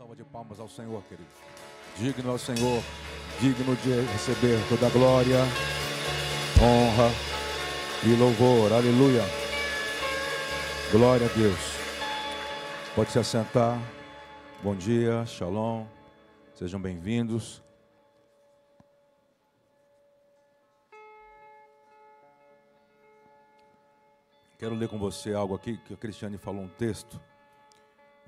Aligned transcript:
salva 0.00 0.16
de 0.16 0.24
palmas 0.24 0.58
ao 0.58 0.66
Senhor, 0.66 1.02
querido. 1.10 1.28
Digno 1.98 2.30
ao 2.30 2.38
Senhor, 2.38 2.82
digno 3.38 3.76
de 3.76 4.00
receber 4.12 4.58
toda 4.66 4.86
a 4.86 4.88
glória, 4.88 5.36
honra 6.56 7.10
e 8.02 8.16
louvor. 8.18 8.72
Aleluia. 8.72 9.20
Glória 10.90 11.26
a 11.26 11.28
Deus. 11.36 11.58
Pode 12.96 13.10
se 13.10 13.18
assentar. 13.18 13.78
Bom 14.62 14.74
dia, 14.74 15.26
shalom. 15.26 15.84
Sejam 16.54 16.80
bem-vindos. 16.80 17.62
Quero 24.58 24.74
ler 24.74 24.88
com 24.88 24.98
você 24.98 25.34
algo 25.34 25.54
aqui 25.54 25.76
que 25.76 25.92
a 25.92 25.96
Cristiane 25.98 26.38
falou 26.38 26.62
um 26.62 26.68
texto. 26.68 27.20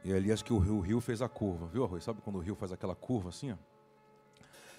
E 0.04 0.12
ali 0.12 0.32
acho 0.32 0.44
que 0.44 0.52
o 0.52 0.58
rio, 0.58 0.76
o 0.76 0.80
rio 0.80 1.00
fez 1.00 1.22
a 1.22 1.28
curva, 1.28 1.66
viu, 1.66 1.84
Arroz? 1.84 2.02
Sabe 2.02 2.20
quando 2.22 2.36
o 2.36 2.40
rio 2.40 2.56
faz 2.56 2.72
aquela 2.72 2.94
curva 2.94 3.28
assim, 3.28 3.52
ó? 3.52 3.56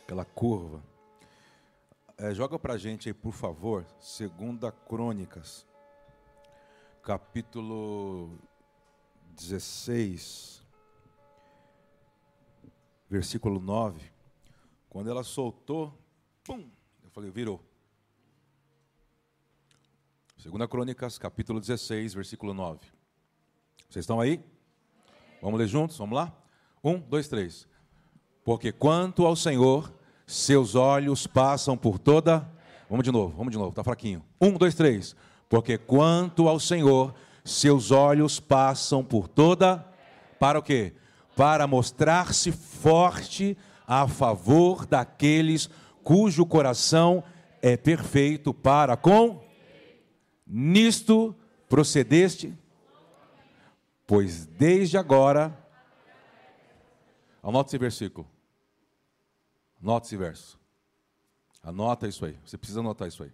Aquela 0.04 0.26
curva. 0.26 0.84
É, 2.18 2.34
joga 2.34 2.60
pra 2.60 2.78
gente 2.78 3.08
aí, 3.08 3.14
por 3.14 3.32
favor, 3.32 3.86
segunda 4.00 4.72
Crônicas, 4.72 5.66
capítulo 7.02 8.38
16, 9.32 10.62
versículo 13.10 13.60
9. 13.60 14.12
Quando 14.90 15.10
ela 15.10 15.24
soltou, 15.24 15.98
pum, 16.44 16.70
eu 17.04 17.10
falei, 17.10 17.32
virou. 17.32 17.64
Segunda 20.38 20.68
Crônicas, 20.68 21.18
capítulo 21.18 21.60
16, 21.62 22.14
versículo 22.14 22.54
9. 22.54 22.86
Vocês 23.90 24.04
estão 24.04 24.20
aí? 24.20 24.44
Vamos 25.44 25.60
ler 25.60 25.68
juntos? 25.68 25.98
Vamos 25.98 26.16
lá? 26.16 26.34
Um, 26.82 26.98
dois, 26.98 27.28
três. 27.28 27.68
Porque 28.46 28.72
quanto 28.72 29.26
ao 29.26 29.36
Senhor, 29.36 29.94
seus 30.26 30.74
olhos 30.74 31.28
passam 31.28 31.76
por 31.78 32.00
toda. 32.00 32.50
Vamos 32.90 33.04
de 33.04 33.12
novo, 33.12 33.36
vamos 33.36 33.52
de 33.52 33.58
novo, 33.58 33.72
está 33.72 33.84
fraquinho. 33.84 34.24
Um, 34.40 34.54
dois, 34.54 34.74
três. 34.74 35.14
Porque 35.50 35.78
quanto 35.78 36.48
ao 36.48 36.62
Senhor, 36.62 37.14
seus 37.44 37.92
olhos 37.92 38.40
passam 38.40 39.04
por 39.04 39.28
toda. 39.28 39.86
Para 40.40 40.60
o 40.60 40.64
quê? 40.64 40.94
Para 41.36 41.68
mostrar-se 41.68 42.54
forte 42.54 43.58
a 43.86 44.08
favor 44.08 44.86
daqueles 44.86 45.70
cujo 46.06 46.46
coração 46.46 47.22
é 47.62 47.76
perfeito 47.76 48.54
para 48.54 48.96
com. 48.96 49.44
Nisto 50.48 51.36
procedeste 51.68 52.58
Pois 54.14 54.46
desde 54.46 54.96
agora. 54.96 55.60
Anota 57.42 57.70
esse 57.70 57.80
versículo. 57.80 58.30
Anota 59.82 60.06
esse 60.06 60.16
verso. 60.16 60.60
Anota 61.64 62.08
isso 62.08 62.24
aí. 62.24 62.38
Você 62.46 62.56
precisa 62.56 62.82
anotar 62.82 63.08
isso 63.08 63.24
aí. 63.24 63.34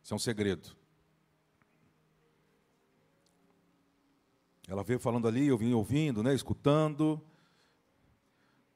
Isso 0.00 0.14
é 0.14 0.16
um 0.16 0.18
segredo. 0.20 0.76
Ela 4.68 4.84
veio 4.84 5.00
falando 5.00 5.26
ali, 5.26 5.48
eu 5.48 5.58
vim 5.58 5.72
ouvindo, 5.72 6.22
né, 6.22 6.32
escutando. 6.34 7.20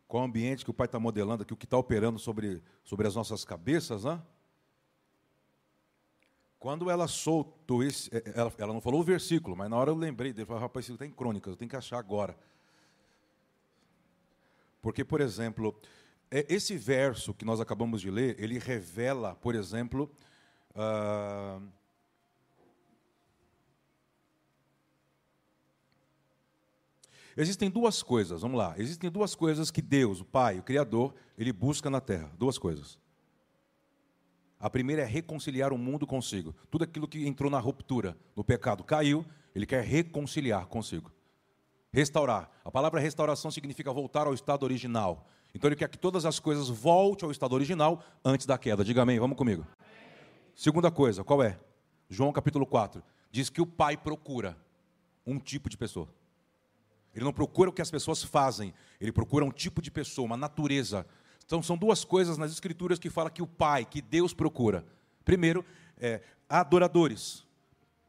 Qual 0.08 0.24
o 0.24 0.26
ambiente 0.26 0.64
que 0.64 0.70
o 0.72 0.74
Pai 0.74 0.86
está 0.86 0.98
modelando 0.98 1.44
aqui, 1.44 1.52
o 1.52 1.56
que 1.56 1.64
está 1.64 1.78
operando 1.78 2.18
sobre, 2.18 2.60
sobre 2.82 3.06
as 3.06 3.14
nossas 3.14 3.44
cabeças, 3.44 4.02
né? 4.02 4.20
Quando 6.64 6.88
ela 6.88 7.06
soltou 7.06 7.84
esse. 7.84 8.08
É, 8.10 8.22
ela, 8.34 8.50
ela, 8.56 8.72
não 8.72 8.80
falou 8.80 9.02
o 9.02 9.04
versículo, 9.04 9.54
mas 9.54 9.68
na 9.68 9.76
hora 9.76 9.90
eu 9.90 9.94
lembrei 9.94 10.32
dele. 10.32 10.46
Falei, 10.46 10.62
rapaz, 10.62 10.86
isso 10.86 10.94
está 10.94 11.04
em 11.04 11.10
crônicas, 11.10 11.50
eu 11.50 11.58
tenho 11.58 11.68
que 11.68 11.76
achar 11.76 11.98
agora. 11.98 12.34
Porque, 14.80 15.04
por 15.04 15.20
exemplo, 15.20 15.78
é, 16.30 16.46
esse 16.48 16.74
verso 16.78 17.34
que 17.34 17.44
nós 17.44 17.60
acabamos 17.60 18.00
de 18.00 18.10
ler, 18.10 18.42
ele 18.42 18.58
revela, 18.58 19.34
por 19.34 19.54
exemplo. 19.54 20.10
Uh, 20.70 21.68
Existem 27.36 27.68
duas 27.68 28.02
coisas, 28.02 28.40
vamos 28.40 28.56
lá. 28.56 28.74
Existem 28.78 29.10
duas 29.10 29.34
coisas 29.34 29.70
que 29.70 29.82
Deus, 29.82 30.22
o 30.22 30.24
Pai, 30.24 30.60
o 30.60 30.62
Criador, 30.62 31.14
ele 31.36 31.52
busca 31.52 31.90
na 31.90 32.00
terra. 32.00 32.32
Duas 32.38 32.56
coisas. 32.56 32.98
A 34.64 34.70
primeira 34.70 35.02
é 35.02 35.04
reconciliar 35.04 35.74
o 35.74 35.76
mundo 35.76 36.06
consigo. 36.06 36.56
Tudo 36.70 36.84
aquilo 36.84 37.06
que 37.06 37.28
entrou 37.28 37.50
na 37.50 37.58
ruptura, 37.58 38.16
no 38.34 38.42
pecado, 38.42 38.82
caiu, 38.82 39.22
ele 39.54 39.66
quer 39.66 39.84
reconciliar 39.84 40.64
consigo. 40.68 41.12
Restaurar. 41.92 42.50
A 42.64 42.70
palavra 42.70 42.98
restauração 42.98 43.50
significa 43.50 43.92
voltar 43.92 44.26
ao 44.26 44.32
estado 44.32 44.62
original. 44.62 45.28
Então 45.54 45.68
ele 45.68 45.76
quer 45.76 45.90
que 45.90 45.98
todas 45.98 46.24
as 46.24 46.38
coisas 46.38 46.70
voltem 46.70 47.26
ao 47.26 47.30
estado 47.30 47.52
original 47.52 48.02
antes 48.24 48.46
da 48.46 48.56
queda. 48.56 48.82
Diga 48.82 49.02
amém, 49.02 49.18
vamos 49.18 49.36
comigo. 49.36 49.66
Segunda 50.54 50.90
coisa, 50.90 51.22
qual 51.22 51.42
é? 51.42 51.60
João 52.08 52.32
capítulo 52.32 52.64
4. 52.64 53.02
Diz 53.30 53.50
que 53.50 53.60
o 53.60 53.66
pai 53.66 53.98
procura 53.98 54.56
um 55.26 55.38
tipo 55.38 55.68
de 55.68 55.76
pessoa. 55.76 56.08
Ele 57.14 57.26
não 57.26 57.34
procura 57.34 57.68
o 57.68 57.72
que 57.72 57.82
as 57.82 57.90
pessoas 57.90 58.24
fazem, 58.24 58.72
ele 58.98 59.12
procura 59.12 59.44
um 59.44 59.50
tipo 59.50 59.82
de 59.82 59.90
pessoa, 59.90 60.24
uma 60.24 60.38
natureza 60.38 61.06
então, 61.46 61.62
são 61.62 61.76
duas 61.76 62.04
coisas 62.04 62.38
nas 62.38 62.50
Escrituras 62.50 62.98
que 62.98 63.10
fala 63.10 63.30
que 63.30 63.42
o 63.42 63.46
Pai, 63.46 63.84
que 63.84 64.00
Deus 64.00 64.32
procura. 64.32 64.84
Primeiro, 65.24 65.64
é, 65.98 66.20
adoradores. 66.48 67.44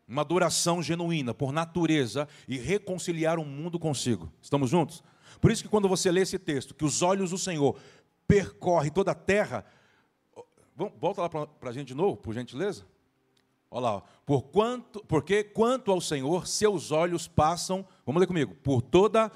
Uma 0.08 0.22
adoração 0.22 0.82
genuína, 0.82 1.34
por 1.34 1.52
natureza, 1.52 2.28
e 2.48 2.58
reconciliar 2.58 3.40
o 3.40 3.46
mundo 3.46 3.80
consigo. 3.80 4.32
Estamos 4.42 4.70
juntos? 4.70 5.04
Por 5.42 5.52
isso 5.52 5.64
que 5.64 5.70
quando 5.70 5.90
você 5.90 6.12
lê 6.12 6.22
esse 6.22 6.40
texto, 6.40 6.74
que 6.74 6.86
os 6.86 7.02
olhos 7.02 7.32
do 7.32 7.38
Senhor 7.38 7.78
percorrem 8.28 8.92
toda 8.92 9.12
a 9.12 9.16
terra. 9.16 9.66
Volta 11.00 11.22
lá 11.22 11.30
para 11.30 11.70
a 11.70 11.74
gente 11.74 11.88
de 11.88 11.96
novo, 11.96 12.18
por 12.18 12.34
gentileza. 12.34 12.86
Olha 13.70 13.84
lá. 13.84 14.04
Por 14.26 14.44
quanto, 14.44 15.04
porque 15.06 15.44
quanto 15.44 15.92
ao 15.92 16.00
Senhor, 16.00 16.48
seus 16.48 16.92
olhos 16.92 17.28
passam, 17.28 17.86
vamos 18.06 18.20
ler 18.20 18.28
comigo, 18.28 18.56
por 18.56 18.82
toda, 18.82 19.32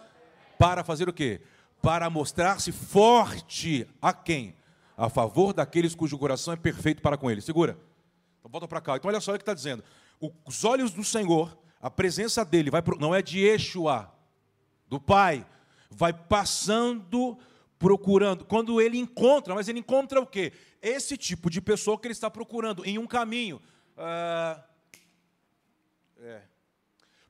para 0.57 0.83
fazer 0.83 1.09
o 1.09 1.13
quê? 1.13 1.41
Para 1.81 2.09
mostrar-se 2.09 2.71
forte 2.71 3.87
a 4.01 4.13
quem? 4.13 4.55
A 4.97 5.09
favor 5.09 5.53
daqueles 5.53 5.95
cujo 5.95 6.17
coração 6.17 6.53
é 6.53 6.57
perfeito 6.57 7.01
para 7.01 7.17
com 7.17 7.31
ele. 7.31 7.41
Segura. 7.41 7.77
Então 8.39 8.51
volta 8.51 8.67
para 8.67 8.81
cá. 8.81 8.97
Então 8.97 9.09
olha 9.09 9.21
só 9.21 9.31
o 9.31 9.35
que 9.35 9.41
está 9.41 9.53
dizendo. 9.53 9.83
Os 10.45 10.65
olhos 10.65 10.91
do 10.91 11.03
Senhor, 11.03 11.57
a 11.81 11.89
presença 11.89 12.43
dele, 12.43 12.69
vai 12.69 12.81
pro, 12.81 12.99
não 12.99 13.15
é 13.15 13.21
de 13.21 13.39
Yeshua, 13.39 14.13
do 14.87 14.99
Pai, 14.99 15.45
vai 15.89 16.11
passando, 16.11 17.37
procurando. 17.77 18.43
Quando 18.43 18.81
ele 18.81 18.97
encontra, 18.97 19.55
mas 19.55 19.69
ele 19.69 19.79
encontra 19.79 20.19
o 20.19 20.27
quê? 20.27 20.51
Esse 20.81 21.15
tipo 21.15 21.49
de 21.49 21.61
pessoa 21.61 21.97
que 21.97 22.07
ele 22.07 22.13
está 22.13 22.29
procurando 22.29 22.85
em 22.85 22.97
um 22.97 23.07
caminho. 23.07 23.61
Ah, 23.97 24.61
é. 26.19 26.41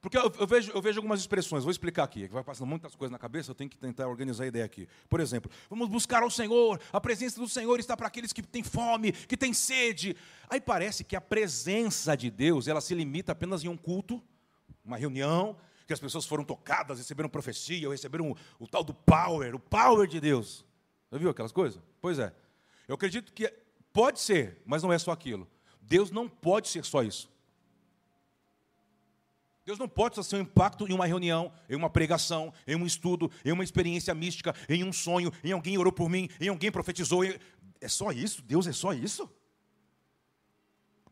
Porque 0.01 0.17
eu, 0.17 0.31
eu, 0.39 0.47
vejo, 0.47 0.71
eu 0.71 0.81
vejo 0.81 0.99
algumas 0.99 1.19
expressões, 1.19 1.63
vou 1.63 1.71
explicar 1.71 2.03
aqui, 2.03 2.27
que 2.27 2.33
vai 2.33 2.43
passando 2.43 2.67
muitas 2.67 2.95
coisas 2.95 3.11
na 3.11 3.19
cabeça, 3.19 3.51
eu 3.51 3.55
tenho 3.55 3.69
que 3.69 3.77
tentar 3.77 4.07
organizar 4.07 4.45
a 4.45 4.47
ideia 4.47 4.63
aqui. 4.63 4.87
Por 5.09 5.19
exemplo, 5.19 5.51
vamos 5.69 5.89
buscar 5.89 6.23
ao 6.23 6.31
Senhor, 6.31 6.79
a 6.91 7.01
presença 7.01 7.39
do 7.39 7.49
Senhor 7.49 7.79
está 7.79 7.97
para 7.97 8.07
aqueles 8.07 8.31
que 8.31 8.41
têm 8.41 8.63
fome, 8.63 9.11
que 9.11 9.35
têm 9.35 9.53
sede. 9.53 10.15
Aí 10.49 10.61
parece 10.61 11.03
que 11.03 11.15
a 11.15 11.21
presença 11.21 12.15
de 12.15 12.31
Deus, 12.31 12.67
ela 12.67 12.79
se 12.79 12.95
limita 12.95 13.33
apenas 13.33 13.63
em 13.63 13.67
um 13.67 13.75
culto, 13.75 14.23
uma 14.85 14.95
reunião, 14.95 15.57
que 15.85 15.91
as 15.91 15.99
pessoas 15.99 16.25
foram 16.25 16.45
tocadas, 16.45 16.97
receberam 16.97 17.27
profecia, 17.27 17.87
ou 17.87 17.91
receberam 17.91 18.31
o, 18.31 18.37
o 18.63 18.67
tal 18.67 18.83
do 18.83 18.93
power, 18.93 19.53
o 19.55 19.59
power 19.59 20.07
de 20.07 20.21
Deus. 20.21 20.63
Já 21.11 21.17
viu 21.17 21.29
aquelas 21.29 21.51
coisas? 21.51 21.81
Pois 21.99 22.19
é. 22.19 22.33
Eu 22.87 22.95
acredito 22.95 23.33
que 23.33 23.51
pode 23.91 24.19
ser, 24.21 24.61
mas 24.65 24.81
não 24.81 24.93
é 24.93 24.97
só 24.97 25.11
aquilo. 25.11 25.47
Deus 25.81 26.09
não 26.09 26.29
pode 26.29 26.69
ser 26.69 26.85
só 26.85 27.03
isso. 27.03 27.29
Deus 29.69 29.77
não 29.77 29.87
pode 29.87 30.15
só 30.15 30.23
ser 30.23 30.37
um 30.37 30.39
impacto 30.39 30.87
em 30.87 30.93
uma 30.93 31.05
reunião, 31.05 31.51
em 31.69 31.75
uma 31.75 31.91
pregação, 31.91 32.51
em 32.65 32.75
um 32.75 32.87
estudo, 32.87 33.29
em 33.45 33.51
uma 33.51 33.63
experiência 33.63 34.15
mística, 34.15 34.55
em 34.67 34.83
um 34.83 34.91
sonho, 34.91 35.31
em 35.43 35.51
alguém 35.51 35.77
orou 35.77 35.93
por 35.93 36.09
mim, 36.09 36.27
em 36.41 36.47
alguém 36.47 36.71
profetizou. 36.71 37.23
É 37.23 37.87
só 37.87 38.09
isso? 38.11 38.41
Deus 38.41 38.65
é 38.65 38.71
só 38.71 38.93
isso? 38.93 39.29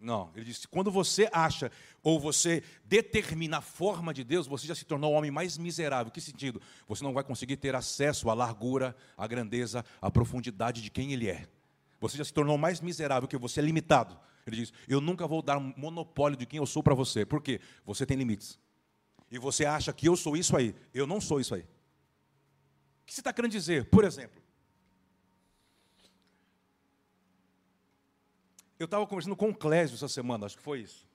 Não, 0.01 0.31
ele 0.33 0.45
disse: 0.45 0.67
quando 0.67 0.89
você 0.89 1.29
acha 1.31 1.71
ou 2.01 2.19
você 2.19 2.63
determina 2.83 3.59
a 3.59 3.61
forma 3.61 4.11
de 4.11 4.23
Deus, 4.23 4.47
você 4.47 4.65
já 4.65 4.73
se 4.73 4.85
tornou 4.85 5.13
o 5.13 5.15
homem 5.15 5.29
mais 5.29 5.55
miserável. 5.55 6.11
Que 6.11 6.19
sentido? 6.19 6.59
Você 6.87 7.03
não 7.03 7.13
vai 7.13 7.23
conseguir 7.23 7.57
ter 7.57 7.75
acesso 7.75 8.27
à 8.27 8.33
largura, 8.33 8.95
à 9.15 9.27
grandeza, 9.27 9.85
à 10.01 10.09
profundidade 10.09 10.81
de 10.81 10.89
quem 10.89 11.13
Ele 11.13 11.29
é. 11.29 11.47
Você 11.99 12.17
já 12.17 12.25
se 12.25 12.33
tornou 12.33 12.57
mais 12.57 12.81
miserável 12.81 13.29
que 13.29 13.37
você 13.37 13.59
é 13.59 13.63
limitado. 13.63 14.17
Ele 14.47 14.57
diz: 14.57 14.73
Eu 14.87 15.01
nunca 15.01 15.27
vou 15.27 15.41
dar 15.41 15.59
monopólio 15.59 16.37
de 16.37 16.45
quem 16.45 16.57
eu 16.57 16.65
sou 16.65 16.81
para 16.81 16.95
você. 16.95 17.25
Por 17.25 17.41
quê? 17.41 17.59
Você 17.85 18.05
tem 18.05 18.17
limites. 18.17 18.59
E 19.29 19.37
você 19.37 19.65
acha 19.65 19.91
que 19.91 20.07
eu 20.07 20.15
sou 20.15 20.37
isso 20.37 20.55
aí. 20.55 20.73
Eu 20.93 21.05
não 21.05 21.19
sou 21.19 21.39
isso 21.39 21.53
aí. 21.53 21.61
O 21.61 23.05
que 23.05 23.13
você 23.13 23.21
está 23.21 23.33
querendo 23.33 23.51
dizer? 23.51 23.85
Por 23.85 24.03
exemplo, 24.03 24.41
eu 28.79 28.85
estava 28.85 29.05
conversando 29.05 29.35
com 29.35 29.49
o 29.49 29.55
Clésio 29.55 29.95
essa 29.95 30.07
semana, 30.07 30.45
acho 30.45 30.57
que 30.57 30.63
foi 30.63 30.81
isso. 30.81 31.07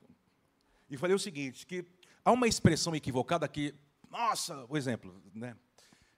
E 0.90 0.96
falei 0.96 1.16
o 1.16 1.18
seguinte: 1.18 1.66
que 1.66 1.84
há 2.24 2.32
uma 2.32 2.46
expressão 2.46 2.94
equivocada 2.94 3.48
que, 3.48 3.74
nossa, 4.10 4.66
o 4.68 4.76
exemplo, 4.76 5.22
né? 5.34 5.56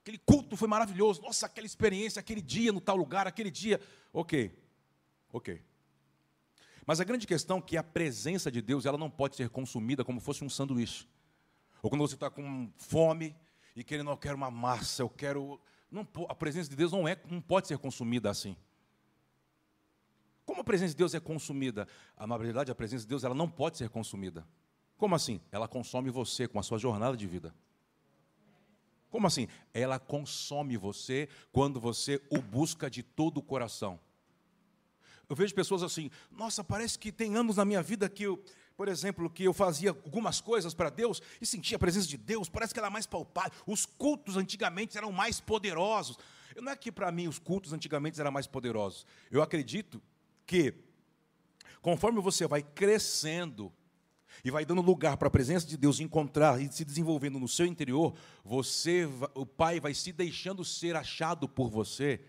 aquele 0.05 0.19
culto 0.19 0.56
foi 0.56 0.69
maravilhoso, 0.69 1.22
nossa, 1.22 1.46
aquela 1.46 1.67
experiência, 1.67 2.20
aquele 2.20 2.43
dia 2.43 2.70
no 2.70 2.81
tal 2.81 2.96
lugar, 2.96 3.26
aquele 3.26 3.50
dia. 3.50 3.81
Ok, 4.12 4.55
ok. 5.32 5.62
Mas 6.86 7.00
a 7.00 7.04
grande 7.04 7.26
questão 7.26 7.58
é 7.58 7.62
que 7.62 7.76
a 7.76 7.82
presença 7.82 8.50
de 8.50 8.60
Deus 8.60 8.84
ela 8.84 8.98
não 8.98 9.10
pode 9.10 9.36
ser 9.36 9.48
consumida 9.48 10.04
como 10.04 10.20
fosse 10.20 10.44
um 10.44 10.48
sanduíche. 10.48 11.08
Ou 11.82 11.90
quando 11.90 12.02
você 12.02 12.14
está 12.14 12.31
com 12.31 12.70
fome 12.76 13.36
e 13.75 13.82
querendo, 13.82 14.10
eu 14.10 14.16
quero 14.16 14.36
uma 14.36 14.50
massa, 14.50 15.02
eu 15.02 15.08
quero. 15.08 15.60
Não, 15.90 16.06
a 16.28 16.34
presença 16.34 16.69
de 16.69 16.76
Deus 16.76 16.92
não, 16.92 17.06
é, 17.06 17.16
não 17.31 17.40
pode 17.40 17.69
ser 17.69 17.78
consumida 17.78 18.31
assim. 18.31 18.56
Como 20.44 20.60
a 20.60 20.64
presença 20.64 20.92
de 20.92 20.98
Deus 20.98 21.14
é 21.14 21.20
consumida? 21.20 21.88
Na 22.19 22.36
verdade, 22.36 22.70
a 22.70 22.75
presença 22.75 23.04
de 23.04 23.08
Deus 23.08 23.25
ela 23.25 23.34
não 23.34 23.48
pode 23.48 23.78
ser 23.78 23.88
consumida. 23.88 24.46
Como 24.96 25.14
assim? 25.14 25.40
Ela 25.50 25.66
consome 25.66 26.10
você 26.10 26.46
com 26.46 26.58
a 26.58 26.62
sua 26.62 26.78
jornada 26.78 27.16
de 27.16 27.26
vida. 27.26 27.54
Como 29.10 29.26
assim? 29.26 29.48
Ela 29.72 29.98
consome 29.98 30.76
você 30.76 31.28
quando 31.52 31.81
você 31.81 32.20
o 32.31 32.42
busca 32.42 32.90
de 32.90 33.02
todo 33.02 33.38
o 33.38 33.42
coração. 33.42 33.98
Eu 35.34 35.36
vejo 35.36 35.52
pessoas 35.52 35.82
assim, 35.82 36.12
nossa, 36.31 36.62
parece 36.62 36.96
que 36.96 37.10
tem 37.10 37.34
anos 37.34 37.56
na 37.56 37.64
minha 37.64 37.82
vida 37.82 38.08
que 38.08 38.22
eu, 38.22 38.40
por 38.76 38.86
exemplo, 38.86 39.28
que 39.28 39.42
eu 39.42 39.52
fazia 39.52 39.90
algumas 39.90 40.40
coisas 40.40 40.72
para 40.75 40.88
Deus 40.88 41.20
e 41.40 41.44
sentia 41.44 41.75
a 41.75 41.78
presença 41.81 42.06
de 42.06 42.16
Deus, 42.16 42.48
parece 42.48 42.72
que 42.72 42.78
ela 42.78 42.86
é 42.86 42.90
mais 42.90 43.04
palpável. 43.04 43.50
Os 43.66 43.84
cultos 43.84 44.36
antigamente 44.36 44.96
eram 44.96 45.10
mais 45.10 45.40
poderosos. 45.40 46.16
Não 46.54 46.70
é 46.70 46.76
que 46.76 46.92
para 46.92 47.10
mim 47.10 47.26
os 47.26 47.40
cultos 47.40 47.72
antigamente 47.72 48.20
eram 48.20 48.31
mais 48.31 48.46
poderosos. 48.46 49.04
Eu 49.28 49.42
acredito 49.42 50.00
que, 50.46 50.72
conforme 51.82 52.20
você 52.20 52.46
vai 52.46 52.62
crescendo 52.62 53.72
e 54.44 54.52
vai 54.52 54.64
dando 54.64 54.82
lugar 54.82 55.16
para 55.16 55.26
a 55.26 55.32
presença 55.32 55.66
de 55.66 55.76
Deus 55.76 55.98
encontrar 55.98 56.62
e 56.62 56.70
se 56.70 56.84
desenvolvendo 56.84 57.40
no 57.40 57.48
seu 57.48 57.66
interior, 57.66 58.14
você, 58.44 59.08
o 59.34 59.44
Pai 59.44 59.81
vai 59.81 59.94
se 59.94 60.12
deixando 60.12 60.64
ser 60.64 60.94
achado 60.94 61.48
por 61.48 61.69
você 61.69 62.20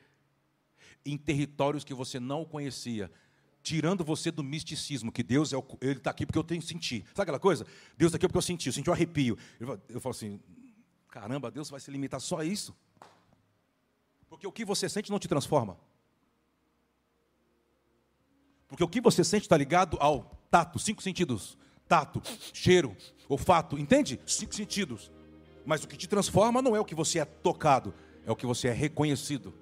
em 1.05 1.17
territórios 1.17 1.83
que 1.83 1.93
você 1.93 2.19
não 2.19 2.43
conhecia, 2.43 3.11
tirando 3.61 4.03
você 4.03 4.31
do 4.31 4.43
misticismo, 4.43 5.11
que 5.11 5.23
Deus 5.23 5.53
é 5.53 5.57
o, 5.57 5.63
ele 5.81 5.99
está 5.99 6.09
aqui 6.09 6.25
porque 6.25 6.39
eu 6.39 6.43
tenho 6.43 6.61
sentir. 6.61 7.05
Sabe 7.09 7.21
aquela 7.21 7.39
coisa? 7.39 7.65
Deus 7.97 8.09
está 8.09 8.17
aqui 8.17 8.27
porque 8.27 8.37
eu 8.37 8.41
senti, 8.41 8.67
eu 8.67 8.73
senti 8.73 8.89
um 8.89 8.93
arrepio. 8.93 9.37
Eu 9.59 10.01
falo 10.01 10.11
assim, 10.15 10.39
caramba, 11.09 11.51
Deus 11.51 11.69
vai 11.69 11.79
se 11.79 11.91
limitar 11.91 12.19
só 12.19 12.39
a 12.39 12.45
isso? 12.45 12.75
Porque 14.27 14.47
o 14.47 14.51
que 14.51 14.65
você 14.65 14.89
sente 14.89 15.11
não 15.11 15.19
te 15.19 15.27
transforma. 15.27 15.77
Porque 18.67 18.83
o 18.83 18.87
que 18.87 18.99
você 18.99 19.23
sente 19.23 19.43
está 19.43 19.55
ligado 19.55 19.97
ao 19.99 20.23
tato, 20.49 20.79
cinco 20.79 21.01
sentidos: 21.01 21.57
tato, 21.87 22.21
cheiro, 22.53 22.95
olfato, 23.29 23.77
entende? 23.77 24.19
Cinco 24.25 24.53
sentidos. 24.53 25.11
Mas 25.65 25.83
o 25.83 25.87
que 25.87 25.97
te 25.97 26.07
transforma 26.07 26.61
não 26.61 26.75
é 26.75 26.79
o 26.79 26.85
que 26.85 26.93
você 26.93 27.19
é 27.19 27.25
tocado, 27.25 27.93
é 28.25 28.31
o 28.31 28.35
que 28.35 28.45
você 28.45 28.67
é 28.67 28.71
reconhecido. 28.73 29.53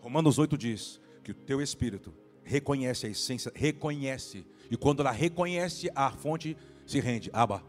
Romanos 0.00 0.38
8 0.38 0.56
diz 0.56 1.00
que 1.22 1.32
o 1.32 1.34
teu 1.34 1.60
espírito 1.60 2.14
reconhece 2.42 3.06
a 3.06 3.10
essência, 3.10 3.52
reconhece, 3.54 4.46
e 4.70 4.76
quando 4.76 5.00
ela 5.00 5.10
reconhece, 5.10 5.90
a 5.94 6.10
fonte 6.10 6.56
se 6.86 6.98
rende. 7.00 7.30
Aba. 7.32 7.62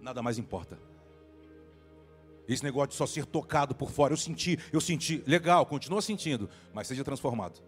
Nada 0.00 0.22
mais 0.22 0.38
importa. 0.38 0.78
Esse 2.46 2.62
negócio 2.62 2.90
de 2.90 2.94
só 2.94 3.06
ser 3.06 3.24
tocado 3.24 3.74
por 3.74 3.90
fora, 3.90 4.12
eu 4.12 4.16
senti, 4.16 4.58
eu 4.72 4.80
senti, 4.80 5.22
legal, 5.26 5.64
continua 5.64 6.02
sentindo, 6.02 6.48
mas 6.72 6.86
seja 6.86 7.02
transformado. 7.02 7.62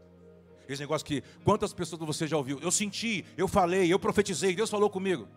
Esse 0.68 0.80
negócio 0.80 1.06
que 1.06 1.22
quantas 1.44 1.72
pessoas 1.72 2.00
você 2.00 2.26
já 2.26 2.36
ouviu? 2.36 2.58
Eu 2.60 2.70
senti, 2.70 3.24
eu 3.36 3.48
falei, 3.48 3.92
eu 3.92 3.98
profetizei, 3.98 4.54
Deus 4.54 4.68
falou 4.68 4.90
comigo. 4.90 5.28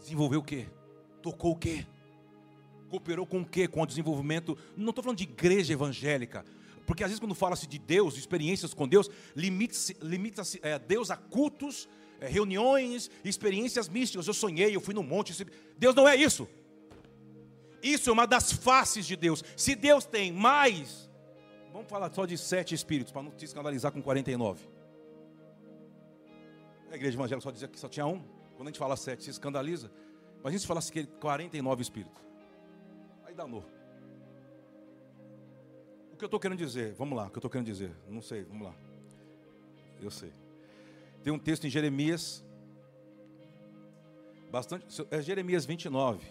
Desenvolveu 0.00 0.40
o 0.40 0.44
quê? 0.44 0.66
Tocou 1.22 1.52
o 1.52 1.56
quê? 1.56 1.86
Cooperou 2.88 3.26
com 3.26 3.40
o 3.40 3.44
quê? 3.44 3.68
Com 3.68 3.82
o 3.82 3.86
desenvolvimento. 3.86 4.56
Não 4.76 4.90
estou 4.90 5.02
falando 5.02 5.18
de 5.18 5.24
igreja 5.24 5.72
evangélica. 5.72 6.44
Porque 6.86 7.04
às 7.04 7.10
vezes 7.10 7.20
quando 7.20 7.34
fala-se 7.34 7.66
de 7.66 7.78
Deus, 7.78 8.14
de 8.14 8.20
experiências 8.20 8.72
com 8.72 8.88
Deus, 8.88 9.10
limita-se 9.36 9.96
limita 10.00 10.42
é, 10.62 10.78
Deus 10.78 11.10
a 11.10 11.16
cultos 11.16 11.88
é, 12.20 12.26
reuniões, 12.26 13.10
experiências 13.24 13.88
místicas. 13.88 14.26
Eu 14.26 14.34
sonhei, 14.34 14.74
eu 14.74 14.80
fui 14.80 14.94
no 14.94 15.02
monte. 15.02 15.46
Deus 15.76 15.94
não 15.94 16.08
é 16.08 16.16
isso. 16.16 16.48
Isso 17.82 18.10
é 18.10 18.12
uma 18.12 18.26
das 18.26 18.52
faces 18.52 19.06
de 19.06 19.16
Deus. 19.16 19.44
Se 19.56 19.74
Deus 19.74 20.04
tem 20.04 20.32
mais, 20.32 21.08
vamos 21.72 21.88
falar 21.88 22.12
só 22.12 22.26
de 22.26 22.36
sete 22.36 22.74
espíritos, 22.74 23.12
para 23.12 23.22
não 23.22 23.30
te 23.30 23.44
escandalizar 23.44 23.92
com 23.92 24.02
49. 24.02 24.66
A 26.90 26.96
igreja 26.96 27.16
evangélica 27.16 27.42
só 27.42 27.50
dizia 27.50 27.68
que 27.68 27.78
só 27.78 27.88
tinha 27.88 28.06
um. 28.06 28.22
Quando 28.56 28.68
a 28.68 28.70
gente 28.70 28.78
fala 28.78 28.96
sete, 28.96 29.24
se 29.24 29.30
escandaliza. 29.30 29.90
Mas 30.42 30.54
a 30.54 30.56
gente 30.56 30.66
falasse 30.66 30.90
que 30.90 31.04
49 31.06 31.82
espíritos. 31.82 32.27
Danou. 33.38 33.64
O 36.12 36.16
que 36.16 36.24
eu 36.24 36.26
estou 36.26 36.40
querendo 36.40 36.58
dizer? 36.58 36.92
Vamos 36.94 37.16
lá, 37.16 37.26
o 37.26 37.30
que 37.30 37.36
eu 37.36 37.38
estou 37.38 37.48
querendo 37.48 37.66
dizer? 37.66 37.92
Não 38.08 38.20
sei, 38.20 38.42
vamos 38.42 38.66
lá. 38.66 38.74
Eu 40.02 40.10
sei. 40.10 40.32
Tem 41.22 41.32
um 41.32 41.38
texto 41.38 41.64
em 41.64 41.70
Jeremias, 41.70 42.44
bastante, 44.50 44.86
é 45.12 45.22
Jeremias 45.22 45.64
29, 45.64 46.26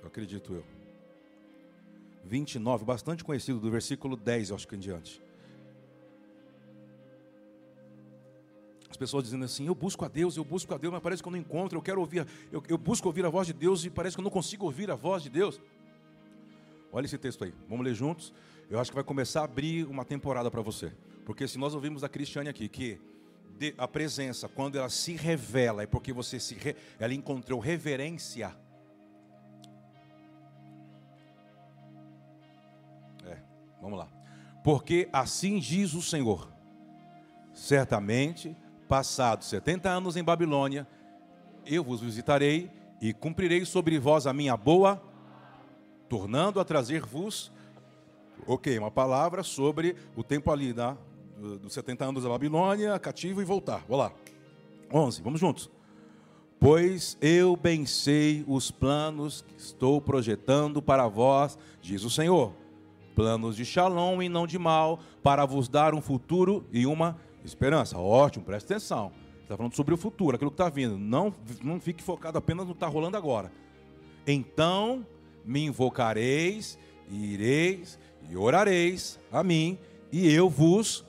eu 0.00 0.08
acredito 0.08 0.52
eu. 0.52 0.64
29, 2.24 2.84
bastante 2.84 3.22
conhecido, 3.22 3.60
do 3.60 3.70
versículo 3.70 4.16
10, 4.16 4.50
acho 4.50 4.66
que 4.66 4.74
em 4.74 4.80
diante. 4.80 5.21
Pessoas 9.02 9.24
dizendo 9.24 9.44
assim: 9.44 9.66
Eu 9.66 9.74
busco 9.74 10.04
a 10.04 10.08
Deus, 10.08 10.36
eu 10.36 10.44
busco 10.44 10.72
a 10.72 10.78
Deus, 10.78 10.92
mas 10.92 11.02
parece 11.02 11.20
que 11.20 11.28
eu 11.28 11.32
não 11.32 11.38
encontro. 11.38 11.76
Eu 11.76 11.82
quero 11.82 12.00
ouvir, 12.00 12.24
eu, 12.52 12.62
eu 12.68 12.78
busco 12.78 13.08
ouvir 13.08 13.24
a 13.26 13.28
voz 13.28 13.48
de 13.48 13.52
Deus 13.52 13.84
e 13.84 13.90
parece 13.90 14.14
que 14.14 14.20
eu 14.20 14.24
não 14.24 14.30
consigo 14.30 14.64
ouvir 14.64 14.92
a 14.92 14.94
voz 14.94 15.24
de 15.24 15.28
Deus. 15.28 15.60
Olha 16.92 17.04
esse 17.04 17.18
texto 17.18 17.42
aí, 17.42 17.52
vamos 17.68 17.84
ler 17.84 17.94
juntos. 17.94 18.32
Eu 18.70 18.78
acho 18.78 18.92
que 18.92 18.94
vai 18.94 19.02
começar 19.02 19.40
a 19.40 19.44
abrir 19.44 19.86
uma 19.86 20.04
temporada 20.04 20.48
para 20.52 20.62
você. 20.62 20.92
Porque 21.24 21.48
se 21.48 21.58
nós 21.58 21.74
ouvimos 21.74 22.02
da 22.02 22.08
Cristiane 22.08 22.48
aqui 22.48 22.68
que 22.68 23.00
a 23.76 23.88
presença, 23.88 24.48
quando 24.48 24.78
ela 24.78 24.88
se 24.88 25.14
revela, 25.14 25.82
é 25.82 25.86
porque 25.86 26.12
você 26.12 26.38
se 26.38 26.54
re, 26.54 26.76
ela 26.98 27.12
encontrou 27.12 27.58
reverência. 27.58 28.54
É, 33.24 33.36
vamos 33.80 33.98
lá. 33.98 34.08
Porque 34.62 35.08
assim 35.12 35.58
diz 35.58 35.92
o 35.92 36.02
Senhor: 36.02 36.52
certamente, 37.52 38.56
passados 38.92 39.48
70 39.48 39.88
anos 39.88 40.16
em 40.18 40.22
Babilônia, 40.22 40.86
eu 41.64 41.82
vos 41.82 42.02
visitarei 42.02 42.70
e 43.00 43.14
cumprirei 43.14 43.64
sobre 43.64 43.98
vós 43.98 44.26
a 44.26 44.34
minha 44.34 44.54
boa, 44.54 45.02
tornando 46.10 46.60
a 46.60 46.64
trazer-vos, 46.64 47.50
ok, 48.46 48.78
uma 48.78 48.90
palavra 48.90 49.42
sobre 49.42 49.96
o 50.14 50.22
tempo 50.22 50.52
ali 50.52 50.74
da 50.74 50.94
dos 51.62 51.72
70 51.72 52.04
anos 52.04 52.22
da 52.24 52.28
Babilônia, 52.28 52.98
cativo 52.98 53.40
e 53.40 53.46
voltar. 53.46 53.82
Vamos 53.88 53.96
lá. 53.96 54.12
11, 54.92 55.22
vamos 55.22 55.40
juntos. 55.40 55.70
Pois 56.60 57.16
eu 57.22 57.56
bem 57.56 57.86
sei 57.86 58.44
os 58.46 58.70
planos 58.70 59.40
que 59.40 59.56
estou 59.56 60.02
projetando 60.02 60.82
para 60.82 61.08
vós, 61.08 61.58
diz 61.80 62.04
o 62.04 62.10
Senhor. 62.10 62.52
Planos 63.14 63.56
de 63.56 63.64
shalom 63.64 64.20
e 64.20 64.28
não 64.28 64.46
de 64.46 64.58
mal, 64.58 65.00
para 65.22 65.46
vos 65.46 65.66
dar 65.66 65.94
um 65.94 66.02
futuro 66.02 66.66
e 66.70 66.84
uma 66.84 67.16
esperança. 67.44 67.98
Ótimo, 67.98 68.44
presta 68.44 68.74
atenção. 68.74 69.12
Está 69.42 69.56
falando 69.56 69.74
sobre 69.74 69.92
o 69.94 69.96
futuro, 69.96 70.36
aquilo 70.36 70.50
que 70.50 70.54
está 70.54 70.68
vindo. 70.68 70.98
Não, 70.98 71.34
não 71.62 71.80
fique 71.80 72.02
focado 72.02 72.38
apenas 72.38 72.66
no 72.66 72.72
que 72.72 72.76
está 72.76 72.86
rolando 72.86 73.16
agora. 73.16 73.52
Então 74.26 75.06
me 75.44 75.64
invocareis, 75.64 76.78
e 77.08 77.34
ireis 77.34 77.98
e 78.30 78.36
orareis 78.36 79.18
a 79.30 79.42
mim, 79.42 79.78
e 80.12 80.32
eu 80.32 80.48
vos 80.48 81.04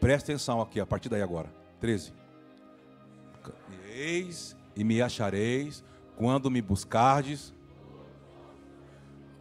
Presta 0.00 0.32
atenção 0.32 0.60
aqui, 0.60 0.78
a 0.78 0.86
partir 0.86 1.08
daí 1.08 1.22
agora. 1.22 1.52
13. 1.80 2.12
Eis 3.92 4.56
e 4.76 4.84
me 4.84 5.00
achareis 5.00 5.82
quando 6.16 6.50
me 6.50 6.60
buscardes. 6.60 7.52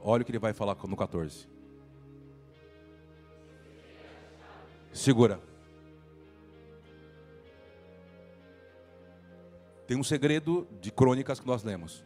Olha 0.02 0.22
o 0.22 0.26
que 0.26 0.32
ele 0.32 0.40
vai 0.40 0.54
falar 0.54 0.76
no 0.88 0.96
14. 0.96 1.48
Segura. 4.94 5.40
Tem 9.88 9.98
um 9.98 10.04
segredo 10.04 10.68
de 10.82 10.92
crônicas 10.92 11.40
que 11.40 11.48
nós 11.48 11.64
lemos. 11.64 12.04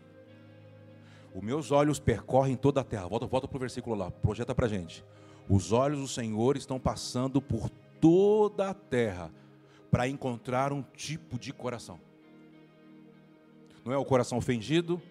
Os 1.33 1.43
meus 1.43 1.71
olhos 1.71 2.00
percorrem 2.00 2.55
toda 2.55 2.81
a 2.81 2.83
terra. 2.83 3.07
Volta, 3.07 3.25
volta 3.25 3.48
para 3.48 3.57
o 3.57 3.59
versículo 3.59 3.95
lá, 3.95 4.12
projeta 4.12 4.53
para 4.53 4.65
a 4.65 4.69
gente. 4.69 5.03
Os 5.48 5.71
olhos 5.71 6.00
do 6.00 6.07
Senhor 6.07 6.57
estão 6.57 6.79
passando 6.79 7.41
por 7.41 7.69
toda 8.00 8.69
a 8.69 8.74
terra 8.74 9.31
para 9.89 10.07
encontrar 10.07 10.71
um 10.71 10.81
tipo 10.81 11.39
de 11.39 11.51
coração. 11.53 12.00
Não 13.83 13.93
é 13.93 13.98
o 13.98 14.05
coração 14.05 14.38
ofendido, 14.38 15.01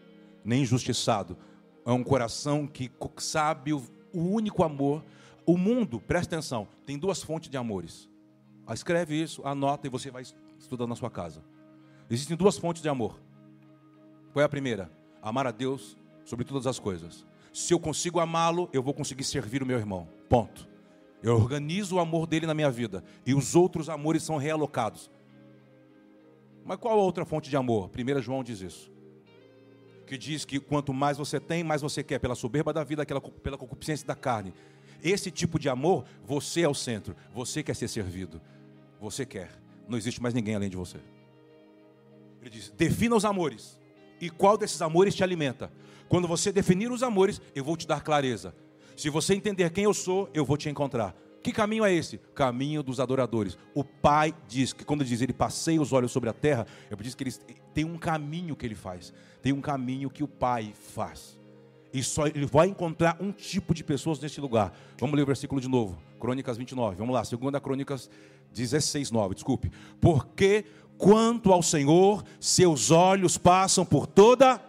nem 0.44 0.62
injustiçado. 0.62 1.36
É 1.84 1.90
um 1.90 2.04
coração 2.04 2.66
que 2.66 2.90
sabe 3.16 3.72
o, 3.72 3.82
único 4.12 4.62
amor. 4.62 5.04
O 5.46 5.56
mundo, 5.56 5.98
presta 5.98 6.36
atenção, 6.36 6.68
tem 6.84 6.98
duas 6.98 7.22
fontes 7.22 7.48
de 7.48 7.56
amores. 7.56 8.08
Escreve 8.70 9.20
isso, 9.20 9.42
anota 9.46 9.86
e 9.86 9.90
você 9.90 10.10
vai 10.10 10.22
estudando 10.58 10.90
na 10.90 10.96
sua 10.96 11.10
casa. 11.10 11.42
Existem 12.10 12.36
duas 12.36 12.56
fontes 12.56 12.82
de 12.82 12.88
amor. 12.88 13.20
Qual 14.32 14.42
é 14.42 14.44
a 14.44 14.48
primeira? 14.48 14.90
Amar 15.22 15.46
a 15.46 15.50
Deus 15.50 15.96
sobre 16.24 16.44
todas 16.44 16.66
as 16.66 16.78
coisas. 16.78 17.26
Se 17.52 17.74
eu 17.74 17.80
consigo 17.80 18.20
amá-lo, 18.20 18.68
eu 18.72 18.82
vou 18.82 18.94
conseguir 18.94 19.24
servir 19.24 19.62
o 19.62 19.66
meu 19.66 19.78
irmão. 19.78 20.08
Ponto. 20.28 20.68
Eu 21.22 21.34
organizo 21.34 21.96
o 21.96 21.98
amor 21.98 22.26
dele 22.26 22.46
na 22.46 22.54
minha 22.54 22.70
vida. 22.70 23.02
E 23.26 23.34
os 23.34 23.56
outros 23.56 23.88
amores 23.88 24.22
são 24.22 24.36
realocados. 24.36 25.10
Mas 26.64 26.78
qual 26.78 26.98
a 26.98 27.02
outra 27.02 27.24
fonte 27.24 27.50
de 27.50 27.56
amor? 27.56 27.90
1 27.90 28.22
João 28.22 28.44
diz 28.44 28.60
isso. 28.60 28.92
Que 30.06 30.16
diz 30.16 30.44
que 30.44 30.60
quanto 30.60 30.94
mais 30.94 31.18
você 31.18 31.40
tem, 31.40 31.64
mais 31.64 31.82
você 31.82 32.02
quer, 32.02 32.18
pela 32.18 32.34
soberba 32.34 32.72
da 32.72 32.84
vida, 32.84 33.04
pela 33.04 33.58
concupiscência 33.58 34.06
da 34.06 34.14
carne. 34.14 34.54
Esse 35.02 35.30
tipo 35.30 35.58
de 35.58 35.68
amor, 35.68 36.04
você 36.24 36.62
é 36.62 36.68
o 36.68 36.74
centro. 36.74 37.16
Você 37.34 37.62
quer 37.62 37.74
ser 37.74 37.88
servido. 37.88 38.40
Você 39.00 39.26
quer. 39.26 39.50
Não 39.88 39.98
existe 39.98 40.22
mais 40.22 40.34
ninguém 40.34 40.54
além 40.54 40.70
de 40.70 40.76
você. 40.76 40.98
Ele 42.40 42.50
diz: 42.50 42.70
defina 42.70 43.16
os 43.16 43.24
amores. 43.24 43.78
E 44.20 44.30
qual 44.30 44.58
desses 44.58 44.82
amores 44.82 45.14
te 45.14 45.22
alimenta? 45.22 45.72
Quando 46.08 46.26
você 46.26 46.50
definir 46.50 46.90
os 46.90 47.02
amores, 47.02 47.40
eu 47.54 47.62
vou 47.62 47.76
te 47.76 47.86
dar 47.86 48.02
clareza. 48.02 48.54
Se 48.96 49.10
você 49.10 49.34
entender 49.34 49.70
quem 49.70 49.84
eu 49.84 49.94
sou, 49.94 50.28
eu 50.34 50.44
vou 50.44 50.56
te 50.56 50.68
encontrar. 50.68 51.14
Que 51.42 51.52
caminho 51.52 51.84
é 51.84 51.94
esse? 51.94 52.18
Caminho 52.34 52.82
dos 52.82 52.98
adoradores. 52.98 53.56
O 53.74 53.84
Pai 53.84 54.34
diz 54.48 54.72
que 54.72 54.84
quando 54.84 55.02
ele 55.02 55.10
diz 55.10 55.20
ele 55.20 55.32
passeia 55.32 55.80
os 55.80 55.92
olhos 55.92 56.10
sobre 56.10 56.28
a 56.28 56.32
terra, 56.32 56.66
eu 56.90 56.96
diz 56.96 57.14
que 57.14 57.22
ele 57.22 57.32
tem 57.72 57.84
um 57.84 57.96
caminho 57.96 58.56
que 58.56 58.66
ele 58.66 58.74
faz. 58.74 59.12
Tem 59.40 59.52
um 59.52 59.60
caminho 59.60 60.10
que 60.10 60.24
o 60.24 60.28
Pai 60.28 60.72
faz. 60.74 61.38
E 61.92 62.02
só 62.02 62.26
ele 62.26 62.44
vai 62.44 62.66
encontrar 62.66 63.16
um 63.20 63.30
tipo 63.30 63.72
de 63.72 63.84
pessoas 63.84 64.18
nesse 64.20 64.40
lugar. 64.40 64.76
Vamos 64.98 65.16
ler 65.16 65.22
o 65.22 65.26
versículo 65.26 65.60
de 65.60 65.68
novo. 65.68 65.98
Crônicas 66.18 66.56
29. 66.56 66.96
Vamos 66.96 67.14
lá, 67.14 67.24
segunda 67.24 67.60
Crônicas 67.60 68.10
16, 68.52 69.10
9. 69.10 69.34
Desculpe. 69.34 69.70
Porque 70.00 70.64
quanto 70.98 71.52
ao 71.52 71.62
Senhor, 71.62 72.24
seus 72.40 72.90
olhos 72.90 73.38
passam 73.38 73.86
por 73.86 74.06
toda 74.06 74.60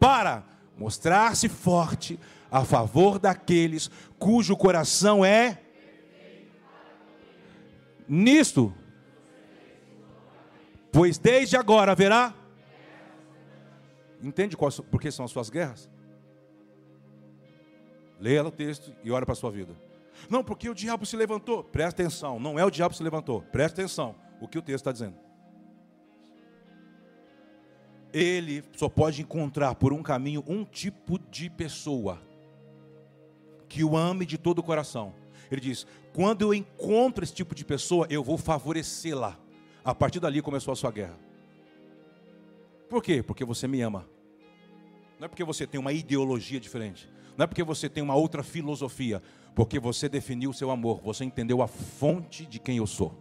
para 0.00 0.42
mostrar-se 0.76 1.48
forte 1.48 2.18
a 2.50 2.64
favor 2.64 3.18
daqueles 3.18 3.90
cujo 4.18 4.56
coração 4.56 5.24
é 5.24 5.60
nisto. 8.08 8.74
Pois 10.90 11.18
desde 11.18 11.56
agora 11.56 11.92
haverá. 11.92 12.34
Entende 14.22 14.56
qual, 14.56 14.70
por 14.70 15.00
que 15.00 15.10
são 15.10 15.24
as 15.24 15.30
suas 15.30 15.50
guerras? 15.50 15.88
Leia 18.20 18.44
o 18.44 18.50
texto 18.50 18.94
e 19.02 19.10
olha 19.10 19.26
para 19.26 19.32
a 19.32 19.36
sua 19.36 19.50
vida. 19.50 19.74
Não, 20.28 20.44
porque 20.44 20.68
o 20.68 20.74
diabo 20.74 21.04
se 21.04 21.16
levantou. 21.16 21.64
Presta 21.64 22.02
atenção, 22.02 22.38
não 22.38 22.58
é 22.58 22.64
o 22.64 22.70
diabo 22.70 22.92
que 22.92 22.98
se 22.98 23.02
levantou. 23.02 23.42
Presta 23.42 23.80
atenção 23.80 24.14
o 24.40 24.46
que 24.46 24.58
o 24.58 24.62
texto 24.62 24.82
está 24.82 24.92
dizendo. 24.92 25.21
Ele 28.12 28.62
só 28.76 28.88
pode 28.88 29.22
encontrar 29.22 29.74
por 29.74 29.92
um 29.92 30.02
caminho 30.02 30.44
um 30.46 30.64
tipo 30.64 31.18
de 31.18 31.48
pessoa 31.48 32.20
que 33.68 33.82
o 33.82 33.96
ame 33.96 34.26
de 34.26 34.36
todo 34.36 34.58
o 34.58 34.62
coração. 34.62 35.14
Ele 35.50 35.60
diz: 35.60 35.86
quando 36.12 36.42
eu 36.42 36.52
encontro 36.52 37.24
esse 37.24 37.32
tipo 37.32 37.54
de 37.54 37.64
pessoa, 37.64 38.06
eu 38.10 38.22
vou 38.22 38.36
favorecê-la. 38.36 39.38
A 39.84 39.94
partir 39.94 40.20
dali 40.20 40.42
começou 40.42 40.72
a 40.72 40.76
sua 40.76 40.90
guerra. 40.90 41.18
Por 42.88 43.02
quê? 43.02 43.22
Porque 43.22 43.44
você 43.44 43.66
me 43.66 43.80
ama. 43.80 44.06
Não 45.18 45.24
é 45.24 45.28
porque 45.28 45.42
você 45.42 45.66
tem 45.66 45.80
uma 45.80 45.92
ideologia 45.92 46.60
diferente. 46.60 47.08
Não 47.36 47.44
é 47.44 47.46
porque 47.46 47.62
você 47.62 47.88
tem 47.88 48.02
uma 48.02 48.14
outra 48.14 48.42
filosofia, 48.42 49.22
porque 49.54 49.78
você 49.78 50.08
definiu 50.08 50.50
o 50.50 50.54
seu 50.54 50.70
amor, 50.70 51.00
você 51.00 51.24
entendeu 51.24 51.62
a 51.62 51.66
fonte 51.66 52.44
de 52.44 52.58
quem 52.58 52.76
eu 52.76 52.86
sou. 52.86 53.16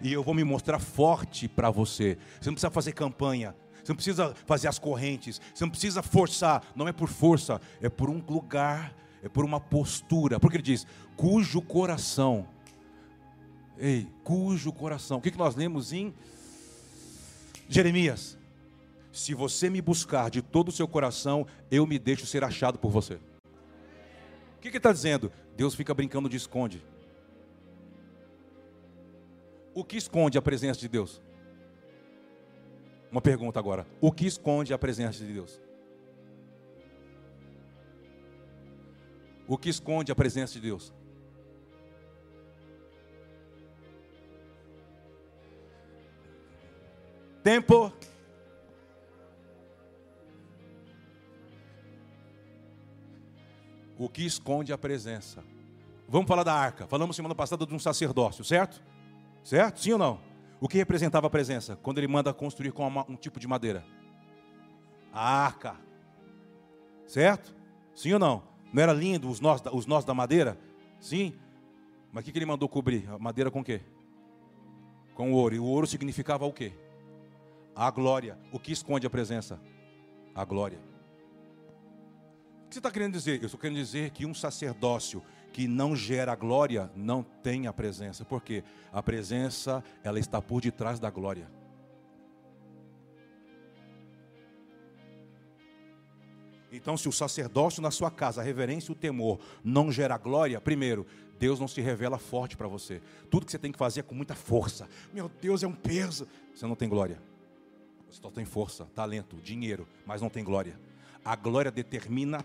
E 0.00 0.12
eu 0.12 0.22
vou 0.22 0.34
me 0.34 0.42
mostrar 0.42 0.80
forte 0.80 1.46
para 1.48 1.70
você. 1.70 2.18
Você 2.40 2.50
não 2.50 2.54
precisa 2.54 2.70
fazer 2.70 2.92
campanha, 2.92 3.54
você 3.84 3.92
não 3.92 3.96
precisa 3.96 4.34
fazer 4.46 4.66
as 4.66 4.78
correntes, 4.78 5.40
você 5.54 5.62
não 5.62 5.70
precisa 5.70 6.02
forçar, 6.02 6.64
não 6.74 6.88
é 6.88 6.92
por 6.92 7.08
força, 7.08 7.60
é 7.82 7.88
por 7.90 8.08
um 8.08 8.18
lugar, 8.26 8.94
é 9.22 9.28
por 9.28 9.44
uma 9.44 9.60
postura. 9.60 10.40
Porque 10.40 10.56
ele 10.56 10.62
diz: 10.62 10.86
cujo 11.16 11.60
coração, 11.60 12.48
ei, 13.78 14.08
cujo 14.22 14.72
coração. 14.72 15.18
O 15.18 15.20
que 15.20 15.36
nós 15.36 15.54
lemos 15.54 15.92
em 15.92 16.14
Jeremias? 17.68 18.38
Se 19.12 19.34
você 19.34 19.68
me 19.70 19.80
buscar 19.80 20.30
de 20.30 20.40
todo 20.40 20.70
o 20.70 20.72
seu 20.72 20.88
coração, 20.88 21.46
eu 21.70 21.86
me 21.86 21.98
deixo 21.98 22.26
ser 22.26 22.42
achado 22.42 22.78
por 22.78 22.90
você. 22.90 23.14
O 23.14 24.60
que 24.60 24.68
ele 24.68 24.78
está 24.78 24.92
dizendo? 24.92 25.30
Deus 25.56 25.74
fica 25.74 25.92
brincando 25.92 26.28
de 26.28 26.36
esconde. 26.36 26.82
O 29.74 29.84
que 29.84 29.96
esconde 29.96 30.38
a 30.38 30.42
presença 30.42 30.80
de 30.80 30.88
Deus? 30.88 31.20
Uma 33.14 33.20
pergunta 33.20 33.60
agora. 33.60 33.86
O 34.00 34.10
que 34.10 34.26
esconde 34.26 34.74
a 34.74 34.78
presença 34.78 35.24
de 35.24 35.32
Deus? 35.32 35.60
O 39.46 39.56
que 39.56 39.68
esconde 39.68 40.10
a 40.10 40.16
presença 40.16 40.54
de 40.54 40.62
Deus? 40.62 40.92
Tempo. 47.44 47.92
o 53.96 54.08
que 54.08 54.26
esconde 54.26 54.72
a 54.72 54.76
presença. 54.76 55.44
Vamos 56.08 56.26
falar 56.26 56.42
da 56.42 56.52
arca. 56.52 56.88
Falamos 56.88 57.14
semana 57.14 57.34
passada 57.34 57.64
de 57.64 57.72
um 57.72 57.78
sacerdócio, 57.78 58.42
certo? 58.42 58.82
Certo? 59.44 59.80
Sim 59.80 59.92
ou 59.92 59.98
não? 59.98 60.33
O 60.64 60.68
que 60.68 60.78
representava 60.78 61.26
a 61.26 61.30
presença? 61.30 61.76
Quando 61.76 61.98
ele 61.98 62.08
manda 62.08 62.32
construir 62.32 62.72
com 62.72 62.88
uma, 62.88 63.04
um 63.06 63.16
tipo 63.16 63.38
de 63.38 63.46
madeira? 63.46 63.84
A 65.12 65.44
arca. 65.44 65.76
Certo? 67.06 67.54
Sim 67.94 68.14
ou 68.14 68.18
não? 68.18 68.42
Não 68.72 68.82
era 68.82 68.94
lindo 68.94 69.28
os 69.28 69.40
nós, 69.40 69.62
os 69.70 69.84
nós 69.84 70.06
da 70.06 70.14
madeira? 70.14 70.58
Sim. 70.98 71.34
Mas 72.10 72.22
o 72.22 72.24
que, 72.24 72.32
que 72.32 72.38
ele 72.38 72.46
mandou 72.46 72.66
cobrir? 72.66 73.06
A 73.10 73.18
madeira 73.18 73.50
com 73.50 73.60
o 73.60 73.64
quê? 73.64 73.82
Com 75.14 75.34
o 75.34 75.34
ouro. 75.34 75.54
E 75.54 75.58
o 75.58 75.64
ouro 75.66 75.86
significava 75.86 76.46
o 76.46 76.52
quê? 76.52 76.72
A 77.76 77.90
glória. 77.90 78.38
O 78.50 78.58
que 78.58 78.72
esconde 78.72 79.06
a 79.06 79.10
presença? 79.10 79.60
A 80.34 80.46
glória 80.46 80.78
que 82.74 82.80
você 82.80 82.80
está 82.80 82.90
querendo 82.90 83.12
dizer? 83.12 83.40
Eu 83.40 83.46
estou 83.46 83.60
querendo 83.60 83.76
dizer 83.76 84.10
que 84.10 84.26
um 84.26 84.34
sacerdócio 84.34 85.22
que 85.54 85.68
não 85.68 85.94
gera 85.94 86.34
glória 86.34 86.90
não 86.96 87.22
tem 87.22 87.68
a 87.68 87.72
presença. 87.72 88.24
Por 88.24 88.42
quê? 88.42 88.64
A 88.92 89.00
presença, 89.00 89.84
ela 90.02 90.18
está 90.18 90.42
por 90.42 90.60
detrás 90.60 90.98
da 90.98 91.08
glória. 91.08 91.48
Então, 96.72 96.96
se 96.96 97.08
o 97.08 97.12
sacerdócio 97.12 97.80
na 97.80 97.92
sua 97.92 98.10
casa, 98.10 98.40
a 98.40 98.44
reverência 98.44 98.90
e 98.90 98.92
o 98.92 98.96
temor 98.96 99.38
não 99.62 99.92
gera 99.92 100.18
glória, 100.18 100.60
primeiro, 100.60 101.06
Deus 101.38 101.60
não 101.60 101.68
se 101.68 101.80
revela 101.80 102.18
forte 102.18 102.56
para 102.56 102.66
você. 102.66 103.00
Tudo 103.30 103.46
que 103.46 103.52
você 103.52 103.58
tem 103.58 103.70
que 103.70 103.78
fazer 103.78 104.00
é 104.00 104.02
com 104.02 104.14
muita 104.14 104.34
força. 104.34 104.88
Meu 105.12 105.30
Deus, 105.40 105.62
é 105.62 105.68
um 105.68 105.72
peso. 105.72 106.26
Você 106.52 106.66
não 106.66 106.74
tem 106.74 106.88
glória. 106.88 107.22
Você 108.10 108.20
só 108.20 108.28
tem 108.28 108.44
força, 108.44 108.86
talento, 108.86 109.36
dinheiro, 109.36 109.86
mas 110.04 110.20
não 110.20 110.28
tem 110.28 110.42
glória. 110.42 110.76
A 111.24 111.36
glória 111.36 111.70
determina 111.70 112.44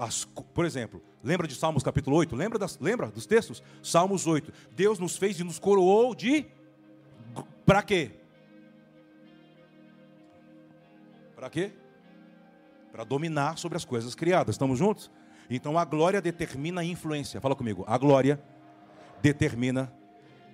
as, 0.00 0.24
por 0.24 0.64
exemplo, 0.64 1.02
lembra 1.22 1.46
de 1.46 1.54
Salmos 1.54 1.82
capítulo 1.82 2.16
8? 2.16 2.34
Lembra, 2.34 2.58
das, 2.58 2.78
lembra 2.80 3.08
dos 3.08 3.26
textos? 3.26 3.62
Salmos 3.82 4.26
8. 4.26 4.52
Deus 4.74 4.98
nos 4.98 5.18
fez 5.18 5.38
e 5.38 5.44
nos 5.44 5.58
coroou 5.58 6.14
de. 6.14 6.46
Para 7.66 7.82
quê? 7.82 8.12
Para 11.36 11.50
quê? 11.50 11.72
Para 12.90 13.04
dominar 13.04 13.58
sobre 13.58 13.76
as 13.76 13.84
coisas 13.84 14.14
criadas. 14.14 14.54
Estamos 14.54 14.78
juntos? 14.78 15.10
Então 15.50 15.78
a 15.78 15.84
glória 15.84 16.22
determina 16.22 16.80
a 16.80 16.84
influência. 16.84 17.40
Fala 17.40 17.54
comigo. 17.54 17.84
A 17.86 17.98
glória 17.98 18.42
determina 19.20 19.92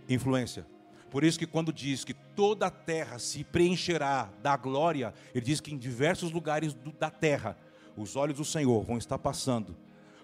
influência. 0.09 0.67
Por 1.11 1.23
isso 1.23 1.39
que 1.39 1.47
quando 1.47 1.73
diz 1.73 2.05
que 2.05 2.13
toda 2.13 2.67
a 2.67 2.71
terra 2.71 3.19
se 3.19 3.45
preencherá 3.45 4.29
da 4.43 4.57
glória, 4.57 5.15
ele 5.35 5.45
diz 5.45 5.61
que 5.61 5.73
em 5.73 5.79
diversos 5.79 6.33
lugares 6.33 6.75
da 6.99 7.11
terra 7.11 7.57
os 7.97 8.17
olhos 8.17 8.37
do 8.37 8.45
Senhor 8.45 8.83
vão 8.85 8.99
estar 8.99 9.19
passando, 9.19 9.77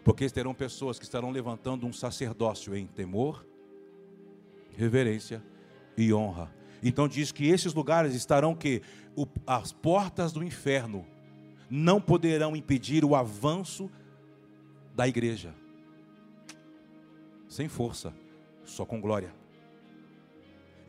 porque 0.05 0.29
terão 0.29 0.55
pessoas 0.55 0.99
que 0.99 1.05
estarão 1.05 1.31
levantando 1.31 1.87
um 1.87 1.93
sacerdócio 1.93 2.75
em 2.77 2.87
temor, 2.87 3.45
reverência 4.77 5.43
e 5.97 6.13
honra. 6.13 6.53
Então 6.83 7.07
diz 7.07 7.31
que 7.31 7.47
esses 7.47 7.73
lugares 7.73 8.15
estarão 8.15 8.55
que 8.55 8.83
o, 9.17 9.27
as 9.47 9.73
portas 9.73 10.33
do 10.33 10.43
inferno 10.43 11.07
não 11.71 12.01
poderão 12.01 12.57
impedir 12.57 13.05
o 13.05 13.15
avanço 13.15 13.91
da 14.95 15.09
igreja. 15.09 15.55
Sem 17.49 17.69
força, 17.69 18.13
só 18.65 18.85
com 18.85 19.01
glória. 19.01 19.33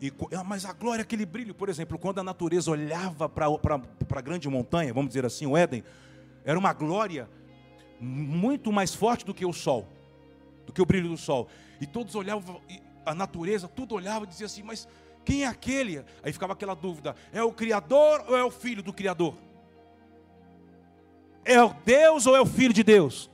E, 0.02 0.12
ah, 0.36 0.44
mas 0.44 0.66
a 0.66 0.74
glória, 0.74 1.02
aquele 1.02 1.26
brilho, 1.26 1.54
por 1.54 1.70
exemplo, 1.70 1.98
quando 1.98 2.20
a 2.20 2.24
natureza 2.24 2.70
olhava 2.70 3.30
para 3.30 3.48
a 3.48 4.22
grande 4.22 4.50
montanha, 4.50 4.94
vamos 4.94 5.10
dizer 5.10 5.26
assim, 5.26 5.46
o 5.46 5.56
Éden, 5.56 5.84
era 6.46 6.58
uma 6.58 6.74
glória 6.74 7.30
muito 8.00 8.72
mais 8.72 8.94
forte 8.94 9.26
do 9.26 9.34
que 9.34 9.46
o 9.46 9.54
sol, 9.54 9.88
do 10.66 10.74
que 10.74 10.82
o 10.82 10.86
brilho 10.86 11.10
do 11.10 11.18
sol. 11.18 11.48
E 11.80 11.88
todos 11.88 12.16
olhavam, 12.16 12.62
a 13.06 13.14
natureza, 13.14 13.68
tudo 13.68 13.96
olhava 13.96 14.26
e 14.26 14.28
dizia 14.28 14.46
assim: 14.46 14.64
Mas 14.64 14.88
quem 15.24 15.44
é 15.44 15.48
aquele? 15.48 16.04
Aí 16.22 16.34
ficava 16.34 16.54
aquela 16.54 16.74
dúvida: 16.74 17.16
é 17.32 17.42
o 17.44 17.52
Criador 17.52 18.26
ou 18.28 18.38
é 18.38 18.44
o 18.44 18.52
filho 18.52 18.84
do 18.84 18.94
Criador? 18.94 19.36
É 21.46 21.62
o 21.62 21.74
Deus 21.86 22.26
ou 22.26 22.36
é 22.36 22.42
o 22.42 22.46
Filho 22.46 22.74
de 22.74 22.84
Deus? 22.84 23.30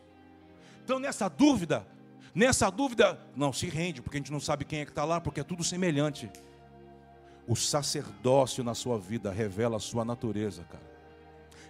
Então, 0.84 1.00
nessa 1.00 1.30
dúvida, 1.30 1.86
nessa 2.34 2.70
dúvida, 2.70 3.20
não 3.36 3.54
se 3.54 3.68
rende, 3.68 4.02
porque 4.02 4.18
a 4.18 4.20
gente 4.20 4.32
não 4.32 4.40
sabe 4.40 4.66
quem 4.66 4.80
é 4.80 4.86
que 4.86 4.92
está 4.92 5.06
lá, 5.06 5.22
porque 5.22 5.42
é 5.42 5.44
tudo 5.44 5.64
semelhante. 5.64 6.30
O 7.48 7.56
sacerdócio 7.56 8.64
na 8.64 8.74
sua 8.74 8.98
vida 8.98 9.32
revela 9.32 9.78
a 9.78 9.80
sua 9.80 10.04
natureza, 10.04 10.64
cara. 10.64 10.99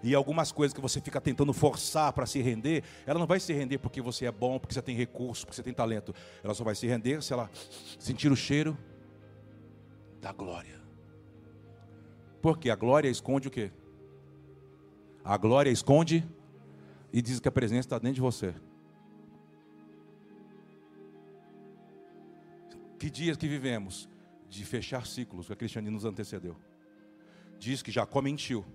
E 0.02 0.16
algumas 0.16 0.52
coisas 0.52 0.74
que 0.74 0.82
você 0.82 1.02
fica 1.02 1.20
tentando 1.20 1.52
forçar 1.54 2.14
para 2.14 2.26
se 2.26 2.42
render, 2.42 2.84
ela 3.06 3.20
não 3.20 3.28
vai 3.28 3.40
se 3.40 3.52
render 3.54 3.78
porque 3.78 4.02
você 4.02 4.26
é 4.26 4.32
bom, 4.32 4.58
porque 4.60 4.74
você 4.74 4.82
tem 4.82 4.96
recurso, 4.96 5.46
porque 5.46 5.56
você 5.56 5.64
tem 5.64 5.74
talento. 5.74 6.14
Ela 6.44 6.54
só 6.54 6.64
vai 6.64 6.76
se 6.76 6.88
render 6.88 7.22
se 7.22 7.34
ela 7.34 7.50
sentir 8.00 8.32
o 8.32 8.36
cheiro 8.36 8.78
da 10.22 10.32
glória. 10.32 10.80
Porque 12.42 12.70
a 12.70 12.76
glória 12.76 13.10
esconde 13.10 13.48
o 13.48 13.52
quê? 13.52 13.72
A 15.24 15.38
glória 15.38 15.70
esconde 15.70 16.26
e 17.12 17.22
diz 17.22 17.40
que 17.40 17.48
a 17.48 17.52
presença 17.52 17.82
está 17.82 18.00
dentro 18.00 18.16
de 18.16 18.22
você. 18.22 18.54
Que 22.98 23.10
dias 23.10 23.38
que 23.38 23.48
vivemos 23.48 24.10
de 24.50 24.66
fechar 24.66 25.06
ciclos 25.06 25.48
que 25.48 25.54
a 25.54 25.56
cristianismo 25.56 25.96
nos 25.96 26.06
antecedeu. 26.06 26.58
Diz 27.58 27.82
que 27.82 27.92
Jacó 27.92 28.22
mentiu. 28.22 28.66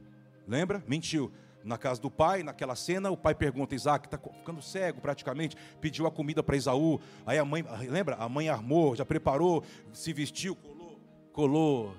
Lembra? 0.47 0.83
Mentiu. 0.87 1.33
Na 1.63 1.79
casa 1.79 1.99
do 1.99 2.11
pai, 2.11 2.43
naquela 2.43 2.77
cena, 2.77 3.11
o 3.11 3.17
pai 3.17 3.35
pergunta: 3.35 3.75
Isaac 3.75 4.07
está 4.07 4.19
ficando 4.19 4.61
cego 4.61 5.01
praticamente, 5.01 5.57
pediu 5.81 6.07
a 6.07 6.11
comida 6.11 6.43
para 6.43 6.57
Isaú. 6.57 7.01
Aí 7.25 7.39
a 7.39 7.45
mãe, 7.45 7.65
lembra? 7.89 8.17
A 8.17 8.29
mãe 8.29 8.51
armou, 8.51 8.95
já 8.95 9.05
preparou, 9.05 9.65
se 9.91 10.13
vestiu, 10.13 10.55
colou, 10.55 11.01
colou 11.33 11.97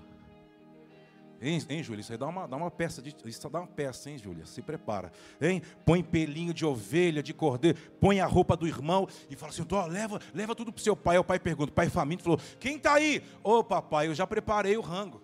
Hein, 1.42 1.62
hein 1.70 1.84
Júlia? 1.84 2.02
Isso 2.02 2.12
aí 2.12 2.18
dá 2.18 2.28
uma, 2.28 2.48
dá 2.48 2.56
uma 2.56 2.72
peça, 2.72 3.02
de, 3.02 3.16
isso 3.26 3.50
dá 3.50 3.60
uma 3.60 3.68
peça, 3.68 4.10
hein, 4.10 4.18
Júlia? 4.18 4.46
Se 4.46 4.62
prepara. 4.62 5.12
Hein? 5.42 5.62
Põe 5.86 6.02
pelinho 6.02 6.54
de 6.54 6.66
ovelha, 6.66 7.22
de 7.22 7.34
cordeiro, 7.34 7.78
põe 8.00 8.20
a 8.20 8.26
roupa 8.26 8.56
do 8.56 8.68
irmão 8.68 9.08
e 9.30 9.36
fala 9.36 9.52
assim: 9.52 9.66
oh, 9.70 9.86
leva, 9.86 10.20
leva 10.34 10.56
tudo 10.56 10.72
para 10.72 10.80
o 10.80 10.84
seu 10.84 10.96
pai. 10.96 11.16
Aí 11.16 11.20
o 11.20 11.24
pai 11.24 11.40
pergunta, 11.40 11.72
o 11.72 11.76
pai 11.76 11.90
faminto 11.90 12.24
falou: 12.24 12.40
quem 12.60 12.78
está 12.78 12.94
aí? 12.94 13.22
Ô 13.44 13.58
oh, 13.58 13.64
papai, 13.64 14.08
eu 14.08 14.16
já 14.16 14.26
preparei 14.26 14.78
o 14.78 14.82
rango. 14.82 15.22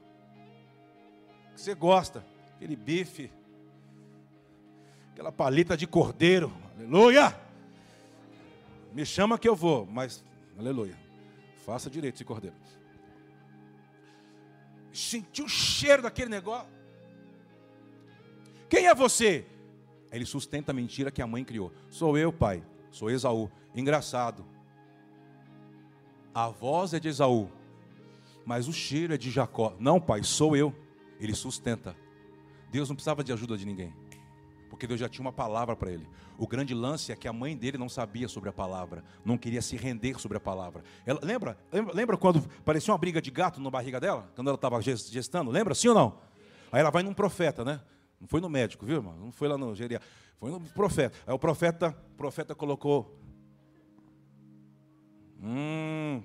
Que 1.55 1.61
você 1.61 1.73
gosta? 1.73 2.25
Aquele 2.61 2.75
bife, 2.75 3.31
aquela 5.11 5.31
palita 5.31 5.75
de 5.75 5.87
cordeiro. 5.87 6.53
Aleluia! 6.77 7.35
Me 8.93 9.03
chama 9.03 9.39
que 9.39 9.49
eu 9.49 9.55
vou, 9.55 9.85
mas, 9.87 10.23
aleluia. 10.55 10.95
Faça 11.65 11.89
direito 11.89 12.15
esse 12.15 12.23
cordeiro 12.23 12.53
sentiu 14.93 15.45
o 15.45 15.49
cheiro 15.49 16.03
daquele 16.03 16.29
negócio. 16.29 16.69
Quem 18.69 18.87
é 18.87 18.95
você? 18.95 19.45
Ele 20.11 20.25
sustenta 20.25 20.71
a 20.71 20.75
mentira 20.75 21.11
que 21.11 21.21
a 21.21 21.27
mãe 21.27 21.43
criou. 21.43 21.71
Sou 21.89 22.17
eu, 22.17 22.31
pai. 22.31 22.63
Sou 22.89 23.09
Esaú. 23.09 23.49
Engraçado. 23.73 24.45
A 26.33 26.47
voz 26.47 26.93
é 26.93 26.99
de 26.99 27.09
Esaú, 27.09 27.49
mas 28.45 28.67
o 28.67 28.73
cheiro 28.73 29.13
é 29.13 29.17
de 29.17 29.29
Jacó. 29.29 29.75
Não, 29.79 29.99
pai, 29.99 30.23
sou 30.23 30.55
eu. 30.55 30.73
Ele 31.19 31.35
sustenta. 31.35 31.95
Deus 32.71 32.89
não 32.89 32.95
precisava 32.95 33.23
de 33.23 33.31
ajuda 33.31 33.57
de 33.57 33.65
ninguém 33.65 33.93
porque 34.71 34.87
Deus 34.87 35.01
já 35.01 35.09
tinha 35.09 35.21
uma 35.21 35.33
palavra 35.33 35.75
para 35.75 35.91
ele. 35.91 36.07
O 36.37 36.47
grande 36.47 36.73
lance 36.73 37.11
é 37.11 37.15
que 37.15 37.27
a 37.27 37.33
mãe 37.33 37.57
dele 37.57 37.77
não 37.77 37.89
sabia 37.89 38.29
sobre 38.29 38.49
a 38.49 38.53
palavra, 38.53 39.03
não 39.25 39.37
queria 39.37 39.61
se 39.61 39.75
render 39.75 40.17
sobre 40.17 40.37
a 40.37 40.39
palavra. 40.39 40.81
Ela, 41.05 41.19
lembra, 41.21 41.57
lembra, 41.71 41.93
lembra 41.93 42.17
quando 42.17 42.41
parecia 42.63 42.91
uma 42.91 42.97
briga 42.97 43.21
de 43.21 43.29
gato 43.29 43.59
na 43.59 43.69
barriga 43.69 43.99
dela, 43.99 44.31
quando 44.33 44.47
ela 44.47 44.55
estava 44.55 44.81
gestando? 44.81 45.51
Lembra, 45.51 45.75
sim 45.75 45.89
ou 45.89 45.93
não? 45.93 46.17
Aí 46.71 46.79
ela 46.79 46.89
vai 46.89 47.03
num 47.03 47.13
profeta, 47.13 47.65
né? 47.65 47.81
Não 48.19 48.29
foi 48.29 48.39
no 48.39 48.49
médico, 48.49 48.85
viu, 48.85 48.95
irmão? 48.95 49.13
Não 49.17 49.31
foi 49.31 49.49
lá 49.49 49.57
no 49.57 49.75
geriátrico. 49.75 50.15
Foi 50.39 50.49
no 50.49 50.61
profeta. 50.61 51.17
Aí 51.27 51.33
o 51.33 51.39
profeta, 51.39 51.89
o 52.13 52.15
profeta 52.15 52.55
colocou. 52.55 53.19
Hum. 55.43 56.23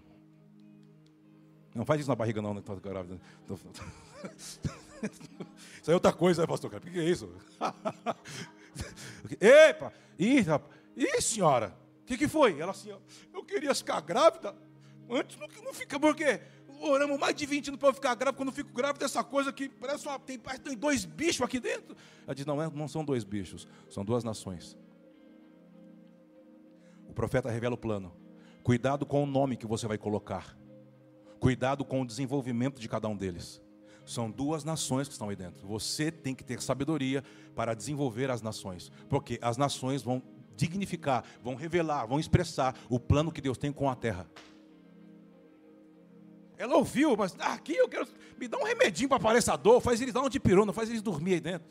Não 1.75 1.85
faz 1.85 2.01
isso 2.01 2.09
na 2.09 2.15
barriga, 2.15 2.41
não, 2.41 2.55
né? 2.55 2.63
grávida. 2.81 3.21
Isso 5.81 5.91
é 5.91 5.95
outra 5.95 6.13
coisa, 6.13 6.43
né, 6.43 6.47
pastor? 6.47 6.75
O 6.75 6.81
que 6.81 6.99
é 6.99 7.05
isso? 7.05 7.33
Epa! 9.41 9.93
Ih, 10.19 10.45
Ih, 10.97 11.21
senhora! 11.21 11.77
O 12.03 12.07
que, 12.07 12.17
que 12.17 12.29
foi? 12.29 12.61
Ela 12.61 12.71
assim, 12.71 12.95
eu 13.35 13.45
queria 13.45 13.75
ficar 13.75 14.01
grávida. 14.01 14.55
Antes 15.11 15.37
não, 15.39 15.49
não 15.65 15.75
fica, 15.75 15.99
porque 15.99 16.41
oramos 16.81 17.19
mais 17.19 17.35
de 17.35 17.47
20 17.47 17.69
anos 17.69 17.81
para 17.81 17.93
ficar 17.93 18.15
grávida. 18.15 18.37
Quando 18.37 18.49
eu 18.49 18.55
fico 18.55 18.73
grávida, 18.73 19.05
essa 19.05 19.23
coisa 19.25 19.53
que 19.53 19.69
parece 19.69 20.07
uma, 20.07 20.19
tem, 20.19 20.39
tem 20.39 20.77
dois 20.77 21.05
bichos 21.05 21.43
aqui 21.43 21.61
dentro. 21.61 21.97
Ela 22.25 22.35
diz: 22.35 22.47
não, 22.47 22.63
é, 22.63 22.71
não 22.71 22.89
são 22.89 23.05
dois 23.05 23.25
bichos, 23.25 23.67
são 23.89 24.05
duas 24.05 24.25
nações. 24.25 24.77
O 27.09 27.13
profeta 27.13 27.51
revela 27.51 27.75
o 27.75 27.79
plano. 27.79 28.13
Cuidado 28.63 29.07
com 29.07 29.23
o 29.23 29.27
nome 29.27 29.57
que 29.57 29.67
você 29.67 29.87
vai 29.87 29.97
colocar. 29.99 30.57
Cuidado 31.39 31.85
com 31.85 32.03
o 32.03 32.07
desenvolvimento 32.07 32.81
de 32.81 32.89
cada 32.89 33.09
um 33.09 33.17
deles. 33.17 33.63
São 34.07 34.31
duas 34.31 34.65
nações 34.65 35.09
que 35.09 35.13
estão 35.13 35.29
aí 35.29 35.37
dentro. 35.37 35.67
Você 35.67 36.11
tem 36.11 36.35
que 36.35 36.45
ter 36.45 36.63
sabedoria 36.63 37.23
para 37.55 37.75
desenvolver 37.75 38.31
as 38.31 38.41
nações, 38.41 38.91
porque 39.09 39.39
as 39.43 39.57
nações 39.57 40.03
vão 40.03 40.23
dignificar, 40.57 41.25
vão 41.43 41.55
revelar, 41.55 42.07
vão 42.07 42.19
expressar 42.19 42.75
o 42.89 42.99
plano 42.99 43.31
que 43.31 43.41
Deus 43.41 43.59
tem 43.59 43.73
com 43.73 43.91
a 43.91 43.97
terra. 43.97 44.27
Ela 46.57 46.77
ouviu, 46.77 47.15
mas 47.17 47.37
ah, 47.39 47.53
aqui 47.53 47.75
eu 47.75 47.89
quero. 47.89 48.09
Me 48.39 48.49
dá 48.49 48.57
um 48.57 48.65
remedinho 48.65 49.09
para 49.09 49.21
parar 49.21 49.39
essa 49.39 49.57
dor, 49.57 49.81
faz 49.81 50.01
eles 50.01 50.15
dar 50.15 50.23
um 50.23 50.29
de 50.29 50.41
pirona, 50.41 50.73
faz 50.73 50.89
eles 50.89 51.03
dormir 51.03 51.35
aí 51.35 51.41
dentro. 51.41 51.69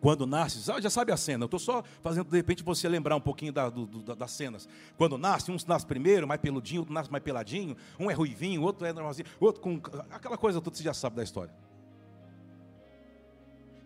Quando 0.00 0.26
nasce, 0.26 0.60
já 0.80 0.88
sabe 0.88 1.12
a 1.12 1.16
cena, 1.16 1.44
eu 1.44 1.46
estou 1.46 1.60
só 1.60 1.84
fazendo 2.02 2.30
de 2.30 2.36
repente 2.36 2.62
você 2.62 2.88
lembrar 2.88 3.14
um 3.16 3.20
pouquinho 3.20 3.52
da, 3.52 3.68
do, 3.68 3.86
das 3.86 4.30
cenas. 4.30 4.66
Quando 4.96 5.18
nasce, 5.18 5.50
um 5.50 5.56
nasce 5.66 5.84
primeiro, 5.84 6.26
mais 6.26 6.40
peludinho, 6.40 6.80
outro 6.80 6.94
nasce 6.94 7.12
mais 7.12 7.22
peladinho, 7.22 7.76
um 7.98 8.10
é 8.10 8.14
ruivinho, 8.14 8.62
outro 8.62 8.86
é 8.86 8.92
normalzinho, 8.92 9.28
outro 9.38 9.60
com. 9.60 9.78
aquela 10.10 10.38
coisa 10.38 10.60
toda 10.60 10.74
você 10.74 10.82
já 10.82 10.94
sabe 10.94 11.16
da 11.16 11.22
história. 11.22 11.52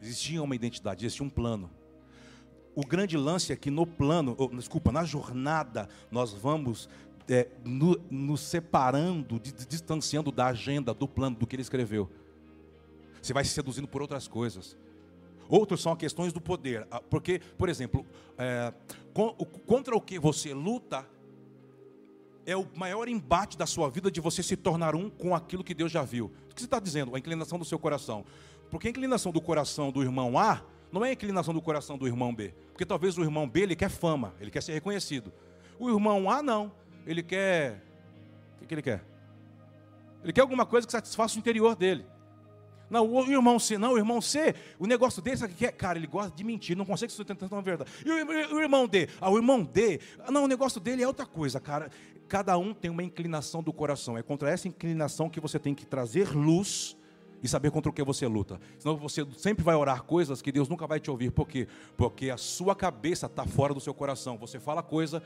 Existia 0.00 0.40
uma 0.40 0.54
identidade, 0.54 1.04
existia 1.04 1.26
um 1.26 1.30
plano. 1.30 1.68
O 2.76 2.86
grande 2.86 3.16
lance 3.16 3.52
é 3.52 3.56
que 3.56 3.70
no 3.70 3.86
plano, 3.86 4.36
oh, 4.38 4.48
desculpa, 4.48 4.92
na 4.92 5.04
jornada, 5.04 5.88
nós 6.10 6.32
vamos 6.32 6.88
é, 7.28 7.48
no, 7.64 8.00
nos 8.10 8.40
separando, 8.40 9.40
distanciando 9.40 10.30
da 10.30 10.46
agenda, 10.46 10.94
do 10.94 11.08
plano, 11.08 11.36
do 11.36 11.46
que 11.46 11.56
ele 11.56 11.62
escreveu. 11.62 12.08
Você 13.20 13.32
vai 13.32 13.44
se 13.44 13.50
seduzindo 13.50 13.88
por 13.88 14.02
outras 14.02 14.28
coisas. 14.28 14.76
Outros 15.48 15.82
são 15.82 15.94
questões 15.94 16.32
do 16.32 16.40
poder. 16.40 16.86
Ah, 16.90 17.00
porque, 17.00 17.40
por 17.58 17.68
exemplo, 17.68 18.06
é, 18.38 18.72
contra 19.66 19.94
o 19.96 20.00
que 20.00 20.18
você 20.18 20.54
luta 20.54 21.06
é 22.46 22.56
o 22.56 22.66
maior 22.74 23.08
embate 23.08 23.56
da 23.56 23.66
sua 23.66 23.88
vida 23.88 24.10
de 24.10 24.20
você 24.20 24.42
se 24.42 24.56
tornar 24.56 24.94
um 24.94 25.08
com 25.08 25.34
aquilo 25.34 25.64
que 25.64 25.74
Deus 25.74 25.90
já 25.90 26.02
viu. 26.02 26.26
O 26.50 26.54
que 26.54 26.60
você 26.60 26.66
está 26.66 26.78
dizendo? 26.78 27.14
A 27.14 27.18
inclinação 27.18 27.58
do 27.58 27.64
seu 27.64 27.78
coração. 27.78 28.24
Porque 28.70 28.88
a 28.88 28.90
inclinação 28.90 29.32
do 29.32 29.40
coração 29.40 29.90
do 29.90 30.02
irmão 30.02 30.38
A 30.38 30.62
não 30.92 31.04
é 31.04 31.10
a 31.10 31.12
inclinação 31.12 31.54
do 31.54 31.62
coração 31.62 31.96
do 31.96 32.06
irmão 32.06 32.34
B. 32.34 32.54
Porque 32.70 32.84
talvez 32.84 33.16
o 33.18 33.22
irmão 33.22 33.48
B 33.48 33.62
ele 33.62 33.76
quer 33.76 33.88
fama, 33.88 34.34
ele 34.40 34.50
quer 34.50 34.62
ser 34.62 34.72
reconhecido. 34.72 35.32
O 35.78 35.88
irmão 35.90 36.30
A 36.30 36.42
não. 36.42 36.72
Ele 37.06 37.22
quer. 37.22 37.82
O 38.56 38.60
que, 38.60 38.66
que 38.66 38.74
ele 38.74 38.82
quer? 38.82 39.04
Ele 40.22 40.32
quer 40.32 40.40
alguma 40.40 40.64
coisa 40.64 40.86
que 40.86 40.92
satisfaça 40.92 41.36
o 41.36 41.38
interior 41.38 41.76
dele. 41.76 42.06
Não, 42.90 43.10
o 43.10 43.30
irmão 43.30 43.58
C, 43.58 43.78
não, 43.78 43.92
o 43.92 43.98
irmão 43.98 44.20
C, 44.20 44.54
o 44.78 44.86
negócio 44.86 45.22
dele, 45.22 45.36
sabe 45.36 45.52
o 45.52 45.56
que 45.56 45.66
é? 45.66 45.72
Cara, 45.72 45.98
ele 45.98 46.06
gosta 46.06 46.30
de 46.36 46.44
mentir, 46.44 46.76
não 46.76 46.84
consegue 46.84 47.12
sustentar 47.12 47.50
uma 47.50 47.62
verdade. 47.62 47.90
E 48.04 48.10
o, 48.10 48.60
irmão 48.60 48.86
D? 48.86 49.08
Ah, 49.20 49.30
o 49.30 49.36
irmão 49.36 49.62
D, 49.62 50.00
não, 50.30 50.44
o 50.44 50.48
negócio 50.48 50.80
dele 50.80 51.02
é 51.02 51.06
outra 51.06 51.26
coisa, 51.26 51.58
cara. 51.58 51.90
Cada 52.28 52.56
um 52.58 52.72
tem 52.74 52.90
uma 52.90 53.02
inclinação 53.02 53.62
do 53.62 53.72
coração. 53.72 54.16
É 54.16 54.22
contra 54.22 54.50
essa 54.50 54.68
inclinação 54.68 55.28
que 55.28 55.40
você 55.40 55.58
tem 55.58 55.74
que 55.74 55.86
trazer 55.86 56.34
luz 56.34 56.96
e 57.42 57.48
saber 57.48 57.70
contra 57.70 57.90
o 57.90 57.92
que 57.92 58.02
você 58.02 58.26
luta. 58.26 58.58
Senão 58.78 58.96
você 58.96 59.26
sempre 59.36 59.62
vai 59.62 59.74
orar 59.74 60.02
coisas 60.02 60.40
que 60.40 60.50
Deus 60.50 60.66
nunca 60.66 60.86
vai 60.86 60.98
te 60.98 61.10
ouvir. 61.10 61.30
Por 61.30 61.46
quê? 61.46 61.68
Porque 61.96 62.30
a 62.30 62.38
sua 62.38 62.74
cabeça 62.74 63.26
está 63.26 63.44
fora 63.46 63.74
do 63.74 63.80
seu 63.80 63.92
coração. 63.92 64.38
Você 64.38 64.58
fala 64.58 64.82
coisa, 64.82 65.22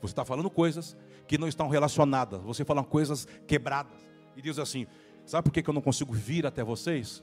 você 0.00 0.12
está 0.12 0.24
falando 0.24 0.48
coisas 0.48 0.96
que 1.28 1.36
não 1.36 1.46
estão 1.46 1.68
relacionadas. 1.68 2.40
Você 2.40 2.64
fala 2.64 2.82
coisas 2.82 3.28
quebradas. 3.46 3.92
E 4.34 4.40
Deus 4.40 4.58
assim, 4.58 4.86
Sabe 5.26 5.50
por 5.50 5.52
que 5.52 5.68
eu 5.68 5.74
não 5.74 5.82
consigo 5.82 6.12
vir 6.14 6.46
até 6.46 6.62
vocês? 6.62 7.20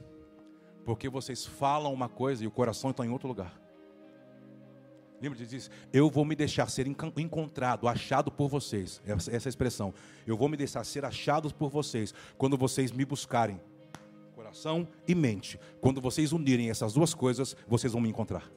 Porque 0.84 1.08
vocês 1.08 1.46
falam 1.46 1.92
uma 1.92 2.08
coisa 2.08 2.44
e 2.44 2.46
o 2.46 2.50
coração 2.50 2.90
está 2.90 3.04
em 3.04 3.08
outro 3.08 3.26
lugar. 3.26 3.58
Lembra 5.22 5.38
de 5.38 5.46
diz, 5.46 5.70
eu 5.90 6.10
vou 6.10 6.22
me 6.22 6.36
deixar 6.36 6.68
ser 6.68 6.86
encontrado, 6.86 7.88
achado 7.88 8.30
por 8.30 8.46
vocês. 8.46 9.00
Essa, 9.06 9.34
essa 9.34 9.48
expressão. 9.48 9.94
Eu 10.26 10.36
vou 10.36 10.50
me 10.50 10.56
deixar 10.56 10.84
ser 10.84 11.02
achado 11.02 11.52
por 11.54 11.70
vocês 11.70 12.12
quando 12.36 12.58
vocês 12.58 12.92
me 12.92 13.06
buscarem. 13.06 13.58
Coração 14.34 14.86
e 15.08 15.14
mente. 15.14 15.58
Quando 15.80 15.98
vocês 15.98 16.30
unirem 16.32 16.68
essas 16.68 16.92
duas 16.92 17.14
coisas, 17.14 17.56
vocês 17.66 17.94
vão 17.94 18.02
me 18.02 18.10
encontrar. 18.10 18.50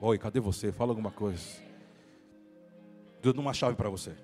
Oi, 0.00 0.16
cadê 0.16 0.40
você? 0.40 0.72
Fala 0.72 0.92
alguma 0.92 1.10
coisa. 1.10 1.44
Dando 3.20 3.38
uma 3.38 3.52
chave 3.52 3.76
para 3.76 3.90
você. 3.90 4.16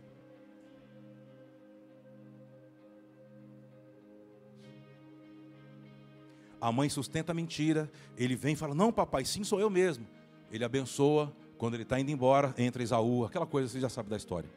A 6.61 6.73
mãe 6.73 6.89
sustenta 6.89 7.33
a 7.33 7.35
mentira. 7.35 7.91
Ele 8.17 8.37
vem 8.37 8.55
e 8.55 8.57
fala: 8.57 8.75
Não, 8.75 8.93
papai, 8.93 9.25
sim, 9.25 9.45
sou 9.45 9.61
eu 9.61 9.71
mesmo. 9.71 10.07
Ele 10.51 10.65
abençoa. 10.65 11.33
Quando 11.59 11.75
ele 11.75 11.85
está 11.85 11.99
indo 11.99 12.11
embora, 12.11 12.55
entra 12.59 12.83
Esaú. 12.83 13.25
Aquela 13.25 13.47
coisa, 13.47 13.69
você 13.69 13.81
já 13.81 13.89
sabe 13.89 14.11
da 14.11 14.17
história. 14.17 14.49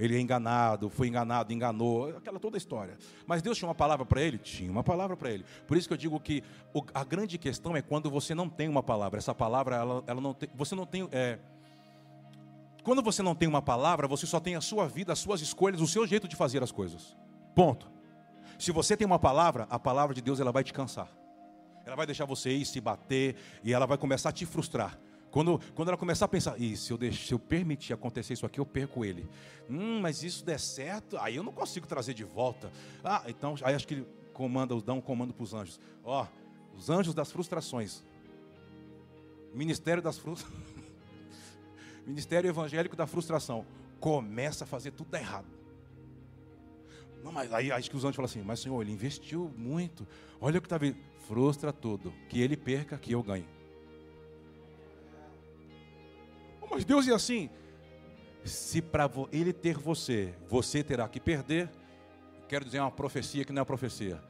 Ele 0.00 0.16
é 0.16 0.20
enganado, 0.20 0.88
foi 0.88 1.08
enganado, 1.08 1.52
enganou, 1.52 2.16
aquela 2.16 2.40
toda 2.40 2.56
a 2.56 2.58
história. 2.58 2.96
Mas 3.26 3.42
Deus 3.42 3.58
tinha 3.58 3.68
uma 3.68 3.74
palavra 3.74 4.06
para 4.06 4.22
ele? 4.22 4.38
Tinha 4.38 4.70
uma 4.70 4.82
palavra 4.82 5.14
para 5.14 5.30
ele. 5.30 5.44
Por 5.68 5.76
isso 5.76 5.86
que 5.86 5.92
eu 5.92 5.98
digo 5.98 6.18
que 6.18 6.42
a 6.94 7.04
grande 7.04 7.36
questão 7.36 7.76
é 7.76 7.82
quando 7.82 8.10
você 8.10 8.34
não 8.34 8.48
tem 8.48 8.66
uma 8.66 8.82
palavra. 8.82 9.18
Essa 9.18 9.34
palavra, 9.34 9.76
ela, 9.76 10.02
ela 10.06 10.20
não 10.20 10.32
tem, 10.32 10.48
você 10.54 10.74
não 10.74 10.86
tem. 10.86 11.06
É, 11.12 11.38
quando 12.82 13.02
você 13.02 13.22
não 13.22 13.34
tem 13.34 13.46
uma 13.46 13.60
palavra, 13.60 14.08
você 14.08 14.26
só 14.26 14.40
tem 14.40 14.56
a 14.56 14.62
sua 14.62 14.88
vida, 14.88 15.12
as 15.12 15.18
suas 15.18 15.42
escolhas, 15.42 15.82
o 15.82 15.86
seu 15.86 16.06
jeito 16.06 16.26
de 16.26 16.34
fazer 16.34 16.62
as 16.62 16.72
coisas. 16.72 17.14
Ponto. 17.54 17.90
Se 18.58 18.72
você 18.72 18.96
tem 18.96 19.06
uma 19.06 19.18
palavra, 19.18 19.66
a 19.68 19.78
palavra 19.78 20.14
de 20.14 20.22
Deus 20.22 20.40
ela 20.40 20.50
vai 20.50 20.64
te 20.64 20.72
cansar. 20.72 21.08
Ela 21.84 21.96
vai 21.96 22.06
deixar 22.06 22.24
você 22.24 22.50
ir 22.50 22.64
se 22.64 22.80
bater 22.80 23.36
e 23.64 23.72
ela 23.72 23.86
vai 23.86 23.98
começar 23.98 24.28
a 24.28 24.32
te 24.32 24.46
frustrar. 24.46 24.98
Quando, 25.30 25.60
quando 25.74 25.88
ela 25.88 25.96
começar 25.96 26.24
a 26.24 26.28
pensar, 26.28 26.60
e 26.60 26.76
se 26.76 26.92
eu, 26.92 26.98
deixo, 26.98 27.26
se 27.26 27.32
eu 27.32 27.38
permitir 27.38 27.92
acontecer 27.92 28.32
isso 28.32 28.44
aqui, 28.44 28.58
eu 28.58 28.66
perco 28.66 29.04
ele. 29.04 29.28
Hum, 29.68 30.00
mas 30.00 30.24
isso 30.24 30.44
der 30.44 30.58
certo, 30.58 31.16
aí 31.18 31.36
eu 31.36 31.44
não 31.44 31.52
consigo 31.52 31.86
trazer 31.86 32.14
de 32.14 32.24
volta. 32.24 32.70
Ah, 33.04 33.22
então, 33.28 33.54
aí 33.62 33.74
acho 33.74 33.86
que 33.86 33.94
ele 33.94 34.06
comanda, 34.32 34.74
dá 34.80 34.92
um 34.92 35.00
comando 35.00 35.32
para 35.32 35.44
os 35.44 35.54
anjos. 35.54 35.80
Ó, 36.02 36.26
os 36.76 36.90
anjos 36.90 37.14
das 37.14 37.30
frustrações. 37.30 38.02
Ministério 39.54 40.02
das 40.02 40.18
frustrações. 40.18 40.64
Ministério 42.04 42.48
evangélico 42.48 42.96
da 42.96 43.06
frustração. 43.06 43.64
Começa 44.00 44.64
a 44.64 44.66
fazer 44.66 44.90
tudo 44.90 45.14
errado. 45.14 45.46
Não, 47.22 47.30
mas 47.30 47.52
aí 47.52 47.70
acho 47.70 47.88
que 47.90 47.96
os 47.96 48.04
anjos 48.04 48.16
falam 48.16 48.26
assim, 48.26 48.42
mas 48.42 48.60
Senhor, 48.60 48.80
ele 48.80 48.92
investiu 48.92 49.52
muito. 49.56 50.08
Olha 50.40 50.58
o 50.58 50.60
que 50.60 50.66
está 50.66 50.78
vendo. 50.78 50.96
Frustra 51.30 51.72
tudo. 51.72 52.12
Que 52.28 52.42
ele 52.42 52.56
perca, 52.56 52.98
que 52.98 53.12
eu 53.12 53.22
ganhe. 53.22 53.46
mas 56.68 56.84
Deus 56.84 57.06
é 57.06 57.12
assim. 57.12 57.48
Se 58.44 58.82
para 58.82 59.08
ele 59.30 59.52
ter 59.52 59.78
você, 59.78 60.34
você 60.48 60.82
terá 60.82 61.08
que 61.08 61.20
perder, 61.20 61.70
quero 62.48 62.64
dizer 62.64 62.80
uma 62.80 62.90
profecia 62.90 63.44
que 63.44 63.52
não 63.52 63.60
é 63.60 63.62
uma 63.62 63.66
profecia. 63.66 64.20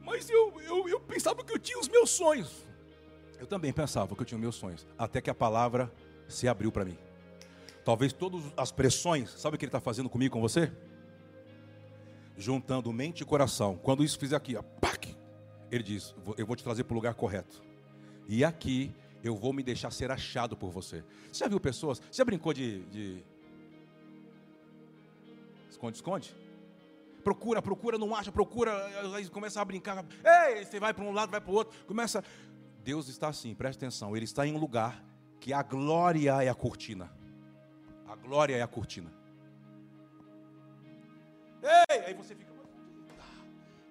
Mas 0.00 0.30
eu, 0.30 0.60
eu, 0.60 0.88
eu 0.88 1.00
pensava 1.00 1.42
que 1.42 1.52
eu 1.52 1.58
tinha 1.58 1.78
os 1.80 1.88
meus 1.88 2.10
sonhos. 2.10 2.64
Eu 3.40 3.48
também 3.48 3.72
pensava 3.72 4.14
que 4.14 4.22
eu 4.22 4.26
tinha 4.26 4.36
os 4.36 4.42
meus 4.42 4.54
sonhos. 4.54 4.86
Até 4.96 5.20
que 5.20 5.28
a 5.28 5.34
palavra 5.34 5.92
se 6.28 6.46
abriu 6.46 6.70
para 6.70 6.84
mim. 6.84 6.96
Talvez 7.84 8.12
todas 8.12 8.42
as 8.56 8.72
pressões, 8.72 9.30
sabe 9.30 9.56
o 9.56 9.58
que 9.58 9.64
ele 9.64 9.68
está 9.68 9.80
fazendo 9.80 10.08
comigo, 10.08 10.32
com 10.32 10.40
você? 10.40 10.72
Juntando 12.36 12.92
mente 12.92 13.20
e 13.20 13.24
coração. 13.26 13.76
Quando 13.76 14.02
isso 14.02 14.18
fizer 14.18 14.36
aqui, 14.36 14.56
ó, 14.56 14.62
pac, 14.62 15.14
ele 15.70 15.82
diz: 15.82 16.14
Eu 16.38 16.46
vou 16.46 16.56
te 16.56 16.64
trazer 16.64 16.84
para 16.84 16.94
o 16.94 16.96
lugar 16.96 17.14
correto. 17.14 17.62
E 18.26 18.42
aqui 18.42 18.94
eu 19.22 19.36
vou 19.36 19.52
me 19.52 19.62
deixar 19.62 19.90
ser 19.90 20.10
achado 20.10 20.56
por 20.56 20.70
você. 20.70 21.04
Você 21.30 21.44
já 21.44 21.48
viu 21.48 21.60
pessoas? 21.60 21.98
Você 21.98 22.18
já 22.18 22.24
brincou 22.24 22.54
de. 22.54 22.84
de... 22.86 23.24
Esconde, 25.70 25.96
esconde? 25.96 26.34
Procura, 27.22 27.60
procura, 27.62 27.98
não 27.98 28.14
acha, 28.14 28.30
procura, 28.30 28.72
aí 29.14 29.28
começa 29.28 29.60
a 29.60 29.64
brincar. 29.64 30.04
Ei, 30.24 30.64
você 30.64 30.80
vai 30.80 30.92
para 30.92 31.04
um 31.04 31.12
lado, 31.12 31.30
vai 31.30 31.40
para 31.40 31.50
o 31.50 31.54
outro. 31.54 31.76
Começa. 31.86 32.24
Deus 32.82 33.08
está 33.08 33.28
assim, 33.28 33.54
preste 33.54 33.78
atenção. 33.78 34.16
Ele 34.16 34.24
está 34.24 34.46
em 34.46 34.54
um 34.54 34.58
lugar 34.58 35.02
que 35.40 35.52
a 35.52 35.62
glória 35.62 36.42
é 36.42 36.48
a 36.48 36.54
cortina. 36.54 37.10
Glória 38.24 38.56
é 38.56 38.62
a 38.62 38.66
cortina. 38.66 39.12
Ei, 41.62 42.00
aí 42.06 42.14
você 42.14 42.34
fica. 42.34 42.52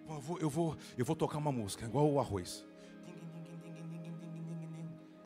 Eu 0.07 0.19
vou, 0.19 0.39
eu 0.39 0.49
vou, 0.49 0.77
eu 0.97 1.05
vou 1.05 1.15
tocar 1.15 1.37
uma 1.37 1.51
música, 1.51 1.85
igual 1.85 2.11
o 2.11 2.19
arroz. 2.19 2.65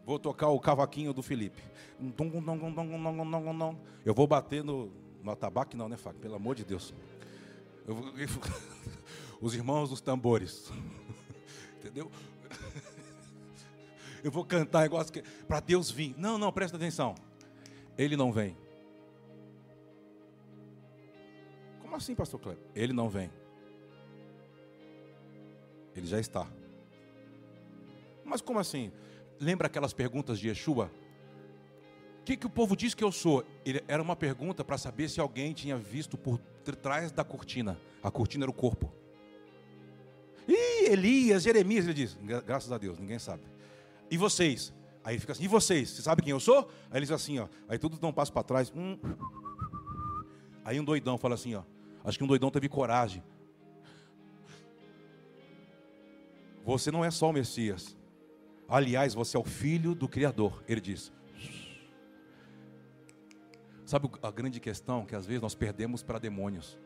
Vou 0.06 0.20
tocar 0.20 0.48
o 0.48 0.60
cavaquinho 0.60 1.14
do 1.14 1.22
Felipe. 1.22 1.62
Eu 4.06 4.14
vou 4.14 4.28
bater 4.28 4.64
no, 4.64 4.92
no 5.22 5.32
atabaque, 5.32 5.76
não, 5.76 5.90
né, 5.90 5.98
Fábio? 5.98 6.22
Pelo 6.22 6.36
amor 6.36 6.56
de 6.56 6.64
Deus. 6.64 6.94
Eu 7.86 7.96
eu, 7.96 8.28
os 9.42 9.54
irmãos 9.54 9.90
dos 9.90 10.00
tambores. 10.00 10.72
Entendeu? 11.80 12.12
Eu 14.24 14.32
vou 14.32 14.44
cantar 14.44 14.90
que 14.90 15.22
para 15.48 15.60
Deus 15.60 15.92
vir. 15.92 16.16
Não, 16.18 16.38
não, 16.38 16.52
presta 16.52 16.76
atenção. 16.76 17.16
Ele 17.98 18.18
não 18.18 18.32
vem. 18.32 18.58
Como 21.88 21.96
assim, 21.96 22.14
pastor 22.14 22.38
Cleber? 22.42 22.62
Ele 22.76 22.92
não 22.92 23.08
vem. 23.08 23.32
Ele 25.96 26.06
já 26.06 26.20
está. 26.20 26.46
Mas 28.26 28.42
como 28.42 28.60
assim? 28.60 28.92
Lembra 29.40 29.68
aquelas 29.68 29.94
perguntas 29.94 30.38
de 30.38 30.50
Yeshua? 30.50 30.92
O 32.20 32.24
que, 32.26 32.36
que 32.36 32.46
o 32.46 32.50
povo 32.50 32.76
diz 32.76 32.94
que 32.94 33.06
eu 33.06 33.10
sou? 33.10 33.46
Ele, 33.66 33.82
era 33.88 34.04
uma 34.04 34.18
pergunta 34.18 34.66
para 34.66 34.78
saber 34.78 35.08
se 35.08 35.22
alguém 35.22 35.54
tinha 35.54 35.78
visto 35.78 36.18
por 36.18 36.38
trás 36.82 37.10
da 37.10 37.24
cortina. 37.24 37.80
A 38.04 38.12
cortina 38.12 38.44
era 38.44 38.52
o 38.52 38.54
corpo. 38.54 38.92
E 40.46 40.90
Elias, 40.92 41.44
Jeremias, 41.44 41.86
ele 41.86 41.94
diz: 41.94 42.20
graças 42.46 42.70
a 42.70 42.78
Deus, 42.78 43.00
ninguém 43.00 43.18
sabe. 43.18 43.44
E 44.12 44.18
vocês? 44.18 44.74
Aí 45.06 45.14
ele 45.14 45.22
fica 45.22 45.32
assim: 45.32 45.46
e 45.46 45.48
vocês? 45.48 45.90
Você 45.90 46.02
sabe 46.02 46.22
quem 46.22 46.32
eu 46.32 46.40
sou? 46.42 46.70
Aí 46.92 47.00
eles 47.00 47.12
assim, 47.12 47.40
ó. 47.40 47.48
Aí 47.70 47.80
todos 47.80 47.98
dão 47.98 48.10
um 48.10 48.14
passo 48.14 48.34
para 48.34 48.44
trás. 48.44 48.74
Hum. 48.76 49.00
Aí 50.66 50.78
um 50.82 50.84
doidão 50.84 51.18
fala 51.18 51.36
assim, 51.36 51.56
ó. 51.56 51.64
Acho 52.08 52.18
que 52.18 52.24
um 52.24 52.28
doidão 52.28 52.50
teve 52.50 52.70
coragem. 52.70 53.22
Você 56.64 56.90
não 56.90 57.04
é 57.04 57.12
só 57.12 57.30
o 57.30 57.34
Messias. 57.34 57.98
Aliás, 58.66 59.14
você 59.14 59.36
é 59.36 59.40
o 59.40 59.44
filho 59.44 59.94
do 59.94 60.08
Criador. 60.08 60.64
Ele 60.70 60.80
diz. 60.80 61.12
Sabe 63.86 64.10
a 64.24 64.32
grande 64.32 64.62
questão 64.62 65.06
que 65.06 65.18
às 65.18 65.26
vezes 65.26 65.42
nós 65.42 65.54
perdemos 65.54 66.02
para 66.02 66.18
demônios? 66.18 66.80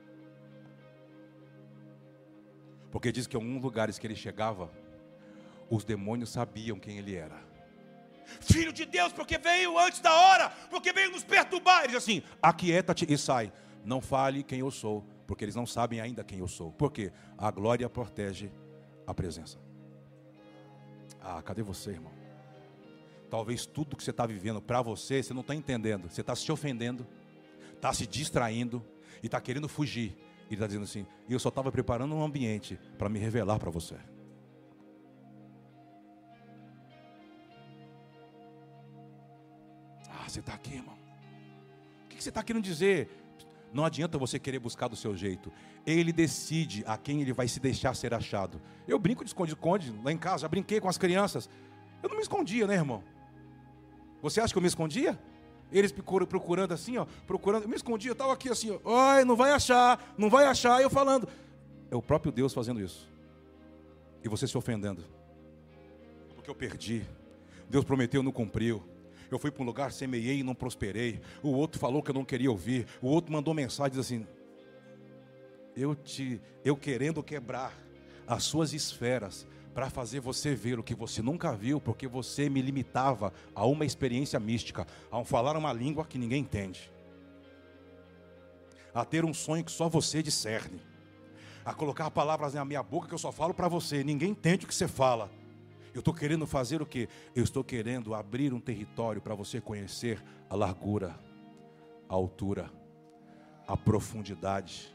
Porque 2.91 3.11
diz 3.11 3.27
que 3.27 3.37
em 3.37 3.39
alguns 3.39 3.61
lugares 3.61 3.99
que 3.99 4.07
ele 4.07 4.15
chegava, 4.15 4.71
os 5.69 5.83
demônios 5.83 6.31
sabiam 6.31 6.79
quem 6.79 6.97
ele 6.97 7.13
era. 7.13 7.39
Filho 8.39 8.73
de 8.73 8.85
Deus, 8.87 9.13
porque 9.13 9.37
veio 9.37 9.77
antes 9.77 9.99
da 9.99 10.11
hora, 10.11 10.49
porque 10.71 10.91
veio 10.91 11.11
nos 11.11 11.23
perturbar. 11.23 11.83
Ele 11.83 11.89
diz 11.89 11.97
assim: 11.97 12.23
aquieta-te 12.41 13.05
e 13.07 13.15
sai. 13.19 13.53
Não 13.83 13.99
fale 13.99 14.43
quem 14.43 14.59
eu 14.59 14.69
sou, 14.69 15.03
porque 15.31 15.45
eles 15.45 15.55
não 15.55 15.65
sabem 15.65 16.01
ainda 16.01 16.25
quem 16.25 16.39
eu 16.39 16.47
sou. 16.49 16.73
Porque 16.73 17.09
a 17.37 17.49
glória 17.49 17.89
protege 17.89 18.51
a 19.07 19.13
presença. 19.13 19.57
Ah, 21.21 21.41
cadê 21.41 21.63
você, 21.63 21.91
irmão? 21.91 22.11
Talvez 23.29 23.65
tudo 23.65 23.95
que 23.95 24.03
você 24.03 24.11
está 24.11 24.25
vivendo 24.25 24.61
para 24.61 24.81
você, 24.81 25.23
você 25.23 25.33
não 25.33 25.39
está 25.39 25.55
entendendo. 25.55 26.09
Você 26.09 26.19
está 26.19 26.35
se 26.35 26.51
ofendendo, 26.51 27.07
está 27.73 27.93
se 27.93 28.05
distraindo 28.05 28.85
e 29.23 29.27
está 29.27 29.39
querendo 29.39 29.69
fugir. 29.69 30.17
Ele 30.47 30.55
está 30.55 30.67
dizendo 30.67 30.83
assim: 30.83 31.07
eu 31.29 31.39
só 31.39 31.47
estava 31.47 31.71
preparando 31.71 32.13
um 32.13 32.21
ambiente 32.21 32.77
para 32.97 33.07
me 33.07 33.17
revelar 33.17 33.57
para 33.57 33.71
você. 33.71 33.95
Ah, 40.09 40.27
você 40.27 40.41
está 40.41 40.55
aqui, 40.55 40.73
irmão. 40.73 40.97
O 42.03 42.09
que 42.09 42.21
você 42.21 42.27
está 42.27 42.43
querendo 42.43 42.65
dizer? 42.65 43.20
Não 43.73 43.85
adianta 43.85 44.17
você 44.17 44.37
querer 44.37 44.59
buscar 44.59 44.87
do 44.87 44.95
seu 44.95 45.15
jeito. 45.15 45.51
Ele 45.85 46.11
decide 46.11 46.83
a 46.85 46.97
quem 46.97 47.21
ele 47.21 47.31
vai 47.31 47.47
se 47.47 47.59
deixar 47.59 47.95
ser 47.95 48.13
achado. 48.13 48.61
Eu 48.87 48.99
brinco 48.99 49.23
de 49.23 49.29
esconde-esconde 49.29 49.93
lá 50.03 50.11
em 50.11 50.17
casa, 50.17 50.41
já 50.41 50.47
brinquei 50.47 50.79
com 50.81 50.89
as 50.89 50.97
crianças. 50.97 51.49
Eu 52.03 52.09
não 52.09 52.17
me 52.17 52.21
escondia, 52.21 52.67
né, 52.67 52.75
irmão? 52.75 53.03
Você 54.21 54.41
acha 54.41 54.53
que 54.53 54.57
eu 54.57 54.61
me 54.61 54.67
escondia? 54.67 55.17
Eles 55.71 55.91
procurando 55.91 56.73
assim, 56.73 56.97
ó, 56.97 57.05
procurando. 57.25 57.63
Eu 57.63 57.69
me 57.69 57.75
escondia, 57.75 58.09
eu 58.09 58.13
estava 58.13 58.33
aqui 58.33 58.49
assim, 58.49 58.77
ó. 58.83 58.93
Ai, 58.93 59.23
não 59.23 59.37
vai 59.37 59.51
achar, 59.51 60.13
não 60.17 60.29
vai 60.29 60.45
achar. 60.45 60.81
Eu 60.81 60.89
falando. 60.89 61.27
É 61.89 61.95
o 61.95 62.01
próprio 62.01 62.31
Deus 62.31 62.53
fazendo 62.53 62.81
isso. 62.81 63.09
E 64.23 64.27
você 64.27 64.45
se 64.47 64.57
ofendendo. 64.57 65.03
Porque 66.35 66.49
eu 66.49 66.55
perdi. 66.55 67.03
Deus 67.69 67.85
prometeu, 67.85 68.21
não 68.21 68.33
cumpriu. 68.33 68.83
Eu 69.31 69.39
fui 69.39 69.49
para 69.49 69.63
um 69.63 69.65
lugar, 69.65 69.93
semeei 69.93 70.39
e 70.39 70.43
não 70.43 70.53
prosperei. 70.53 71.21
O 71.41 71.51
outro 71.51 71.79
falou 71.79 72.03
que 72.03 72.11
eu 72.11 72.15
não 72.15 72.25
queria 72.25 72.51
ouvir. 72.51 72.85
O 73.01 73.07
outro 73.07 73.31
mandou 73.31 73.53
mensagem 73.53 73.97
assim: 73.97 74.27
Eu 75.75 75.95
te, 75.95 76.41
eu 76.65 76.75
querendo 76.75 77.23
quebrar 77.23 77.73
as 78.27 78.43
suas 78.43 78.73
esferas 78.73 79.47
para 79.73 79.89
fazer 79.89 80.19
você 80.19 80.53
ver 80.53 80.77
o 80.77 80.83
que 80.83 80.93
você 80.93 81.21
nunca 81.21 81.55
viu, 81.55 81.79
porque 81.79 82.07
você 82.07 82.49
me 82.49 82.61
limitava 82.61 83.33
a 83.55 83.65
uma 83.65 83.85
experiência 83.85 84.37
mística, 84.37 84.85
a 85.09 85.23
falar 85.23 85.55
uma 85.55 85.71
língua 85.71 86.05
que 86.05 86.17
ninguém 86.17 86.41
entende, 86.41 86.91
a 88.93 89.05
ter 89.05 89.23
um 89.23 89.33
sonho 89.33 89.63
que 89.63 89.71
só 89.71 89.87
você 89.87 90.21
discerne, 90.21 90.81
a 91.63 91.73
colocar 91.73 92.11
palavras 92.11 92.53
na 92.53 92.65
minha 92.65 92.83
boca 92.83 93.07
que 93.07 93.13
eu 93.13 93.17
só 93.17 93.31
falo 93.31 93.53
para 93.53 93.69
você, 93.69 94.03
ninguém 94.03 94.31
entende 94.31 94.65
o 94.65 94.67
que 94.67 94.75
você 94.75 94.89
fala. 94.89 95.31
Eu 95.93 95.99
estou 95.99 96.13
querendo 96.13 96.47
fazer 96.47 96.81
o 96.81 96.85
que? 96.85 97.09
Eu 97.35 97.43
estou 97.43 97.63
querendo 97.63 98.13
abrir 98.13 98.53
um 98.53 98.59
território 98.59 99.21
para 99.21 99.35
você 99.35 99.59
conhecer 99.59 100.23
a 100.49 100.55
largura, 100.55 101.19
a 102.07 102.13
altura, 102.13 102.71
a 103.67 103.75
profundidade, 103.75 104.93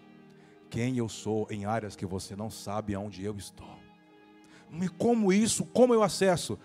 quem 0.71 0.97
eu 0.97 1.09
sou 1.09 1.47
em 1.51 1.65
áreas 1.65 1.97
que 1.97 2.07
você 2.07 2.35
não 2.35 2.51
sabe 2.51 2.95
aonde 2.95 3.23
eu 3.23 3.37
estou. 3.37 3.77
E 4.73 4.89
como 4.89 5.33
isso, 5.33 5.65
como 5.67 5.95
eu 5.95 6.03
acesso? 6.03 6.59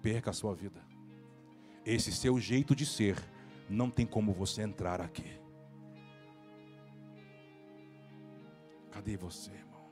Perca 0.00 0.30
a 0.30 0.34
sua 0.34 0.54
vida. 0.54 0.82
Esse 1.84 2.12
seu 2.12 2.38
jeito 2.38 2.74
de 2.74 2.86
ser, 2.86 3.16
não 3.68 3.90
tem 3.90 4.06
como 4.06 4.32
você 4.32 4.62
entrar 4.62 5.00
aqui. 5.00 5.40
Cadê 8.90 9.16
você, 9.16 9.50
irmão? 9.50 9.90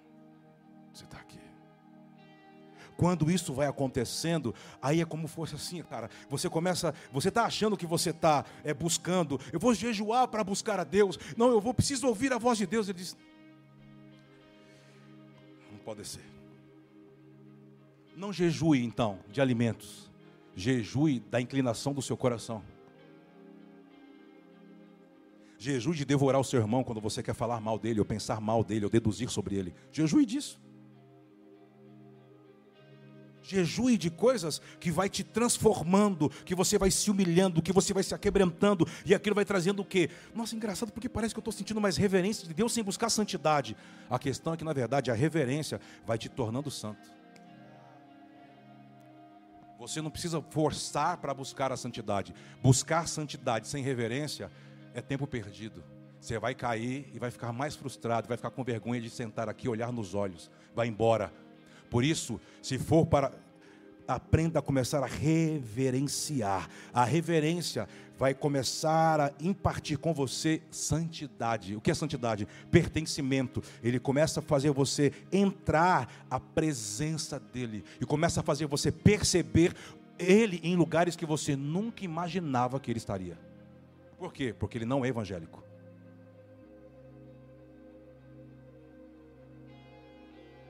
Você 0.92 1.05
está 1.05 1.18
aqui. 1.18 1.50
Quando 3.01 3.31
isso 3.31 3.55
vai 3.55 3.67
acontecendo, 3.67 4.55
aí 4.83 5.01
é 5.01 5.07
como 5.07 5.27
fosse 5.27 5.55
assim, 5.55 5.83
cara. 5.83 6.11
Você 6.29 6.51
começa, 6.51 6.95
você 7.11 7.31
está 7.31 7.47
achando 7.47 7.75
que 7.75 7.87
você 7.87 8.11
está 8.11 8.45
é, 8.63 8.75
buscando. 8.75 9.41
Eu 9.51 9.59
vou 9.59 9.73
jejuar 9.73 10.29
para 10.29 10.45
buscar 10.45 10.79
a 10.79 10.85
Deus. 10.85 11.19
Não, 11.35 11.49
eu 11.49 11.63
vou 11.63 11.73
preciso 11.73 12.07
ouvir 12.07 12.31
a 12.31 12.37
voz 12.37 12.59
de 12.59 12.67
Deus. 12.67 12.91
Ele 12.91 12.99
diz: 12.99 13.17
Não 15.73 15.79
pode 15.79 16.07
ser. 16.07 16.21
Não 18.15 18.35
jejue 18.35 18.85
então 18.85 19.19
de 19.33 19.41
alimentos. 19.41 20.11
Jejue 20.55 21.21
da 21.21 21.41
inclinação 21.41 21.95
do 21.95 22.03
seu 22.03 22.19
coração. 22.19 22.63
Jejue 25.57 25.97
de 25.97 26.05
devorar 26.05 26.39
o 26.39 26.45
seu 26.45 26.61
irmão 26.61 26.85
quando 26.85 27.01
você 27.01 27.23
quer 27.23 27.35
falar 27.35 27.63
mal 27.63 27.79
dele, 27.79 27.99
ou 27.99 28.05
pensar 28.05 28.43
mal 28.43 28.63
dele, 28.63 28.85
ou 28.85 28.91
deduzir 28.91 29.31
sobre 29.31 29.57
ele. 29.57 29.75
Jejue 29.91 30.27
disso. 30.27 30.61
Jejue 33.51 33.99
de 33.99 34.11
coisas 34.11 34.63
que 34.79 34.91
vai 34.91 35.09
te 35.09 35.25
transformando, 35.25 36.31
que 36.45 36.55
você 36.55 36.79
vai 36.79 36.91
se 36.91 37.11
humilhando, 37.11 37.61
que 37.61 37.73
você 37.73 37.93
vai 37.93 38.03
se 38.03 38.15
aquebrantando, 38.15 38.87
e 39.05 39.13
aquilo 39.13 39.35
vai 39.35 39.45
trazendo 39.45 39.83
o 39.83 39.85
quê? 39.85 40.09
Nossa, 40.35 40.55
engraçado, 40.55 40.93
porque 40.93 41.09
parece 41.09 41.35
que 41.35 41.39
eu 41.39 41.43
estou 41.43 41.53
sentindo 41.53 41.81
mais 41.81 41.97
reverência 41.97 42.47
de 42.47 42.55
Deus 42.55 42.73
sem 42.73 42.85
buscar 42.85 43.11
santidade. 43.11 43.77
A 44.09 44.19
questão 44.19 44.55
é 44.55 44.57
que, 44.57 44.65
na 44.65 44.73
verdade, 44.73 45.11
a 45.11 45.15
reverência 45.15 45.81
vai 46.07 46.17
te 46.17 46.29
tornando 46.29 46.71
santo. 46.71 47.11
Você 49.81 50.01
não 50.01 50.11
precisa 50.11 50.41
forçar 50.51 51.17
para 51.17 51.35
buscar 51.35 51.73
a 51.73 51.77
santidade. 51.77 52.35
Buscar 52.63 53.09
santidade 53.09 53.67
sem 53.67 53.83
reverência 53.83 54.51
é 54.95 55.01
tempo 55.01 55.27
perdido. 55.27 55.83
Você 56.21 56.39
vai 56.39 56.55
cair 56.55 57.11
e 57.15 57.19
vai 57.19 57.31
ficar 57.31 57.53
mais 57.53 57.75
frustrado, 57.75 58.29
vai 58.29 58.37
ficar 58.37 58.51
com 58.51 58.63
vergonha 58.63 59.01
de 59.01 59.09
sentar 59.09 59.49
aqui, 59.49 59.69
olhar 59.69 59.91
nos 59.91 60.15
olhos, 60.15 60.51
vai 60.75 60.87
embora 60.87 61.33
por 61.90 62.05
isso, 62.05 62.40
se 62.62 62.79
for 62.79 63.05
para 63.05 63.33
aprenda 64.11 64.59
a 64.59 64.62
começar 64.62 65.03
a 65.03 65.07
reverenciar. 65.07 66.68
A 66.92 67.05
reverência 67.05 67.88
vai 68.18 68.35
começar 68.35 69.20
a 69.20 69.33
impartir 69.40 69.98
com 69.98 70.12
você 70.12 70.61
santidade. 70.70 71.76
O 71.76 71.81
que 71.81 71.90
é 71.90 71.94
santidade? 71.94 72.46
Pertencimento. 72.70 73.62
Ele 73.83 74.00
começa 74.00 74.40
a 74.40 74.42
fazer 74.42 74.70
você 74.72 75.12
entrar 75.33 76.26
à 76.29 76.40
presença 76.40 77.38
dele 77.38 77.85
e 78.00 78.05
começa 78.05 78.40
a 78.40 78.42
fazer 78.42 78.66
você 78.66 78.90
perceber 78.90 79.74
ele 80.18 80.61
em 80.62 80.76
lugares 80.76 81.16
que 81.16 81.24
você 81.24 81.57
nunca 81.57 82.05
imaginava 82.05 82.81
que 82.81 82.90
ele 82.90 82.98
estaria. 82.98 83.38
Por 84.18 84.33
quê? 84.33 84.53
Porque 84.53 84.76
ele 84.76 84.85
não 84.85 85.05
é 85.05 85.09
evangélico. 85.09 85.62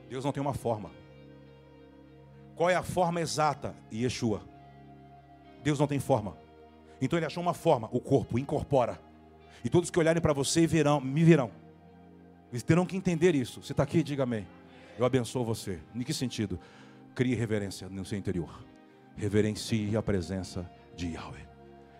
Deus 0.07 0.23
não 0.23 0.31
tem 0.31 0.41
uma 0.41 0.53
forma. 0.53 1.00
Qual 2.61 2.69
é 2.69 2.75
a 2.75 2.83
forma 2.83 3.19
exata? 3.19 3.75
Yeshua. 3.91 4.43
Deus 5.63 5.79
não 5.79 5.87
tem 5.87 5.99
forma. 5.99 6.37
Então 7.01 7.17
ele 7.17 7.25
achou 7.25 7.41
uma 7.41 7.55
forma, 7.55 7.89
o 7.91 7.99
corpo, 7.99 8.37
incorpora. 8.37 9.01
E 9.65 9.69
todos 9.69 9.89
que 9.89 9.97
olharem 9.97 10.21
para 10.21 10.31
você 10.31 10.67
verão, 10.67 11.01
me 11.01 11.23
verão. 11.23 11.49
Eles 12.51 12.61
terão 12.61 12.85
que 12.85 12.95
entender 12.95 13.33
isso. 13.33 13.63
Você 13.63 13.73
está 13.73 13.81
aqui? 13.81 14.03
Diga 14.03 14.21
amém. 14.21 14.45
Eu 14.95 15.03
abençoo 15.07 15.43
você. 15.43 15.79
Em 15.95 16.03
que 16.03 16.13
sentido? 16.13 16.59
Crie 17.15 17.33
reverência 17.33 17.89
no 17.89 18.05
seu 18.05 18.19
interior. 18.19 18.63
Reverencie 19.17 19.97
a 19.97 20.03
presença 20.03 20.69
de 20.95 21.13
Yahweh. 21.13 21.47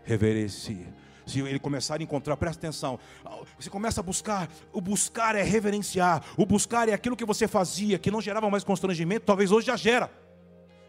Reverencie. 0.04 0.86
Se 1.26 1.40
ele 1.40 1.58
começar 1.58 2.00
a 2.00 2.04
encontrar, 2.04 2.38
presta 2.38 2.60
atenção. 2.60 3.00
Você 3.58 3.72
começa 3.72 4.00
a 4.00 4.04
buscar. 4.04 4.48
O 4.72 4.80
buscar 4.80 5.36
é 5.36 5.42
reverenciar. 5.42 6.24
O 6.38 6.46
buscar 6.46 6.88
é 6.88 6.94
aquilo 6.94 7.18
que 7.18 7.26
você 7.26 7.48
fazia, 7.48 7.98
que 7.98 8.12
não 8.12 8.22
gerava 8.22 8.48
mais 8.48 8.64
constrangimento, 8.64 9.26
talvez 9.26 9.52
hoje 9.52 9.66
já 9.66 9.76
gera. 9.76 10.21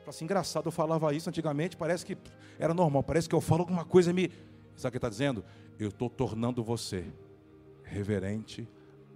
Fala 0.02 0.10
assim, 0.10 0.24
engraçado, 0.24 0.66
eu 0.66 0.72
falava 0.72 1.14
isso 1.14 1.28
antigamente, 1.28 1.76
parece 1.76 2.04
que 2.04 2.18
era 2.58 2.74
normal, 2.74 3.04
parece 3.04 3.28
que 3.28 3.34
eu 3.34 3.40
falo 3.40 3.60
alguma 3.60 3.84
coisa 3.84 4.10
e 4.10 4.12
me. 4.12 4.32
Sabe 4.74 4.88
o 4.88 4.90
que 4.92 4.98
está 4.98 5.08
dizendo? 5.08 5.44
Eu 5.78 5.88
estou 5.88 6.10
tornando 6.10 6.62
você 6.64 7.04
reverente 7.84 8.68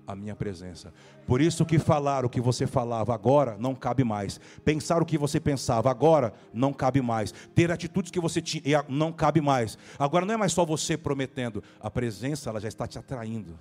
à 0.07 0.15
minha 0.15 0.37
presença. 0.37 0.95
Por 1.27 1.41
isso 1.41 1.67
que 1.67 1.77
falar 1.77 2.25
o 2.25 2.31
que 2.31 2.41
você 2.41 2.69
falava 2.69 3.13
agora 3.13 3.57
não 3.59 3.75
cabe 3.75 4.05
mais. 4.05 4.39
Pensar 4.65 5.03
o 5.03 5.07
que 5.07 5.19
você 5.19 5.41
pensava 5.41 5.91
agora 5.91 6.33
não 6.55 6.73
cabe 6.73 7.03
mais. 7.03 7.35
Ter 7.53 7.73
atitudes 7.73 8.13
que 8.13 8.21
você 8.21 8.41
tinha 8.41 8.85
não 8.89 9.13
cabe 9.13 9.41
mais. 9.41 9.77
Agora 9.99 10.25
não 10.25 10.35
é 10.35 10.37
mais 10.37 10.53
só 10.53 10.65
você 10.65 10.97
prometendo, 10.97 11.65
a 11.81 11.91
presença 11.91 12.49
ela 12.49 12.61
já 12.61 12.69
está 12.69 12.87
te 12.87 12.97
atraindo. 12.97 13.59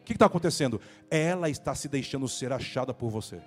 O 0.00 0.04
que 0.04 0.14
está 0.14 0.26
acontecendo? 0.26 0.80
Ela 1.08 1.48
está 1.48 1.76
se 1.76 1.88
deixando 1.88 2.28
ser 2.28 2.52
achada 2.52 2.92
por 2.92 3.08
você 3.08 3.40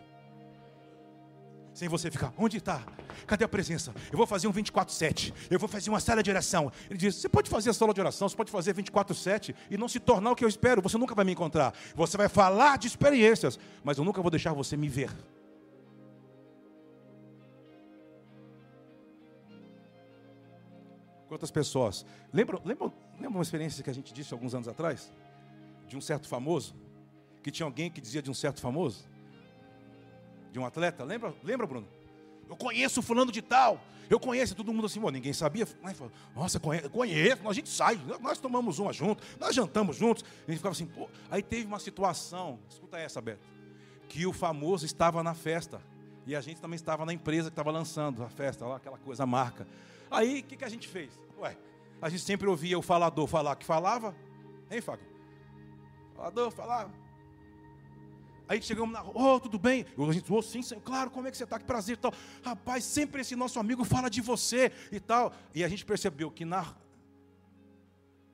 sem 1.74 1.88
você 1.88 2.10
ficar, 2.12 2.34
onde 2.38 2.58
está? 2.58 2.84
Cadê 3.26 3.44
a 3.44 3.48
presença? 3.48 3.94
Eu 4.12 4.18
vou 4.18 4.28
fazer 4.28 4.48
um 4.48 4.54
24-7, 4.54 5.34
eu 5.50 5.60
vou 5.60 5.70
fazer 5.70 5.90
uma 5.90 6.00
sala 6.00 6.24
de 6.24 6.30
oração. 6.30 6.72
Ele 6.90 6.98
diz: 6.98 7.16
você 7.16 7.30
pode 7.30 7.50
fazer 7.50 7.70
a 7.70 7.74
sala 7.74 7.94
de 7.94 8.00
oração, 8.00 8.28
você 8.28 8.36
pode 8.36 8.52
fazer 8.52 8.74
24-7 8.76 9.56
e 9.70 9.78
não 9.78 9.88
se 9.88 10.00
tornar 10.00 10.32
o 10.32 10.36
que 10.36 10.44
eu 10.44 10.50
espero, 10.50 10.82
você 10.82 10.98
nunca 10.98 11.16
vai 11.16 11.26
me 11.26 11.32
encontrar. 11.32 11.74
Você 11.96 12.18
vai 12.18 12.28
falar 12.30 12.78
de 12.78 12.88
experiências, 12.88 13.60
mas 13.84 13.98
eu 13.98 14.04
nunca 14.04 14.22
vou 14.22 14.32
deixar 14.32 14.54
você 14.54 14.76
me 14.76 14.90
ver. 14.90 15.10
Quantas 21.28 21.52
pessoas? 21.52 22.06
Lembra, 22.34 22.60
lembra, 22.66 22.92
lembra 23.14 23.38
uma 23.38 23.44
experiência 23.44 23.84
que 23.84 23.90
a 23.90 23.94
gente 23.94 24.12
disse 24.12 24.34
alguns 24.34 24.56
anos 24.56 24.68
atrás? 24.68 25.14
De 25.88 25.96
um 25.96 26.02
certo 26.02 26.28
famoso? 26.28 26.76
Que 27.44 27.52
tinha 27.52 27.66
alguém 27.66 27.92
que 27.92 28.02
dizia 28.02 28.22
de 28.22 28.32
um 28.32 28.34
certo 28.34 28.60
famoso? 28.60 29.08
De 30.52 30.60
um 30.60 30.66
atleta, 30.66 31.04
lembra, 31.04 31.34
lembra 31.44 31.68
Bruno? 31.68 31.88
Eu 32.48 32.56
conheço 32.56 33.02
fulano 33.02 33.32
de 33.32 33.42
tal. 33.42 33.80
Eu 34.10 34.20
conheço 34.20 34.56
todo 34.56 34.74
mundo 34.74 34.88
assim, 34.88 35.00
ninguém 35.12 35.32
sabia. 35.34 35.68
Nossa, 36.36 36.60
conheço, 36.60 36.90
conheço, 36.90 37.48
a 37.48 37.54
gente 37.54 37.70
sai, 37.70 38.02
nós 38.20 38.40
tomamos 38.40 38.80
uma 38.80 38.92
junto, 38.92 39.24
nós 39.40 39.54
jantamos 39.54 39.98
juntos. 39.98 40.26
A 40.48 40.52
gente 40.52 40.58
ficava 40.58 40.74
assim, 40.74 40.88
pô. 40.88 41.08
Aí 41.30 41.44
teve 41.44 41.68
uma 41.68 41.78
situação, 41.78 42.60
escuta 42.68 42.98
essa, 42.98 43.22
Beto, 43.22 43.46
que 44.08 44.26
o 44.26 44.34
famoso 44.34 44.84
estava 44.84 45.22
na 45.22 45.36
festa. 45.36 45.80
E 46.26 46.36
a 46.36 46.42
gente 46.42 46.60
também 46.60 46.76
estava 46.76 47.06
na 47.06 47.14
empresa 47.14 47.50
que 47.50 47.54
estava 47.54 47.70
lançando 47.70 48.24
a 48.24 48.30
festa, 48.30 48.66
lá, 48.66 48.78
aquela 48.78 48.98
coisa, 48.98 49.24
a 49.24 49.26
marca. 49.28 49.68
Aí, 50.10 50.40
o 50.40 50.44
que, 50.44 50.58
que 50.58 50.66
a 50.66 50.70
gente 50.70 50.88
fez? 50.88 51.12
Ué, 51.38 51.56
a 52.02 52.10
gente 52.10 52.24
sempre 52.24 52.48
ouvia 52.48 52.78
o 52.80 52.82
falador 52.82 53.28
falar 53.28 53.56
que 53.56 53.66
falava. 53.66 54.16
Hein, 54.72 54.82
Fábio? 54.82 55.06
Falador 56.16 56.52
falava. 56.52 56.92
Aí 58.50 58.60
chegamos 58.64 58.92
na 58.92 59.00
rua, 59.00 59.36
oh, 59.36 59.40
tudo 59.40 59.60
bem? 59.60 59.86
A 59.96 60.12
gente, 60.12 60.34
oh, 60.34 60.42
sim, 60.42 60.64
sim, 60.64 60.80
claro, 60.80 61.12
como 61.12 61.28
é 61.28 61.32
que 61.32 61.38
você 61.38 61.44
está? 61.44 61.60
Que 61.60 61.66
prazer 61.66 61.94
e 61.96 62.00
tal. 62.00 62.12
Rapaz, 62.42 62.84
sempre 62.84 63.22
esse 63.22 63.36
nosso 63.36 63.60
amigo 63.60 63.86
fala 63.86 64.10
de 64.10 64.22
você 64.22 64.72
e 64.92 65.00
tal. 65.00 65.32
E 65.54 65.64
a 65.64 65.70
gente 65.70 65.86
percebeu 65.86 66.32
que 66.32 66.44
na... 66.44 66.76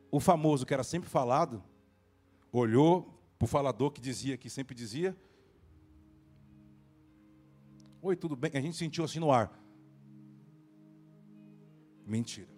o 0.09 0.21
famoso 0.21 0.65
que 0.65 0.73
era 0.73 0.85
sempre 0.85 1.09
falado, 1.09 1.61
olhou 2.49 3.13
para 3.37 3.43
o 3.43 3.47
falador 3.47 3.91
que 3.91 3.99
dizia, 3.99 4.37
que 4.37 4.49
sempre 4.49 4.73
dizia. 4.73 5.13
Oi, 8.01 8.15
tudo 8.15 8.37
bem? 8.37 8.51
A 8.53 8.61
gente 8.61 8.77
sentiu 8.77 9.03
assim 9.03 9.19
no 9.19 9.33
ar. 9.33 9.51
Mentira. 12.07 12.55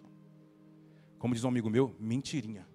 Como 1.18 1.34
diz 1.34 1.42
um 1.42 1.48
amigo 1.48 1.68
meu, 1.68 1.92
mentirinha. 1.98 2.68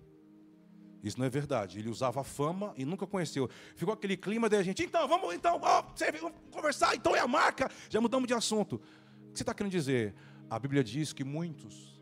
Isso 1.03 1.19
não 1.19 1.25
é 1.25 1.29
verdade. 1.29 1.77
Ele 1.77 1.89
usava 1.89 2.21
a 2.21 2.23
fama 2.23 2.73
e 2.77 2.85
nunca 2.85 3.05
conheceu. 3.05 3.49
Ficou 3.75 3.93
aquele 3.93 4.15
clima 4.15 4.47
da 4.47 4.63
gente, 4.63 4.83
então, 4.83 5.05
vamos 5.05 5.35
então, 5.35 5.59
vamos 5.59 6.33
conversar, 6.49 6.95
então 6.95 7.13
é 7.13 7.19
a 7.19 7.27
marca. 7.27 7.69
Já 7.89 7.99
mudamos 7.99 8.25
de 8.25 8.33
assunto. 8.33 8.75
O 8.75 9.31
que 9.31 9.37
você 9.37 9.43
está 9.43 9.53
querendo 9.53 9.73
dizer? 9.73 10.15
A 10.49 10.57
Bíblia 10.57 10.81
diz 10.81 11.11
que 11.11 11.23
muitos 11.23 12.01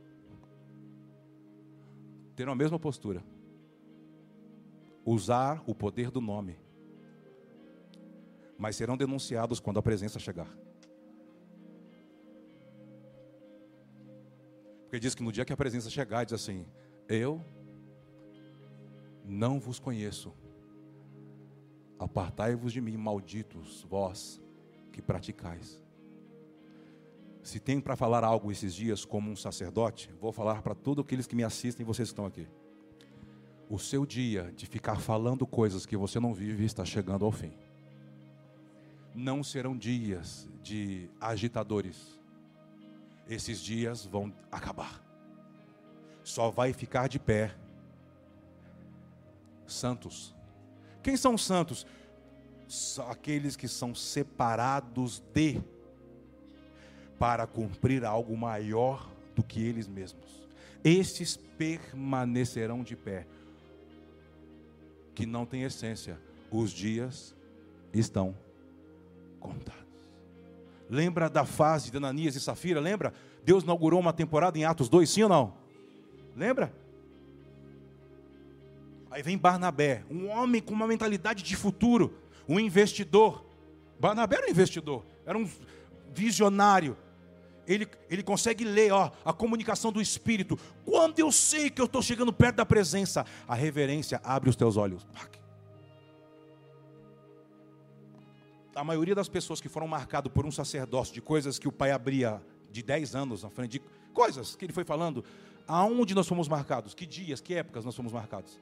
terão 2.36 2.54
a 2.54 2.56
mesma 2.56 2.78
postura. 2.78 3.24
Usar 5.04 5.64
o 5.66 5.74
poder 5.74 6.12
do 6.12 6.22
nome. 6.22 6.60
Mas 8.56 8.76
serão 8.76 8.96
denunciados 8.96 9.60
quando 9.60 9.80
a 9.80 9.82
presença 9.82 10.20
chegar. 10.20 10.56
Porque 14.84 15.00
diz 15.00 15.16
que 15.16 15.24
no 15.24 15.32
dia 15.32 15.44
que 15.44 15.54
a 15.54 15.58
presença 15.58 15.90
chegar, 15.90 16.24
diz 16.24 16.34
assim: 16.34 16.68
Eu 17.08 17.44
não 19.26 19.60
vos 19.60 19.80
conheço. 19.80 20.34
Apartai-vos 22.00 22.74
de 22.74 22.82
mim, 22.82 22.98
malditos, 22.98 23.86
vós 23.90 24.42
que 24.92 25.02
praticais. 25.02 25.82
Se 27.44 27.60
tem 27.60 27.80
para 27.80 27.96
falar 27.96 28.24
algo 28.24 28.52
esses 28.52 28.74
dias 28.74 29.04
como 29.04 29.32
um 29.32 29.36
sacerdote, 29.36 30.12
vou 30.20 30.32
falar 30.32 30.62
para 30.62 30.76
todos 30.76 31.04
aqueles 31.04 31.26
que 31.26 31.36
me 31.36 31.44
assistem, 31.44 31.86
vocês 31.86 32.10
que 32.10 32.14
estão 32.14 32.26
aqui. 32.26 32.48
O 33.70 33.80
seu 33.80 34.06
dia 34.06 34.52
de 34.56 34.66
ficar 34.66 35.00
falando 35.00 35.48
coisas 35.48 35.86
que 35.86 35.96
você 35.96 36.20
não 36.20 36.34
vive 36.34 36.66
está 36.66 36.84
chegando 36.84 37.26
ao 37.26 37.32
fim. 37.32 37.54
Não 39.16 39.44
serão 39.44 39.78
dias 39.78 40.48
de 40.62 41.10
agitadores. 41.20 42.20
Esses 43.28 43.62
dias 43.62 44.06
vão 44.06 44.34
acabar. 44.52 45.02
Só 46.24 46.52
vai 46.52 46.74
ficar 46.74 47.08
de 47.08 47.18
pé 47.18 47.56
santos. 49.74 50.36
Quem 51.04 51.18
são 51.18 51.38
santos? 51.38 51.86
São 52.68 53.10
aqueles 53.10 53.56
que 53.56 53.68
são 53.68 53.94
separados 53.94 55.22
de 55.34 55.62
para 57.20 57.46
cumprir 57.46 58.04
algo 58.04 58.36
maior 58.36 59.12
do 59.36 59.44
que 59.44 59.62
eles 59.62 59.88
mesmos. 59.88 60.42
Estes 60.84 61.38
permanecerão 61.38 62.82
de 62.84 62.96
pé. 62.96 63.28
Que 65.14 65.26
não 65.26 65.46
tem 65.46 65.64
essência. 65.64 66.20
Os 66.50 66.72
dias 66.72 67.36
estão 67.94 68.36
contados. 69.40 69.82
Lembra 70.90 71.30
da 71.30 71.46
fase 71.46 71.92
de 71.92 71.98
Ananias 71.98 72.36
e 72.36 72.40
Safira? 72.40 72.80
Lembra? 72.80 73.14
Deus 73.44 73.64
inaugurou 73.64 74.00
uma 74.00 74.12
temporada 74.12 74.58
em 74.58 74.66
Atos 74.66 74.90
2, 74.90 75.10
sim 75.10 75.24
ou 75.24 75.30
não? 75.30 75.54
Lembra? 76.36 76.74
Aí 79.12 79.22
vem 79.22 79.38
Barnabé, 79.38 80.06
um 80.10 80.30
homem 80.30 80.62
com 80.62 80.74
uma 80.74 80.88
mentalidade 80.88 81.44
de 81.44 81.56
futuro, 81.58 82.18
um 82.48 82.58
investidor. 82.58 83.46
Barnabé 84.00 84.38
era 84.38 84.48
um 84.48 84.50
investidor, 84.50 85.06
era 85.26 85.38
um 85.38 85.48
visionário. 86.14 86.98
Ele, 87.68 87.88
ele 88.10 88.24
consegue 88.24 88.64
ler 88.64 88.94
ó, 88.94 89.12
a 89.26 89.34
comunicação 89.34 89.92
do 89.92 90.02
Espírito. 90.02 90.58
Quando 90.86 91.20
eu 91.20 91.30
sei 91.30 91.70
que 91.70 91.82
eu 91.82 91.86
estou 91.86 92.02
chegando 92.02 92.32
perto 92.32 92.56
da 92.56 92.66
presença, 92.66 93.26
a 93.46 93.54
reverência 93.54 94.22
abre 94.24 94.50
os 94.50 94.56
teus 94.56 94.78
olhos. 94.78 95.06
A 98.74 98.84
maioria 98.86 99.14
das 99.14 99.28
pessoas 99.28 99.60
que 99.60 99.68
foram 99.68 99.90
marcadas 99.90 100.32
por 100.32 100.46
um 100.46 100.52
sacerdócio 100.52 101.14
de 101.14 101.22
coisas 101.22 101.60
que 101.60 101.68
o 101.68 101.72
pai 101.72 101.92
abria 101.92 102.42
de 102.72 102.82
10 102.82 103.14
anos 103.16 103.44
na 103.44 103.50
frente 103.50 103.74
de 103.74 103.82
coisas 104.14 104.56
que 104.56 104.64
ele 104.64 104.74
foi 104.74 104.86
falando, 104.86 105.24
aonde 105.68 106.16
nós 106.16 106.28
fomos 106.28 106.48
marcados? 106.48 106.94
Que 106.94 107.06
dias, 107.06 107.42
que 107.42 107.54
épocas 107.54 107.84
nós 107.84 107.96
fomos 107.96 108.14
marcados? 108.14 108.58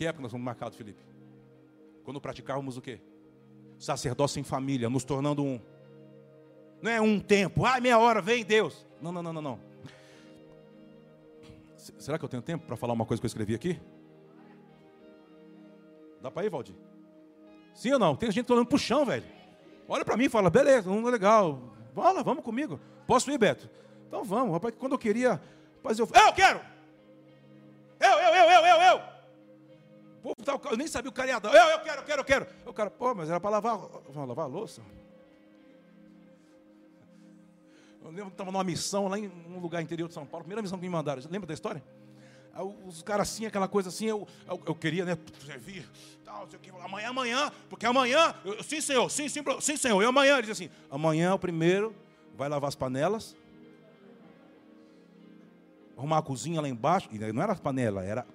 Que 0.00 0.06
época 0.06 0.22
nós 0.22 0.32
fomos 0.32 0.46
marcados, 0.46 0.78
Felipe? 0.78 0.98
Quando 2.04 2.18
praticávamos 2.22 2.78
o 2.78 2.80
quê? 2.80 3.02
Sacerdócio 3.78 4.40
em 4.40 4.42
família, 4.42 4.88
nos 4.88 5.04
tornando 5.04 5.44
um. 5.44 5.60
Não 6.80 6.90
é 6.90 6.98
um 7.02 7.20
tempo, 7.20 7.66
ah, 7.66 7.78
meia 7.78 7.98
hora, 7.98 8.22
vem 8.22 8.42
Deus. 8.42 8.86
Não, 8.98 9.12
não, 9.12 9.22
não, 9.22 9.34
não, 9.34 9.42
não. 9.42 9.60
Será 11.76 12.18
que 12.18 12.24
eu 12.24 12.30
tenho 12.30 12.42
tempo 12.42 12.66
para 12.66 12.76
falar 12.76 12.94
uma 12.94 13.04
coisa 13.04 13.20
que 13.20 13.26
eu 13.26 13.28
escrevi 13.28 13.54
aqui? 13.54 13.78
Dá 16.22 16.30
para 16.30 16.46
ir, 16.46 16.48
Valdir? 16.48 16.74
Sim 17.74 17.92
ou 17.92 17.98
não? 17.98 18.16
Tem 18.16 18.32
gente 18.32 18.50
olhando 18.50 18.68
para 18.68 18.76
o 18.76 18.78
chão, 18.78 19.04
velho. 19.04 19.26
Olha 19.86 20.02
para 20.02 20.16
mim 20.16 20.24
e 20.24 20.30
fala, 20.30 20.48
beleza, 20.48 20.88
não 20.88 21.06
é 21.06 21.10
legal. 21.10 21.74
Fala, 21.94 22.22
vamos 22.22 22.42
comigo. 22.42 22.80
Posso 23.06 23.30
ir, 23.30 23.36
Beto? 23.36 23.68
Então 24.08 24.24
vamos, 24.24 24.54
rapaz, 24.54 24.74
quando 24.78 24.92
eu 24.92 24.98
queria. 24.98 25.38
Rapaz, 25.76 25.98
eu, 25.98 26.06
eu 26.06 26.32
quero! 26.32 26.58
Eu, 28.00 28.12
eu, 28.12 28.34
eu, 28.34 28.50
eu, 28.50 28.64
eu, 28.64 28.80
eu! 28.80 29.09
Pô, 30.22 30.34
tá, 30.34 30.58
eu 30.70 30.76
nem 30.76 30.86
sabia 30.86 31.08
o 31.08 31.12
cara 31.12 31.30
ia 31.30 31.38
dar. 31.40 31.54
Eu, 31.54 31.70
eu 31.70 31.80
quero, 31.80 32.00
eu 32.00 32.04
quero, 32.04 32.20
eu 32.20 32.24
quero. 32.24 32.46
O 32.66 32.72
cara, 32.72 32.90
pô, 32.90 33.14
mas 33.14 33.30
era 33.30 33.40
para 33.40 33.50
lavar, 33.50 33.78
lavar 34.14 34.44
a 34.44 34.48
louça. 34.48 34.82
Eu 38.02 38.10
lembro 38.10 38.26
que 38.26 38.32
estava 38.32 38.50
numa 38.50 38.64
missão 38.64 39.08
lá 39.08 39.18
em 39.18 39.28
um 39.48 39.58
lugar 39.58 39.82
interior 39.82 40.08
de 40.08 40.14
São 40.14 40.26
Paulo, 40.26 40.44
primeira 40.44 40.62
missão 40.62 40.78
que 40.78 40.84
me 40.84 40.90
mandaram. 40.90 41.22
Lembra 41.30 41.46
da 41.46 41.54
história? 41.54 41.82
Os 42.84 43.02
caras 43.02 43.30
assim, 43.30 43.46
aquela 43.46 43.68
coisa 43.68 43.88
assim, 43.88 44.06
eu, 44.06 44.26
eu, 44.48 44.60
eu 44.66 44.74
queria, 44.74 45.04
né, 45.04 45.16
servir, 45.46 45.88
tal, 46.24 46.48
amanhã, 46.82 47.08
amanhã, 47.08 47.52
porque 47.68 47.86
amanhã, 47.86 48.34
eu, 48.44 48.62
sim, 48.62 48.80
senhor, 48.80 49.08
sim, 49.08 49.28
sim, 49.28 49.42
sim, 49.60 49.76
senhor, 49.76 50.02
e 50.02 50.04
amanhã, 50.04 50.34
ele 50.34 50.42
diz 50.42 50.50
assim, 50.50 50.68
amanhã 50.90 51.32
o 51.32 51.38
primeiro 51.38 51.94
vai 52.36 52.48
lavar 52.48 52.68
as 52.68 52.74
panelas, 52.74 53.36
arrumar 55.96 56.18
a 56.18 56.22
cozinha 56.22 56.60
lá 56.60 56.68
embaixo, 56.68 57.08
e 57.12 57.18
não 57.32 57.42
era 57.42 57.52
as 57.52 57.60
panelas, 57.60 58.04
era 58.04 58.26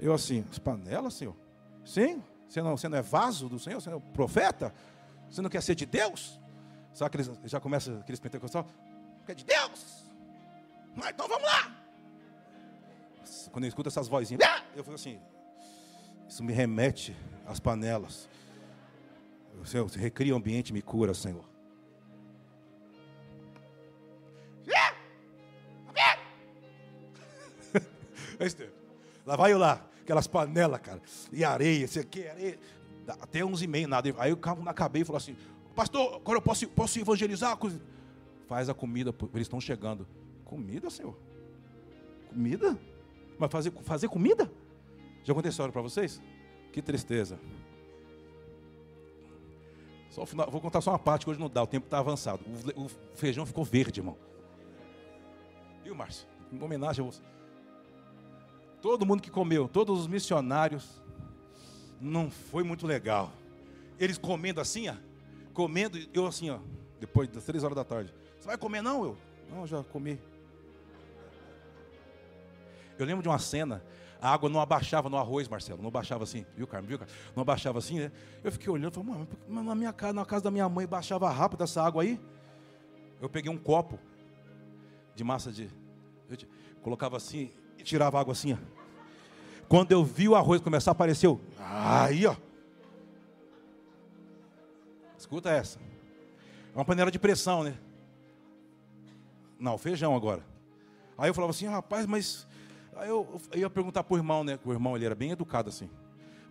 eu 0.00 0.14
assim, 0.14 0.44
as 0.50 0.58
panelas, 0.58 1.14
Senhor? 1.14 1.36
Sim? 1.84 2.22
Você 2.48 2.62
não, 2.62 2.76
você 2.76 2.88
não 2.88 2.98
é 2.98 3.02
vaso 3.02 3.48
do 3.48 3.58
Senhor? 3.58 3.80
Você 3.80 3.90
não 3.90 3.98
é 3.98 4.00
profeta? 4.12 4.74
Você 5.30 5.42
não 5.42 5.50
quer 5.50 5.62
ser 5.62 5.74
de 5.74 5.86
Deus? 5.86 6.40
Sabe 6.92 7.10
que 7.10 7.16
eles 7.18 7.38
já 7.44 7.60
começam 7.60 8.00
aqueles 8.00 8.18
pentecostais? 8.18 8.66
Quer 9.26 9.34
de 9.34 9.44
Deus? 9.44 10.04
Ah, 11.00 11.10
então 11.10 11.28
vamos 11.28 11.44
lá! 11.44 11.76
Quando 13.52 13.64
eu 13.64 13.68
escuto 13.68 13.88
essas 13.88 14.08
vozinhas, 14.08 14.42
eu 14.74 14.82
fico 14.82 14.94
assim, 14.94 15.20
isso 16.28 16.42
me 16.42 16.52
remete 16.52 17.16
às 17.46 17.60
panelas. 17.60 18.28
O 19.60 19.66
Senhor 19.66 19.88
recria 19.90 20.34
o 20.34 20.36
ambiente 20.36 20.72
me 20.72 20.82
cura, 20.82 21.14
Senhor. 21.14 21.44
Lá 29.26 29.36
vai 29.36 29.52
eu 29.52 29.58
lá 29.58 29.89
aquelas 30.10 30.26
panelas, 30.26 30.80
cara, 30.80 31.00
e 31.32 31.44
areia, 31.44 31.84
isso 31.84 32.00
aqui, 32.00 32.26
areia, 32.26 32.58
até 33.06 33.44
uns 33.44 33.62
e 33.62 33.68
meio, 33.68 33.86
nada. 33.86 34.12
Aí 34.18 34.32
eu 34.32 34.38
acabei 34.66 35.02
e 35.02 35.04
falou 35.04 35.18
assim, 35.18 35.36
pastor, 35.74 36.16
agora 36.16 36.38
eu 36.38 36.42
posso, 36.42 36.66
posso 36.68 36.98
evangelizar? 36.98 37.56
Faz 38.48 38.68
a 38.68 38.74
comida, 38.74 39.14
eles 39.32 39.46
estão 39.46 39.60
chegando. 39.60 40.06
Comida, 40.44 40.90
senhor? 40.90 41.16
Comida? 42.28 42.76
Mas 43.38 43.52
fazer, 43.52 43.72
fazer 43.82 44.08
comida? 44.08 44.50
Já 45.22 45.32
aconteceu 45.32 45.70
para 45.70 45.82
vocês? 45.82 46.20
Que 46.72 46.82
tristeza. 46.82 47.38
Só 50.08 50.26
final, 50.26 50.50
vou 50.50 50.60
contar 50.60 50.80
só 50.80 50.90
uma 50.90 50.98
parte 50.98 51.24
que 51.24 51.30
hoje 51.30 51.38
não 51.38 51.48
dá, 51.48 51.62
o 51.62 51.68
tempo 51.68 51.86
está 51.86 52.00
avançado. 52.00 52.42
O, 52.74 52.86
o, 52.86 52.88
feijão 53.14 53.46
ficou 53.46 53.64
verde, 53.64 54.00
irmão. 54.00 54.16
Viu, 55.84 55.94
Márcio? 55.94 56.26
Em 56.50 56.60
homenagem 56.60 57.06
a 57.06 57.08
você. 57.08 57.22
Todo 58.80 59.04
mundo 59.04 59.22
que 59.22 59.30
comeu, 59.30 59.68
todos 59.68 60.00
os 60.00 60.06
missionários, 60.06 61.02
não 62.00 62.30
foi 62.30 62.62
muito 62.62 62.86
legal. 62.86 63.32
Eles 63.98 64.16
comendo 64.16 64.60
assim, 64.60 64.88
ó, 64.88 64.94
comendo, 65.52 65.98
eu 66.14 66.26
assim, 66.26 66.48
ó, 66.50 66.58
depois 66.98 67.28
das 67.28 67.44
três 67.44 67.62
horas 67.62 67.76
da 67.76 67.84
tarde. 67.84 68.14
Você 68.38 68.46
vai 68.46 68.56
comer 68.56 68.80
não, 68.80 69.04
eu? 69.04 69.16
Não, 69.50 69.66
já 69.66 69.82
comi. 69.84 70.18
Eu 72.98 73.04
lembro 73.04 73.22
de 73.22 73.28
uma 73.28 73.38
cena, 73.38 73.82
a 74.20 74.32
água 74.32 74.48
não 74.48 74.60
abaixava 74.60 75.08
no 75.08 75.16
arroz, 75.16 75.48
Marcelo, 75.48 75.80
não 75.80 75.88
abaixava 75.88 76.24
assim, 76.24 76.44
viu, 76.56 76.66
Carmen, 76.66 76.88
viu, 76.88 76.98
Carmen? 76.98 77.14
Não 77.34 77.42
abaixava 77.42 77.78
assim, 77.78 77.98
né? 77.98 78.12
Eu 78.44 78.52
fiquei 78.52 78.70
olhando, 78.70 78.92
falei, 78.92 79.26
mano, 79.48 79.68
na 79.68 79.74
minha 79.74 79.92
casa, 79.92 80.12
na 80.12 80.24
casa 80.24 80.44
da 80.44 80.50
minha 80.50 80.68
mãe, 80.68 80.86
baixava 80.86 81.30
rápido 81.30 81.64
essa 81.64 81.82
água 81.82 82.02
aí. 82.02 82.20
Eu 83.20 83.28
peguei 83.28 83.50
um 83.50 83.58
copo 83.58 83.98
de 85.14 85.24
massa 85.24 85.52
de, 85.52 85.70
colocava 86.82 87.16
assim, 87.16 87.50
e 87.80 87.84
tirava 87.84 88.20
água 88.20 88.32
assim, 88.32 88.52
ó. 88.52 88.56
Quando 89.68 89.92
eu 89.92 90.04
vi 90.04 90.28
o 90.28 90.34
arroz 90.34 90.60
começar 90.60 90.90
a 90.90 90.92
aparecer, 90.92 91.28
aí, 91.58 92.26
ó. 92.26 92.36
Escuta 95.16 95.50
essa. 95.50 95.78
É 95.78 96.78
uma 96.78 96.84
panela 96.84 97.10
de 97.10 97.18
pressão, 97.18 97.62
né? 97.62 97.76
Não, 99.58 99.76
feijão 99.78 100.14
agora. 100.14 100.44
Aí 101.16 101.28
eu 101.28 101.34
falava 101.34 101.50
assim, 101.50 101.66
rapaz, 101.66 102.06
mas. 102.06 102.46
Aí 102.96 103.08
eu, 103.08 103.40
eu 103.52 103.60
ia 103.60 103.70
perguntar 103.70 104.02
pro 104.02 104.16
irmão, 104.16 104.42
né? 104.42 104.58
O 104.64 104.72
irmão 104.72 104.96
ele 104.96 105.04
era 105.04 105.14
bem 105.14 105.30
educado 105.30 105.68
assim. 105.68 105.88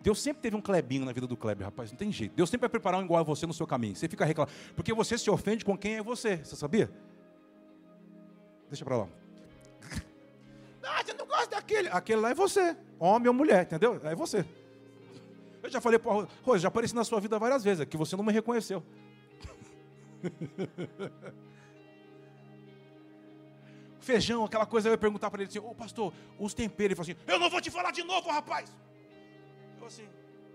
Deus 0.02 0.20
sempre 0.20 0.40
teve 0.40 0.56
um 0.56 0.60
Clebinho 0.62 1.04
na 1.04 1.12
vida 1.12 1.26
do 1.26 1.36
Kleber, 1.36 1.66
rapaz, 1.66 1.90
não 1.90 1.98
tem 1.98 2.10
jeito. 2.10 2.34
Deus 2.34 2.48
sempre 2.48 2.62
vai 2.62 2.70
preparar 2.70 3.00
um 3.00 3.04
igual 3.04 3.20
a 3.20 3.22
você 3.22 3.46
no 3.46 3.52
seu 3.52 3.66
caminho. 3.66 3.94
Você 3.94 4.08
fica 4.08 4.24
reclamando. 4.24 4.56
Porque 4.74 4.94
você 4.94 5.18
se 5.18 5.28
ofende 5.30 5.62
com 5.62 5.76
quem 5.76 5.96
é 5.96 6.02
você. 6.02 6.38
Você 6.38 6.56
sabia? 6.56 6.90
Deixa 8.70 8.84
pra 8.84 8.96
lá. 8.96 9.19
Ah, 10.82 11.02
você 11.04 11.12
não 11.12 11.26
gosta 11.26 11.48
daquele. 11.48 11.88
Aquele 11.88 12.20
lá 12.20 12.30
é 12.30 12.34
você. 12.34 12.76
Homem 12.98 13.28
ou 13.28 13.34
mulher, 13.34 13.62
entendeu? 13.62 14.00
É 14.02 14.14
você. 14.14 14.44
Eu 15.62 15.70
já 15.70 15.80
falei 15.80 15.98
para 15.98 16.26
Rose, 16.42 16.62
já 16.62 16.68
apareci 16.68 16.94
na 16.94 17.04
sua 17.04 17.20
vida 17.20 17.38
várias 17.38 17.62
vezes, 17.62 17.84
que 17.84 17.96
você 17.96 18.16
não 18.16 18.24
me 18.24 18.32
reconheceu. 18.32 18.82
Feijão, 24.00 24.44
aquela 24.44 24.64
coisa, 24.64 24.88
eu 24.88 24.92
ia 24.92 24.98
perguntar 24.98 25.30
para 25.30 25.42
ele 25.42 25.50
assim, 25.50 25.58
ô 25.58 25.68
oh, 25.70 25.74
pastor, 25.74 26.12
os 26.38 26.54
temperos, 26.54 26.86
ele 26.86 26.94
falou 26.94 27.10
assim, 27.10 27.20
eu 27.30 27.38
não 27.38 27.50
vou 27.50 27.60
te 27.60 27.70
falar 27.70 27.90
de 27.90 28.02
novo, 28.02 28.30
rapaz. 28.30 28.74
Eu 29.78 29.86
assim, 29.86 30.08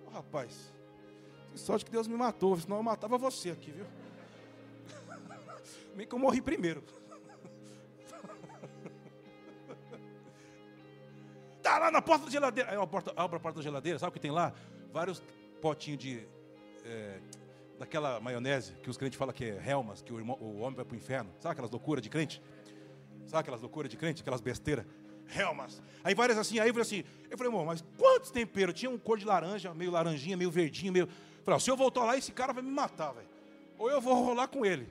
oh, 0.08 0.10
rapaz, 0.10 0.74
que 1.52 1.60
sorte 1.60 1.86
que 1.86 1.92
Deus 1.92 2.08
me 2.08 2.16
matou, 2.16 2.60
senão 2.60 2.78
eu 2.78 2.84
matava 2.84 3.18
você 3.18 3.52
aqui, 3.52 3.72
viu? 3.72 3.86
Meio 5.96 6.10
que 6.10 6.16
eu 6.16 6.20
morri 6.20 6.42
primeiro. 6.42 6.84
Está 11.76 11.88
lá 11.88 11.92
na 11.92 12.02
porta 12.02 12.24
da 12.24 12.32
geladeira. 12.32 12.70
Aí 12.70 12.78
eu 12.78 12.82
abro, 12.82 13.04
abro 13.18 13.36
a 13.36 13.40
porta 13.40 13.58
da 13.58 13.62
geladeira, 13.62 14.00
sabe 14.00 14.10
o 14.10 14.14
que 14.14 14.20
tem 14.20 14.32
lá? 14.32 14.54
Vários 14.94 15.22
potinhos 15.62 16.00
de. 16.00 16.26
É, 16.86 17.20
daquela 17.78 18.18
maionese 18.22 18.78
que 18.82 18.90
os 18.90 18.96
crentes 18.96 19.20
falam 19.20 19.34
que 19.34 19.44
é 19.44 19.62
Helmas, 19.70 20.02
que 20.02 20.14
o, 20.14 20.18
irmão, 20.18 20.38
o 20.40 20.60
homem 20.60 20.78
vai 20.78 20.86
para 20.86 20.94
o 20.94 20.98
inferno. 20.98 21.30
Sabe 21.38 21.52
aquelas 21.52 21.70
loucuras 21.70 22.02
de 22.02 22.10
crente? 22.10 22.42
Sabe 23.26 23.42
aquelas 23.42 23.62
loucuras 23.62 23.92
de 23.92 23.98
crente, 23.98 24.22
aquelas 24.22 24.40
besteiras? 24.40 24.86
Helmas. 25.36 25.84
Aí 26.02 26.16
várias 26.16 26.38
assim, 26.38 26.60
aí 26.60 26.70
eu 26.70 26.74
falei 26.74 26.84
assim, 26.84 27.04
eu 27.30 27.38
falei, 27.38 27.52
amor, 27.52 27.66
mas 27.66 27.84
quantos 27.98 28.32
temperos? 28.32 28.74
Tinha 28.74 28.90
um 28.90 28.98
cor 28.98 29.18
de 29.18 29.26
laranja, 29.26 29.74
meio 29.74 29.92
laranjinha, 29.92 30.38
meio 30.38 30.50
verdinho, 30.50 30.94
meio. 30.94 31.08
Eu 31.08 31.44
falei, 31.44 31.60
se 31.60 31.70
eu 31.70 31.76
voltar 31.76 32.06
lá, 32.06 32.16
esse 32.18 32.32
cara 32.32 32.54
vai 32.54 32.64
me 32.64 32.72
matar, 32.72 33.12
velho. 33.12 33.28
Ou 33.78 33.92
eu 33.92 34.00
vou 34.00 34.14
rolar 34.24 34.48
com 34.48 34.66
ele. 34.66 34.88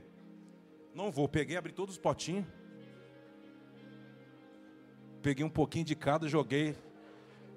Não 0.94 1.10
vou. 1.10 1.26
Peguei, 1.26 1.56
abri 1.56 1.72
todos 1.72 1.94
os 1.94 1.98
potinhos. 1.98 2.44
Peguei 5.24 5.42
um 5.42 5.48
pouquinho 5.48 5.86
de 5.86 5.96
cada, 5.96 6.28
joguei. 6.28 6.76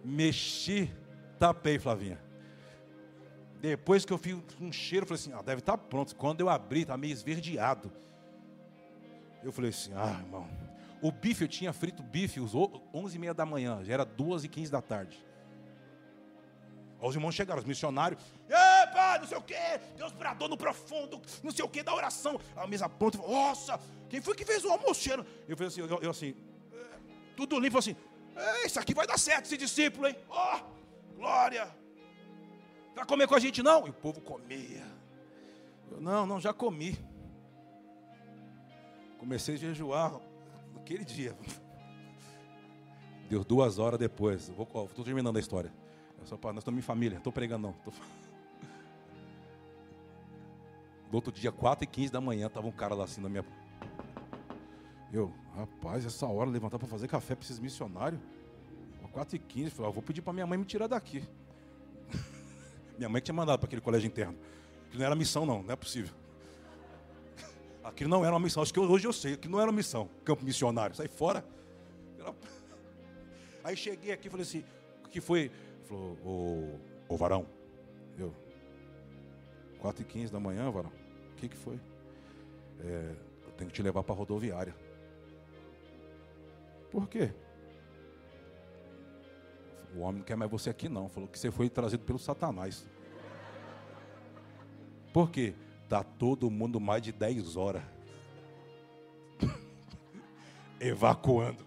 Mexi, 0.02 0.90
tapei, 1.38 1.78
Flavinha. 1.78 2.18
Depois 3.60 4.06
que 4.06 4.14
eu 4.14 4.18
fiz 4.18 4.38
um 4.62 4.72
cheiro, 4.72 5.06
falei 5.06 5.20
assim: 5.20 5.34
ah, 5.34 5.42
deve 5.42 5.60
estar 5.60 5.76
tá 5.76 5.78
pronto. 5.78 6.16
Quando 6.16 6.40
eu 6.40 6.48
abri, 6.48 6.84
estava 6.84 6.98
meio 6.98 7.12
esverdeado. 7.12 7.92
Eu 9.44 9.52
falei 9.52 9.72
assim: 9.72 9.92
ah, 9.94 10.18
irmão. 10.18 10.48
O 11.02 11.12
bife, 11.12 11.44
eu 11.44 11.48
tinha 11.50 11.74
frito 11.74 12.02
bife 12.02 12.40
às 12.40 12.54
11h30 12.54 13.34
da 13.34 13.46
manhã, 13.46 13.84
já 13.84 13.96
era 13.96 14.06
2h15 14.06 14.70
da 14.70 14.82
tarde. 14.82 15.22
Os 17.02 17.16
irmãos 17.16 17.36
chegaram, 17.36 17.60
os 17.60 17.68
missionários. 17.68 18.24
Epa, 18.48 19.20
não 19.20 19.28
sei 19.28 19.38
o 19.38 19.42
quê, 19.42 19.80
Deus 19.98 20.14
bradou 20.14 20.48
no 20.48 20.56
profundo, 20.56 21.22
não 21.44 21.52
sei 21.52 21.66
o 21.66 21.70
quê, 21.70 21.84
da 21.84 21.94
oração. 21.94 22.40
A 22.56 22.66
mesa 22.66 22.88
pronta, 22.88 23.18
nossa, 23.18 23.78
quem 24.10 24.22
foi 24.22 24.36
que 24.36 24.46
fez 24.46 24.64
o 24.64 24.70
almoço? 24.70 25.10
Eu 25.48 25.58
falei 25.58 25.68
assim, 25.68 25.82
eu, 25.82 26.00
eu 26.02 26.10
assim, 26.10 26.34
tudo 27.38 27.60
limpo, 27.60 27.78
assim, 27.78 27.96
é, 28.36 28.66
isso 28.66 28.80
aqui 28.80 28.96
vai 28.96 29.06
dar 29.06 29.20
certo, 29.20 29.46
esse 29.46 29.56
discípulo, 29.56 30.08
hein? 30.08 30.16
Ó, 30.28 30.58
oh, 30.58 31.16
glória. 31.16 31.70
Vai 32.96 33.06
comer 33.06 33.28
com 33.28 33.36
a 33.36 33.40
gente 33.40 33.62
não? 33.62 33.86
E 33.86 33.92
o 33.92 33.94
povo 33.94 34.20
comia. 34.20 34.84
Eu, 35.92 36.02
não, 36.02 36.26
não, 36.26 36.42
já 36.42 36.52
comi. 36.52 36.98
Comecei 39.20 39.54
a 39.54 39.58
jejuar 39.58 40.20
naquele 40.74 41.06
dia. 41.06 41.38
Deu 43.30 43.44
duas 43.44 43.78
horas 43.78 44.00
depois. 44.00 44.50
Estou 44.50 45.06
terminando 45.06 45.38
a 45.38 45.40
história. 45.40 45.72
Só 46.26 46.38
nós 46.44 46.58
estamos 46.58 46.80
em 46.80 46.82
família, 46.82 47.18
estou 47.18 47.32
pregando 47.32 47.68
não. 47.68 47.74
Tô... 47.74 47.92
No 51.10 51.16
outro 51.16 51.32
dia, 51.32 51.54
4 51.54 51.86
e 51.86 51.88
15 51.88 52.12
da 52.12 52.20
manhã, 52.20 52.48
estava 52.48 52.68
um 52.68 52.72
cara 52.72 52.94
lá 52.94 53.06
assim 53.06 53.22
na 53.22 53.30
minha. 53.30 53.46
Eu, 55.12 55.34
rapaz, 55.56 56.06
essa 56.06 56.26
hora 56.28 56.50
levantar 56.50 56.78
para 56.78 56.88
fazer 56.88 57.08
café 57.08 57.36
para 57.36 57.44
esses 57.44 57.60
missionários. 57.60 58.20
4 59.18 59.36
e 59.36 59.40
15, 59.40 59.72
falei, 59.72 59.90
ah, 59.90 59.94
vou 59.94 60.04
pedir 60.04 60.22
para 60.22 60.32
minha 60.32 60.46
mãe 60.46 60.60
me 60.60 60.66
tirar 60.66 60.86
daqui. 60.86 61.24
minha 62.96 63.10
mãe 63.10 63.20
tinha 63.20 63.34
mandado 63.34 63.58
para 63.58 63.66
aquele 63.66 63.82
colégio 63.82 64.06
interno. 64.06 64.38
Que 64.92 64.98
não 64.98 65.06
era 65.06 65.16
missão, 65.16 65.44
não, 65.44 65.64
não 65.64 65.74
é 65.74 65.76
possível. 65.76 66.14
Aquilo 67.84 68.12
não 68.12 68.24
era 68.24 68.36
uma 68.36 68.40
missão, 68.40 68.62
acho 68.62 68.72
que 68.72 68.80
hoje 68.80 69.08
eu 69.08 69.14
sei, 69.14 69.36
que 69.36 69.48
não 69.48 69.60
era 69.60 69.72
uma 69.72 69.76
missão, 69.76 70.08
campo 70.24 70.46
missionário, 70.46 70.96
sai 70.96 71.08
fora. 71.08 71.44
Aí 73.64 73.76
cheguei 73.76 74.12
aqui 74.12 74.28
e 74.28 74.30
falei 74.30 74.46
assim, 74.46 74.64
o 75.04 75.10
que 75.10 75.20
foi? 75.20 75.50
Falou, 75.86 76.80
ô 77.10 77.18
varão, 77.18 77.48
eu, 78.20 78.32
4 79.80 80.04
e 80.04 80.06
15 80.06 80.32
da 80.32 80.40
manhã, 80.40 80.70
varão, 80.70 80.92
o 81.32 81.36
que, 81.38 81.50
que 81.50 81.58
foi? 81.58 81.80
É, 82.82 83.16
eu 83.46 83.52
tenho 83.54 83.70
que 83.70 83.76
te 83.76 83.82
levar 83.82 84.04
para 84.04 84.14
a 84.14 84.18
rodoviária. 84.18 84.76
Por 86.98 87.08
quê? 87.08 87.32
O 89.96 90.00
homem 90.00 90.18
não 90.18 90.24
quer 90.26 90.36
mais 90.36 90.50
você 90.50 90.72
aqui 90.72 90.90
não. 90.90 91.08
Falou 91.08 91.30
que 91.30 91.38
você 91.38 91.52
foi 91.52 91.70
trazido 91.70 92.04
pelo 92.04 92.18
Satanás. 92.18 92.88
Por 95.14 95.30
quê? 95.30 95.54
Está 95.84 96.04
todo 96.04 96.50
mundo 96.50 96.80
mais 96.80 97.04
de 97.04 97.12
10 97.12 97.56
horas. 97.56 97.84
Evacuando. 100.82 101.64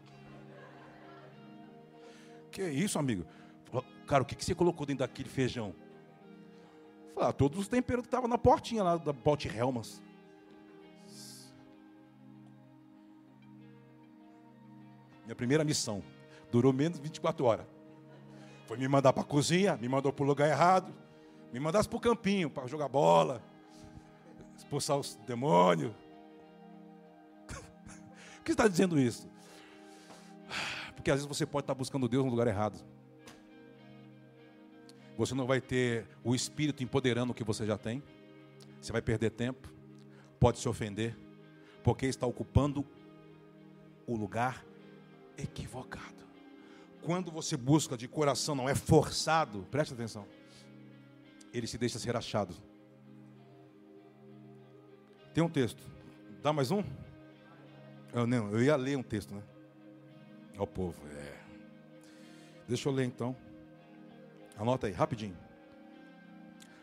Que 2.51 2.69
isso, 2.69 2.99
amigo? 2.99 3.25
Cara, 4.09 4.25
o 4.25 4.27
que, 4.27 4.35
que 4.35 4.45
você 4.45 4.53
colocou 4.53 4.85
dentro 4.85 5.07
daquele 5.07 5.29
feijão? 5.29 5.73
Falei, 7.15 7.31
ah, 7.31 7.33
todos 7.33 7.57
os 7.57 7.69
temperos 7.69 8.03
que 8.03 8.09
estavam 8.09 8.29
na 8.29 8.37
portinha 8.37 8.83
lá 8.83 8.97
da 8.97 9.13
Bote 9.13 9.47
Helmas. 9.47 10.03
Minha 15.31 15.37
primeira 15.37 15.63
missão. 15.63 16.03
Durou 16.51 16.73
menos 16.73 16.99
de 16.99 17.05
24 17.05 17.45
horas. 17.45 17.65
Foi 18.67 18.77
me 18.77 18.89
mandar 18.89 19.13
para 19.13 19.23
a 19.23 19.25
cozinha, 19.25 19.77
me 19.77 19.89
mandou 19.89 20.13
para 20.13 20.25
o 20.25 20.27
lugar 20.27 20.49
errado. 20.49 20.93
Me 21.53 21.61
mandasse 21.61 21.89
para 21.89 21.99
o 21.99 22.01
campinho, 22.01 22.51
para 22.51 22.67
jogar 22.67 22.89
bola. 22.89 23.41
Expulsar 24.59 24.97
os 24.97 25.15
demônios. 25.29 25.93
Por 27.47 28.45
que 28.45 28.51
está 28.51 28.67
dizendo 28.67 28.99
isso? 28.99 29.29
Porque 30.97 31.13
às 31.13 31.19
vezes 31.19 31.29
você 31.29 31.47
pode 31.47 31.63
estar 31.63 31.75
buscando 31.75 32.09
Deus 32.09 32.25
no 32.25 32.31
lugar 32.33 32.49
errado. 32.49 32.85
Você 35.17 35.33
não 35.33 35.47
vai 35.47 35.61
ter 35.61 36.09
o 36.25 36.35
Espírito 36.35 36.83
empoderando 36.83 37.31
o 37.31 37.35
que 37.37 37.45
você 37.45 37.65
já 37.65 37.79
tem. 37.79 38.03
Você 38.81 38.91
vai 38.91 39.01
perder 39.01 39.31
tempo. 39.31 39.73
Pode 40.41 40.59
se 40.59 40.69
ofender. 40.69 41.17
Porque 41.85 42.07
está 42.07 42.27
ocupando 42.27 42.85
o 44.09 44.17
lugar 44.17 44.69
equivocado. 45.43 46.21
Quando 47.03 47.31
você 47.31 47.57
busca 47.57 47.97
de 47.97 48.07
coração, 48.07 48.55
não 48.55 48.69
é 48.69 48.75
forçado, 48.75 49.67
preste 49.71 49.95
atenção. 49.95 50.27
Ele 51.53 51.67
se 51.67 51.79
deixa 51.79 51.99
ser 51.99 52.15
achado. 52.15 52.55
Tem 55.33 55.43
um 55.43 55.49
texto. 55.49 55.83
Dá 56.43 56.53
mais 56.53 56.71
um? 56.71 56.83
Eu, 58.13 58.27
não, 58.27 58.51
eu 58.51 58.63
ia 58.63 58.77
ler 58.77 58.97
um 58.97 59.03
texto, 59.03 59.35
né? 59.35 59.43
Ao 60.57 60.67
povo. 60.67 61.01
É. 61.09 61.41
Deixa 62.69 62.89
eu 62.89 62.93
ler 62.93 63.07
então. 63.07 63.37
Anota 64.57 64.87
aí, 64.87 64.93
rapidinho. 64.93 65.37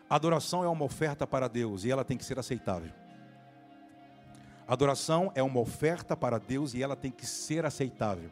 Adoração 0.09 0.63
é 0.63 0.67
uma 0.67 0.85
oferta 0.85 1.27
para 1.27 1.47
Deus 1.47 1.83
e 1.83 1.91
ela 1.91 2.03
tem 2.03 2.17
que 2.17 2.25
ser 2.25 2.39
aceitável. 2.39 2.91
Adoração 4.67 5.31
é 5.35 5.43
uma 5.43 5.59
oferta 5.59 6.15
para 6.15 6.37
Deus 6.37 6.73
e 6.73 6.81
ela 6.81 6.95
tem 6.95 7.11
que 7.11 7.25
ser 7.25 7.65
aceitável. 7.65 8.31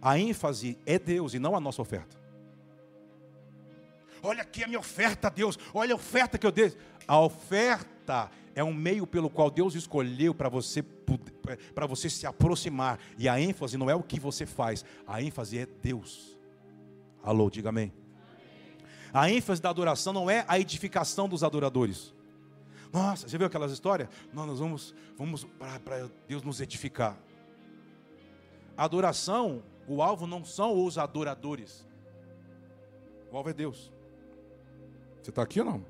A 0.00 0.18
ênfase 0.18 0.78
é 0.86 0.98
Deus 0.98 1.34
e 1.34 1.38
não 1.38 1.54
a 1.54 1.60
nossa 1.60 1.82
oferta. 1.82 2.16
Olha 4.22 4.42
aqui 4.42 4.64
a 4.64 4.66
minha 4.66 4.78
oferta 4.78 5.28
a 5.28 5.30
Deus. 5.30 5.58
Olha 5.72 5.92
a 5.92 5.96
oferta 5.96 6.38
que 6.38 6.46
eu 6.46 6.52
dei. 6.52 6.76
A 7.06 7.18
oferta 7.20 8.30
é 8.54 8.62
um 8.62 8.72
meio 8.72 9.06
pelo 9.06 9.30
qual 9.30 9.50
Deus 9.50 9.74
escolheu 9.74 10.34
para 10.34 10.48
você 10.48 10.82
para 11.74 11.86
você 11.86 12.08
se 12.08 12.26
aproximar. 12.26 12.98
E 13.18 13.28
a 13.28 13.40
ênfase 13.40 13.76
não 13.76 13.90
é 13.90 13.94
o 13.94 14.02
que 14.02 14.20
você 14.20 14.46
faz, 14.46 14.84
a 15.06 15.20
ênfase 15.20 15.58
é 15.58 15.66
Deus. 15.82 16.38
Alô, 17.22 17.50
diga 17.50 17.70
amém. 17.70 17.92
A 19.12 19.28
ênfase 19.30 19.60
da 19.60 19.70
adoração 19.70 20.12
não 20.12 20.30
é 20.30 20.44
a 20.46 20.58
edificação 20.58 21.28
dos 21.28 21.42
adoradores. 21.42 22.14
Nossa, 22.92 23.28
você 23.28 23.36
viu 23.36 23.46
aquelas 23.46 23.72
histórias? 23.72 24.08
Não, 24.32 24.46
nós 24.46 24.58
vamos, 24.58 24.94
vamos 25.16 25.44
para 25.58 26.08
Deus 26.28 26.42
nos 26.42 26.60
edificar. 26.60 27.16
A 28.76 28.84
adoração, 28.84 29.62
o 29.92 30.02
alvo 30.02 30.24
não 30.24 30.44
são 30.44 30.84
os 30.84 30.96
adoradores. 30.96 31.84
O 33.32 33.36
alvo 33.36 33.50
é 33.50 33.52
Deus. 33.52 33.92
Você 35.20 35.30
está 35.30 35.42
aqui 35.42 35.58
ou 35.58 35.66
não? 35.66 35.84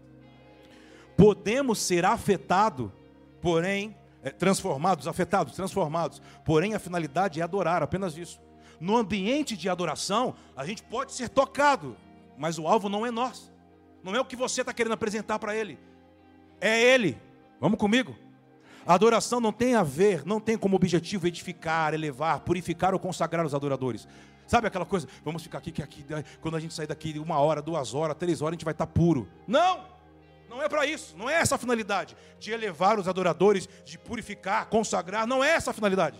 Podemos 1.18 1.78
ser 1.78 2.06
afetados, 2.06 2.90
porém, 3.42 3.94
é, 4.22 4.30
transformados, 4.30 5.06
afetados, 5.06 5.54
transformados. 5.54 6.22
Porém, 6.46 6.74
a 6.74 6.78
finalidade 6.78 7.40
é 7.40 7.44
adorar, 7.44 7.82
apenas 7.82 8.16
isso. 8.16 8.40
No 8.80 8.96
ambiente 8.96 9.54
de 9.54 9.68
adoração, 9.68 10.34
a 10.56 10.64
gente 10.64 10.82
pode 10.82 11.12
ser 11.12 11.28
tocado, 11.28 11.94
mas 12.38 12.58
o 12.58 12.66
alvo 12.66 12.88
não 12.88 13.04
é 13.04 13.10
nós. 13.10 13.52
Não 14.02 14.16
é 14.16 14.20
o 14.20 14.24
que 14.24 14.34
você 14.34 14.62
está 14.62 14.72
querendo 14.72 14.94
apresentar 14.94 15.38
para 15.38 15.54
Ele. 15.54 15.78
É 16.58 16.80
Ele. 16.80 17.20
Vamos 17.60 17.78
comigo? 17.78 18.16
A 18.90 18.94
adoração 18.94 19.38
não 19.40 19.52
tem 19.52 19.76
a 19.76 19.84
ver, 19.84 20.26
não 20.26 20.40
tem 20.40 20.58
como 20.58 20.74
objetivo 20.74 21.24
edificar, 21.24 21.94
elevar, 21.94 22.40
purificar 22.40 22.92
ou 22.92 22.98
consagrar 22.98 23.46
os 23.46 23.54
adoradores. 23.54 24.08
Sabe 24.48 24.66
aquela 24.66 24.84
coisa? 24.84 25.06
Vamos 25.24 25.44
ficar 25.44 25.58
aqui, 25.58 25.70
que 25.70 25.80
aqui, 25.80 26.04
quando 26.40 26.56
a 26.56 26.58
gente 26.60 26.74
sair 26.74 26.88
daqui 26.88 27.16
uma 27.20 27.38
hora, 27.38 27.62
duas 27.62 27.94
horas, 27.94 28.16
três 28.16 28.42
horas, 28.42 28.50
a 28.50 28.56
gente 28.56 28.64
vai 28.64 28.72
estar 28.72 28.86
tá 28.86 28.92
puro. 28.92 29.28
Não! 29.46 29.84
Não 30.48 30.60
é 30.60 30.68
para 30.68 30.86
isso, 30.86 31.16
não 31.16 31.30
é 31.30 31.34
essa 31.34 31.54
a 31.54 31.58
finalidade. 31.58 32.16
De 32.40 32.50
elevar 32.50 32.98
os 32.98 33.06
adoradores, 33.06 33.68
de 33.84 33.96
purificar, 33.96 34.66
consagrar, 34.66 35.24
não 35.24 35.44
é 35.44 35.50
essa 35.50 35.70
a 35.70 35.72
finalidade. 35.72 36.18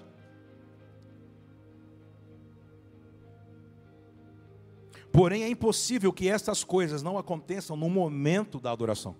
Porém, 5.12 5.42
é 5.42 5.48
impossível 5.48 6.12
que 6.12 6.28
essas 6.28 6.62
coisas 6.62 7.02
não 7.02 7.18
aconteçam 7.18 7.76
no 7.76 7.90
momento 7.90 8.60
da 8.60 8.70
adoração. 8.70 9.16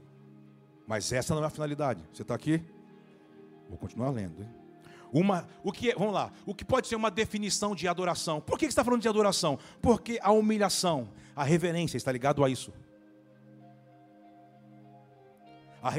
Mas 0.87 1.13
essa 1.13 1.35
não 1.35 1.43
é 1.43 1.47
a 1.49 1.51
finalidade. 1.51 2.09
Você 2.13 2.23
está 2.23 2.37
aqui? 2.37 2.63
Vou 3.71 3.79
continuar 3.79 4.11
lendo. 4.11 4.43
Hein? 4.43 4.49
Uma, 5.13 5.49
o 5.63 5.73
que, 5.73 5.91
é, 5.91 5.95
vamos 5.95 6.13
lá, 6.13 6.33
o 6.45 6.55
que 6.55 6.65
pode 6.65 6.89
ser 6.89 6.97
uma 6.97 7.11
definição 7.11 7.75
de 7.75 7.87
adoração? 7.87 8.41
Por 8.41 8.59
que, 8.59 8.67
está 8.67 8.85
falando 8.85 9.01
de 9.01 9.09
adoração? 9.09 9.59
Porque 9.81 10.19
a 10.23 10.33
humilhação, 10.33 11.09
a 11.35 11.45
reverência 11.45 11.97
está 11.97 12.11
ligado 12.11 12.45
a 12.45 12.51
isso. 12.51 12.73
A, 15.83 15.99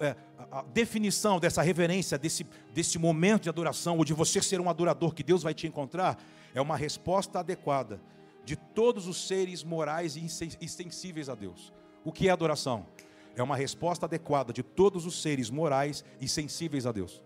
é, 0.00 0.16
a, 0.38 0.60
a, 0.60 0.62
definição 0.62 1.38
dessa 1.40 1.60
reverência, 1.60 2.16
desse, 2.16 2.46
desse 2.72 2.98
momento 2.98 3.42
de 3.42 3.48
adoração, 3.48 3.98
ou 3.98 4.04
de 4.04 4.14
você 4.14 4.40
ser 4.40 4.60
um 4.60 4.70
adorador 4.70 5.12
que 5.12 5.22
Deus 5.22 5.42
vai 5.42 5.54
te 5.54 5.66
encontrar, 5.66 6.16
é 6.54 6.60
uma 6.60 6.76
resposta 6.76 7.40
adequada 7.40 8.00
de 8.44 8.56
todos 8.56 9.06
os 9.06 9.26
seres 9.26 9.62
morais 9.62 10.16
e 10.16 10.28
sensíveis 10.68 11.28
a 11.28 11.34
Deus. 11.34 11.72
O 12.04 12.10
que 12.10 12.28
é 12.28 12.30
adoração? 12.30 12.86
É 13.38 13.42
uma 13.42 13.54
resposta 13.54 14.04
adequada 14.04 14.52
de 14.52 14.64
todos 14.64 15.06
os 15.06 15.22
seres 15.22 15.48
morais 15.48 16.04
e 16.20 16.28
sensíveis 16.28 16.84
a 16.86 16.90
Deus. 16.90 17.22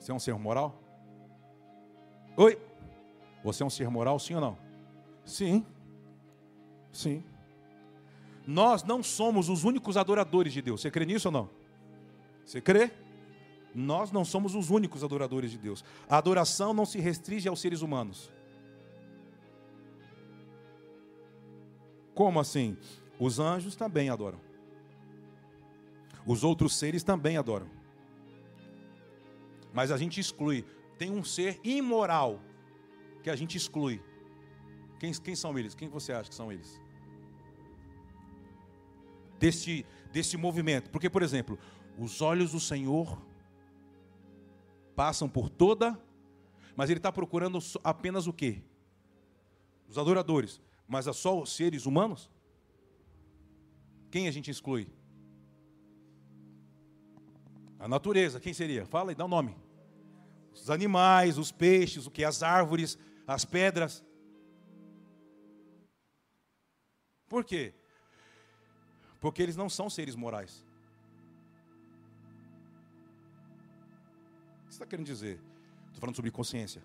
Você 0.00 0.10
é 0.10 0.14
um 0.14 0.18
ser 0.18 0.34
moral? 0.34 0.82
Oi? 2.36 2.58
Você 3.44 3.62
é 3.62 3.66
um 3.66 3.70
ser 3.70 3.88
moral, 3.88 4.18
sim 4.18 4.34
ou 4.34 4.40
não? 4.40 4.58
Sim. 5.24 5.64
Sim. 6.90 7.22
Nós 8.44 8.82
não 8.82 9.00
somos 9.00 9.48
os 9.48 9.62
únicos 9.62 9.96
adoradores 9.96 10.52
de 10.52 10.60
Deus. 10.60 10.80
Você 10.80 10.90
crê 10.90 11.06
nisso 11.06 11.28
ou 11.28 11.32
não? 11.32 11.50
Você 12.44 12.60
crê? 12.60 12.90
Nós 13.72 14.10
não 14.10 14.24
somos 14.24 14.56
os 14.56 14.70
únicos 14.70 15.04
adoradores 15.04 15.52
de 15.52 15.58
Deus. 15.58 15.84
A 16.08 16.18
adoração 16.18 16.74
não 16.74 16.84
se 16.84 16.98
restringe 16.98 17.48
aos 17.48 17.60
seres 17.60 17.80
humanos. 17.80 18.28
Como 22.12 22.40
assim? 22.40 22.76
Os 23.18 23.38
anjos 23.38 23.76
também 23.76 24.10
adoram. 24.10 24.40
Os 26.26 26.42
outros 26.42 26.76
seres 26.76 27.02
também 27.02 27.36
adoram. 27.36 27.68
Mas 29.72 29.90
a 29.90 29.96
gente 29.96 30.20
exclui. 30.20 30.64
Tem 30.98 31.10
um 31.10 31.22
ser 31.22 31.60
imoral 31.62 32.40
que 33.22 33.30
a 33.30 33.36
gente 33.36 33.56
exclui. 33.56 34.02
Quem, 34.98 35.12
quem 35.12 35.36
são 35.36 35.58
eles? 35.58 35.74
Quem 35.74 35.88
você 35.88 36.12
acha 36.12 36.28
que 36.28 36.34
são 36.34 36.50
eles? 36.50 36.80
Desse, 39.38 40.36
movimento. 40.36 40.90
Porque, 40.90 41.10
por 41.10 41.22
exemplo, 41.22 41.58
os 41.98 42.20
olhos 42.22 42.52
do 42.52 42.60
Senhor 42.60 43.20
passam 44.94 45.28
por 45.28 45.50
toda, 45.50 46.00
mas 46.74 46.88
Ele 46.88 46.98
está 46.98 47.12
procurando 47.12 47.58
apenas 47.84 48.26
o 48.26 48.32
quê? 48.32 48.62
Os 49.88 49.98
adoradores. 49.98 50.60
Mas 50.88 51.06
é 51.06 51.12
só 51.12 51.40
os 51.40 51.54
seres 51.54 51.84
humanos? 51.84 52.30
Quem 54.10 54.28
a 54.28 54.30
gente 54.30 54.50
exclui? 54.50 54.88
A 57.78 57.88
natureza, 57.88 58.40
quem 58.40 58.54
seria? 58.54 58.86
Fala 58.86 59.12
e 59.12 59.14
dá 59.14 59.24
o 59.24 59.26
um 59.26 59.30
nome. 59.30 59.56
Os 60.52 60.70
animais, 60.70 61.38
os 61.38 61.52
peixes, 61.52 62.06
o 62.06 62.10
que? 62.10 62.24
As 62.24 62.42
árvores, 62.42 62.98
as 63.26 63.44
pedras. 63.44 64.02
Por 67.28 67.44
quê? 67.44 67.74
Porque 69.20 69.42
eles 69.42 69.56
não 69.56 69.68
são 69.68 69.90
seres 69.90 70.14
morais. 70.14 70.64
O 74.64 74.68
que 74.68 74.72
você 74.72 74.76
está 74.76 74.86
querendo 74.86 75.06
dizer? 75.06 75.40
Estou 75.86 76.00
falando 76.00 76.16
sobre 76.16 76.30
consciência. 76.30 76.82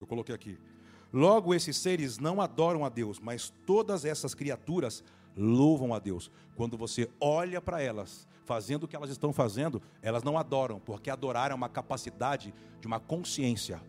Eu 0.00 0.06
coloquei 0.06 0.34
aqui. 0.34 0.58
Logo, 1.12 1.54
esses 1.54 1.76
seres 1.76 2.18
não 2.18 2.40
adoram 2.40 2.84
a 2.84 2.88
Deus, 2.88 3.18
mas 3.18 3.52
todas 3.66 4.04
essas 4.04 4.34
criaturas 4.34 5.02
louvam 5.38 5.94
a 5.94 5.98
Deus. 5.98 6.30
Quando 6.56 6.76
você 6.76 7.08
olha 7.20 7.60
para 7.60 7.80
elas, 7.80 8.28
fazendo 8.44 8.84
o 8.84 8.88
que 8.88 8.96
elas 8.96 9.10
estão 9.10 9.32
fazendo, 9.32 9.80
elas 10.02 10.22
não 10.22 10.36
adoram, 10.36 10.78
porque 10.80 11.08
adorar 11.08 11.50
é 11.50 11.54
uma 11.54 11.68
capacidade 11.68 12.52
de 12.80 12.86
uma 12.86 13.00
consciência 13.00 13.80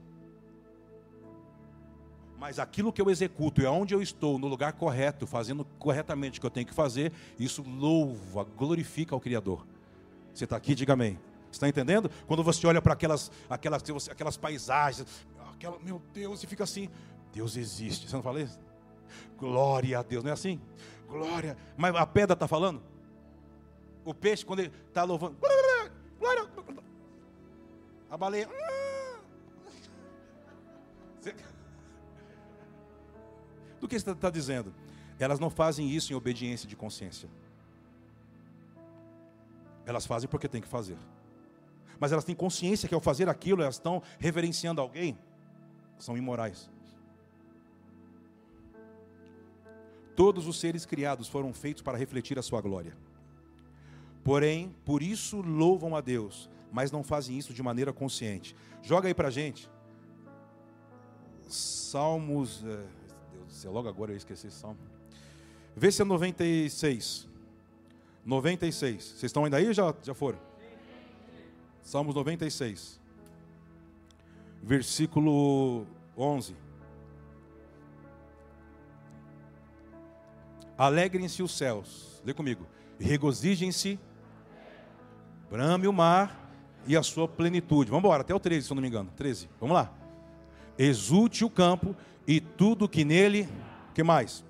mas 2.39 2.57
aquilo 2.57 2.93
que 2.93 3.01
eu 3.01 3.09
executo 3.09 3.61
e 3.61 3.65
onde 3.65 3.93
eu 3.93 4.01
estou, 4.01 4.39
no 4.39 4.47
lugar 4.47 4.71
correto, 4.73 5.27
fazendo 5.27 5.65
corretamente 5.77 6.39
o 6.39 6.41
que 6.41 6.47
eu 6.47 6.51
tenho 6.51 6.65
que 6.65 6.73
fazer, 6.73 7.11
isso 7.37 7.61
louva, 7.61 8.45
glorifica 8.45 9.13
ao 9.13 9.19
Criador. 9.19 9.67
Você 10.33 10.45
está 10.45 10.55
aqui, 10.55 10.73
diga 10.73 10.93
amém. 10.93 11.19
Está 11.51 11.67
entendendo? 11.67 12.09
Quando 12.27 12.41
você 12.41 12.65
olha 12.65 12.81
para 12.81 12.93
aquelas, 12.93 13.29
aquelas, 13.49 13.83
aquelas 14.09 14.37
paisagens, 14.37 15.05
aquela, 15.53 15.77
meu 15.79 16.01
Deus, 16.13 16.41
e 16.41 16.47
fica 16.47 16.63
assim, 16.63 16.87
Deus 17.33 17.57
existe. 17.57 18.07
Você 18.07 18.15
não 18.15 18.23
fala 18.23 18.41
isso? 18.41 18.57
Glória 19.37 19.99
a 19.99 20.01
Deus, 20.01 20.23
não 20.23 20.29
é 20.29 20.33
assim? 20.33 20.61
Glória. 21.09 21.57
Mas 21.75 21.95
a 21.95 22.05
pedra 22.05 22.33
está 22.33 22.47
falando? 22.47 22.81
O 24.05 24.13
peixe, 24.13 24.45
quando 24.45 24.59
ele 24.59 24.71
está 24.87 25.03
louvando, 25.03 25.35
glória, 26.19 26.47
a 28.09 28.17
baleia. 28.17 28.47
Do 33.79 33.87
que 33.87 33.99
você 33.99 34.11
está 34.11 34.29
dizendo? 34.29 34.73
Elas 35.19 35.39
não 35.39 35.49
fazem 35.49 35.89
isso 35.89 36.11
em 36.11 36.15
obediência 36.15 36.67
de 36.67 36.75
consciência. 36.75 37.29
Elas 39.85 40.05
fazem 40.05 40.29
porque 40.29 40.47
tem 40.47 40.61
que 40.61 40.67
fazer. 40.67 40.97
Mas 41.99 42.11
elas 42.11 42.23
têm 42.23 42.35
consciência 42.35 42.87
que 42.87 42.95
ao 42.95 43.01
fazer 43.01 43.27
aquilo, 43.27 43.61
elas 43.61 43.75
estão 43.75 44.01
reverenciando 44.17 44.79
alguém. 44.79 45.17
São 45.97 46.17
imorais. 46.17 46.69
Todos 50.19 50.47
os 50.47 50.59
seres 50.59 50.85
criados 50.85 51.29
foram 51.29 51.53
feitos 51.53 51.81
para 51.81 51.97
refletir 51.97 52.37
a 52.37 52.41
sua 52.41 52.59
glória. 52.59 52.93
Porém, 54.21 54.75
por 54.83 55.01
isso 55.01 55.39
louvam 55.39 55.95
a 55.95 56.01
Deus, 56.01 56.49
mas 56.73 56.91
não 56.91 57.05
fazem 57.05 57.37
isso 57.37 57.53
de 57.53 57.63
maneira 57.63 57.93
consciente. 57.93 58.53
Joga 58.83 59.07
aí 59.07 59.13
para 59.13 59.29
gente. 59.29 59.69
Salmos. 61.47 62.65
É 62.65 62.99
se 63.47 63.65
é 63.65 63.69
logo 63.69 63.87
agora 63.87 64.11
eu 64.11 64.17
esqueci 64.17 64.47
esse 64.47 64.57
salmo. 64.57 64.77
Vê 65.73 65.89
se 65.89 66.01
é 66.01 66.05
96. 66.05 67.25
96. 68.25 69.03
Vocês 69.03 69.23
estão 69.23 69.45
ainda 69.45 69.55
aí 69.55 69.67
ou 69.67 69.73
já, 69.73 69.95
já 70.03 70.13
foram? 70.13 70.37
Salmos 71.81 72.13
96. 72.13 72.99
Versículo 74.61 75.87
11. 76.17 76.68
Alegrem-se 80.79 81.43
os 81.43 81.57
céus. 81.57 82.21
Lê 82.25 82.33
comigo. 82.33 82.65
Regozijem-se. 82.97 83.99
Brame 85.51 85.89
o 85.89 85.91
mar 85.91 86.49
e 86.87 86.95
a 86.95 87.03
sua 87.03 87.27
plenitude. 87.27 87.89
Vamos 87.89 88.05
embora, 88.05 88.21
até 88.21 88.33
o 88.33 88.39
13, 88.39 88.65
se 88.65 88.71
eu 88.71 88.75
não 88.75 88.81
me 88.81 88.87
engano. 88.87 89.11
13. 89.17 89.49
Vamos 89.59 89.75
lá. 89.75 89.91
Exulte 90.77 91.43
o 91.43 91.49
campo 91.49 91.93
e 92.25 92.39
tudo 92.39 92.87
que 92.87 93.03
nele, 93.03 93.49
que 93.93 94.01
mais? 94.03 94.45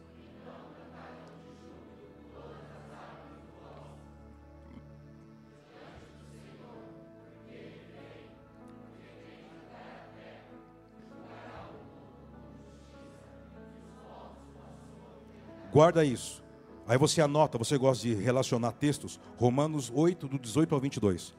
Guarda 15.80 16.04
isso. 16.04 16.44
Aí 16.86 16.98
você 16.98 17.22
anota, 17.22 17.58
você 17.58 17.78
gosta 17.78 18.06
de 18.06 18.14
relacionar 18.14 18.74
textos, 18.74 19.18
Romanos 19.38 19.90
8, 19.96 20.28
do 20.28 20.38
18 20.38 20.76
ao 20.76 20.82
22. 20.82 21.34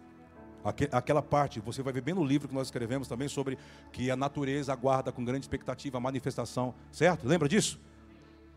Aquela 0.90 1.20
parte, 1.20 1.60
você 1.60 1.82
vai 1.82 1.92
ver 1.92 2.00
bem 2.00 2.14
no 2.14 2.24
livro 2.24 2.48
que 2.48 2.54
nós 2.54 2.68
escrevemos 2.68 3.06
também 3.06 3.28
sobre 3.28 3.58
que 3.92 4.10
a 4.10 4.16
natureza 4.16 4.72
aguarda 4.72 5.12
com 5.12 5.22
grande 5.22 5.44
expectativa 5.44 5.98
a 5.98 6.00
manifestação, 6.00 6.74
certo? 6.90 7.28
Lembra 7.28 7.46
disso? 7.46 7.78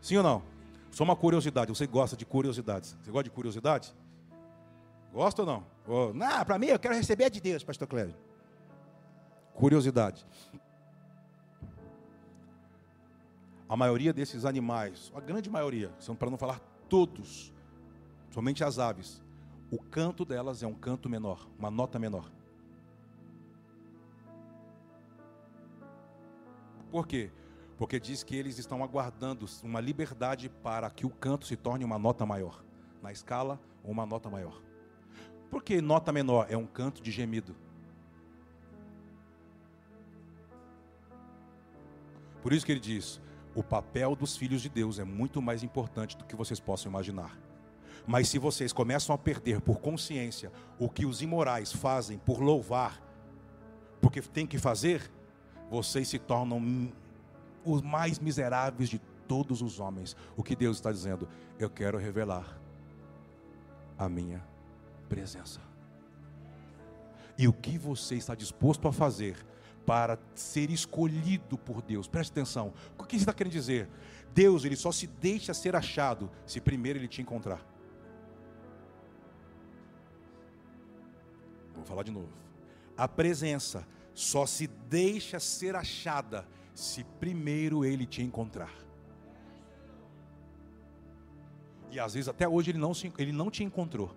Sim 0.00 0.16
ou 0.16 0.22
não? 0.22 0.42
Só 0.90 1.04
uma 1.04 1.14
curiosidade, 1.14 1.68
você 1.68 1.86
gosta 1.86 2.16
de 2.16 2.24
curiosidades. 2.24 2.96
Você 3.02 3.10
gosta 3.10 3.24
de 3.24 3.30
curiosidade? 3.30 3.94
Gosta 5.12 5.42
ou 5.42 5.46
não? 5.46 5.66
Oh, 5.86 6.14
não, 6.14 6.44
para 6.46 6.58
mim 6.58 6.68
eu 6.68 6.78
quero 6.78 6.94
receber 6.94 7.28
de 7.28 7.42
Deus, 7.42 7.62
pastor 7.62 7.86
Cléber. 7.86 8.14
Curiosidade. 9.52 10.26
A 13.74 13.76
maioria 13.76 14.12
desses 14.12 14.44
animais, 14.44 15.10
a 15.16 15.20
grande 15.20 15.50
maioria, 15.50 15.92
são 15.98 16.14
para 16.14 16.30
não 16.30 16.38
falar 16.38 16.60
todos, 16.88 17.52
somente 18.30 18.62
as 18.62 18.78
aves, 18.78 19.20
o 19.68 19.82
canto 19.82 20.24
delas 20.24 20.62
é 20.62 20.66
um 20.68 20.72
canto 20.72 21.08
menor, 21.08 21.44
uma 21.58 21.72
nota 21.72 21.98
menor. 21.98 22.30
Por 26.88 27.04
quê? 27.04 27.32
Porque 27.76 27.98
diz 27.98 28.22
que 28.22 28.36
eles 28.36 28.60
estão 28.60 28.80
aguardando 28.80 29.44
uma 29.64 29.80
liberdade 29.80 30.48
para 30.48 30.88
que 30.88 31.04
o 31.04 31.10
canto 31.10 31.44
se 31.44 31.56
torne 31.56 31.84
uma 31.84 31.98
nota 31.98 32.24
maior, 32.24 32.62
na 33.02 33.10
escala, 33.10 33.60
uma 33.82 34.06
nota 34.06 34.30
maior. 34.30 34.62
Por 35.50 35.64
que 35.64 35.80
nota 35.80 36.12
menor? 36.12 36.46
É 36.48 36.56
um 36.56 36.64
canto 36.64 37.02
de 37.02 37.10
gemido. 37.10 37.56
Por 42.40 42.52
isso 42.52 42.64
que 42.64 42.70
ele 42.70 42.78
diz: 42.78 43.20
o 43.54 43.62
papel 43.62 44.16
dos 44.16 44.36
filhos 44.36 44.60
de 44.60 44.68
Deus 44.68 44.98
é 44.98 45.04
muito 45.04 45.40
mais 45.40 45.62
importante 45.62 46.16
do 46.16 46.24
que 46.24 46.34
vocês 46.34 46.58
possam 46.58 46.90
imaginar. 46.90 47.38
Mas 48.06 48.28
se 48.28 48.38
vocês 48.38 48.72
começam 48.72 49.14
a 49.14 49.18
perder 49.18 49.60
por 49.60 49.80
consciência 49.80 50.52
o 50.78 50.88
que 50.88 51.06
os 51.06 51.22
imorais 51.22 51.72
fazem 51.72 52.18
por 52.18 52.40
louvar, 52.40 53.00
porque 54.00 54.20
tem 54.20 54.46
que 54.46 54.58
fazer, 54.58 55.10
vocês 55.70 56.08
se 56.08 56.18
tornam 56.18 56.92
os 57.64 57.80
mais 57.80 58.18
miseráveis 58.18 58.90
de 58.90 58.98
todos 59.26 59.62
os 59.62 59.80
homens. 59.80 60.16
O 60.36 60.42
que 60.42 60.54
Deus 60.54 60.76
está 60.76 60.92
dizendo? 60.92 61.28
Eu 61.58 61.70
quero 61.70 61.96
revelar 61.96 62.60
a 63.98 64.08
minha 64.08 64.44
presença. 65.08 65.60
E 67.38 67.48
o 67.48 67.52
que 67.52 67.78
você 67.78 68.16
está 68.16 68.34
disposto 68.34 68.86
a 68.86 68.92
fazer 68.92 69.36
para 69.86 70.18
ser 70.34 70.70
escolhido 70.70 71.58
por 71.58 71.82
Deus. 71.82 72.06
Preste 72.06 72.30
atenção. 72.30 72.72
O 72.98 73.04
que 73.04 73.16
está 73.16 73.32
querendo 73.32 73.52
dizer? 73.52 73.88
Deus, 74.32 74.64
ele 74.64 74.76
só 74.76 74.90
se 74.90 75.06
deixa 75.06 75.54
ser 75.54 75.76
achado 75.76 76.30
se 76.46 76.60
primeiro 76.60 76.98
ele 76.98 77.08
te 77.08 77.22
encontrar. 77.22 77.64
Vou 81.74 81.84
falar 81.84 82.02
de 82.02 82.10
novo. 82.10 82.32
A 82.96 83.06
presença 83.06 83.86
só 84.14 84.46
se 84.46 84.66
deixa 84.66 85.38
ser 85.40 85.74
achada 85.74 86.46
se 86.74 87.04
primeiro 87.20 87.84
ele 87.84 88.06
te 88.06 88.22
encontrar. 88.22 88.72
E 91.90 92.00
às 92.00 92.14
vezes 92.14 92.28
até 92.28 92.48
hoje 92.48 92.70
ele 92.70 92.78
não, 92.78 92.92
se, 92.92 93.12
ele 93.18 93.32
não 93.32 93.50
te 93.50 93.62
encontrou. 93.62 94.12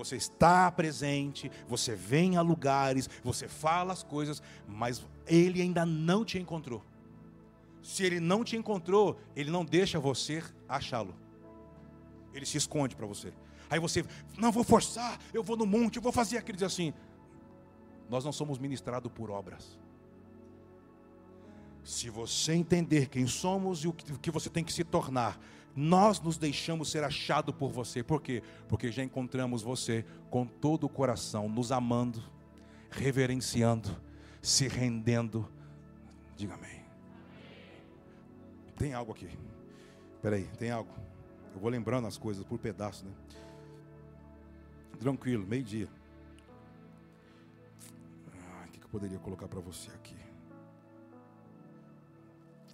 Você 0.00 0.16
está 0.16 0.72
presente, 0.72 1.50
você 1.68 1.94
vem 1.94 2.38
a 2.38 2.40
lugares, 2.40 3.08
você 3.22 3.46
fala 3.46 3.92
as 3.92 4.02
coisas, 4.02 4.42
mas 4.66 5.04
ele 5.26 5.60
ainda 5.60 5.84
não 5.84 6.24
te 6.24 6.38
encontrou. 6.38 6.82
Se 7.82 8.02
ele 8.02 8.18
não 8.18 8.42
te 8.42 8.56
encontrou, 8.56 9.18
ele 9.36 9.50
não 9.50 9.62
deixa 9.62 10.00
você 10.00 10.42
achá-lo. 10.66 11.14
Ele 12.32 12.46
se 12.46 12.56
esconde 12.56 12.96
para 12.96 13.06
você. 13.06 13.30
Aí 13.68 13.78
você, 13.78 14.02
não 14.38 14.50
vou 14.50 14.64
forçar, 14.64 15.18
eu 15.34 15.42
vou 15.42 15.56
no 15.56 15.66
monte, 15.66 15.96
eu 15.96 16.02
vou 16.02 16.12
fazer 16.12 16.38
aquilo. 16.38 16.56
Diz 16.56 16.66
assim: 16.66 16.94
Nós 18.08 18.24
não 18.24 18.32
somos 18.32 18.58
ministrados 18.58 19.12
por 19.12 19.30
obras. 19.30 19.78
Se 21.84 22.08
você 22.08 22.54
entender 22.54 23.08
quem 23.08 23.26
somos 23.26 23.84
e 23.84 23.88
o 23.88 23.92
que 23.92 24.30
você 24.30 24.48
tem 24.48 24.64
que 24.64 24.72
se 24.72 24.82
tornar, 24.82 25.38
nós 25.74 26.20
nos 26.20 26.36
deixamos 26.36 26.90
ser 26.90 27.04
achado 27.04 27.52
por 27.52 27.70
você. 27.70 28.02
Por 28.02 28.20
quê? 28.20 28.42
Porque 28.68 28.90
já 28.90 29.02
encontramos 29.02 29.62
você 29.62 30.04
com 30.28 30.44
todo 30.44 30.84
o 30.84 30.88
coração, 30.88 31.48
nos 31.48 31.70
amando, 31.70 32.22
reverenciando, 32.90 33.88
se 34.42 34.66
rendendo. 34.66 35.48
Diga 36.36 36.54
amém. 36.54 36.80
Tem 38.76 38.94
algo 38.94 39.12
aqui. 39.12 39.28
Espera 40.16 40.36
aí, 40.36 40.44
tem 40.58 40.70
algo. 40.70 40.90
Eu 41.54 41.60
vou 41.60 41.70
lembrando 41.70 42.06
as 42.06 42.18
coisas 42.18 42.44
por 42.44 42.58
pedaço, 42.58 43.04
né? 43.04 43.12
Tranquilo, 44.98 45.46
meio-dia. 45.46 45.88
Ah, 48.32 48.64
o 48.66 48.70
que 48.70 48.82
eu 48.82 48.88
poderia 48.88 49.18
colocar 49.18 49.48
para 49.48 49.60
você 49.60 49.90
aqui? 49.92 50.16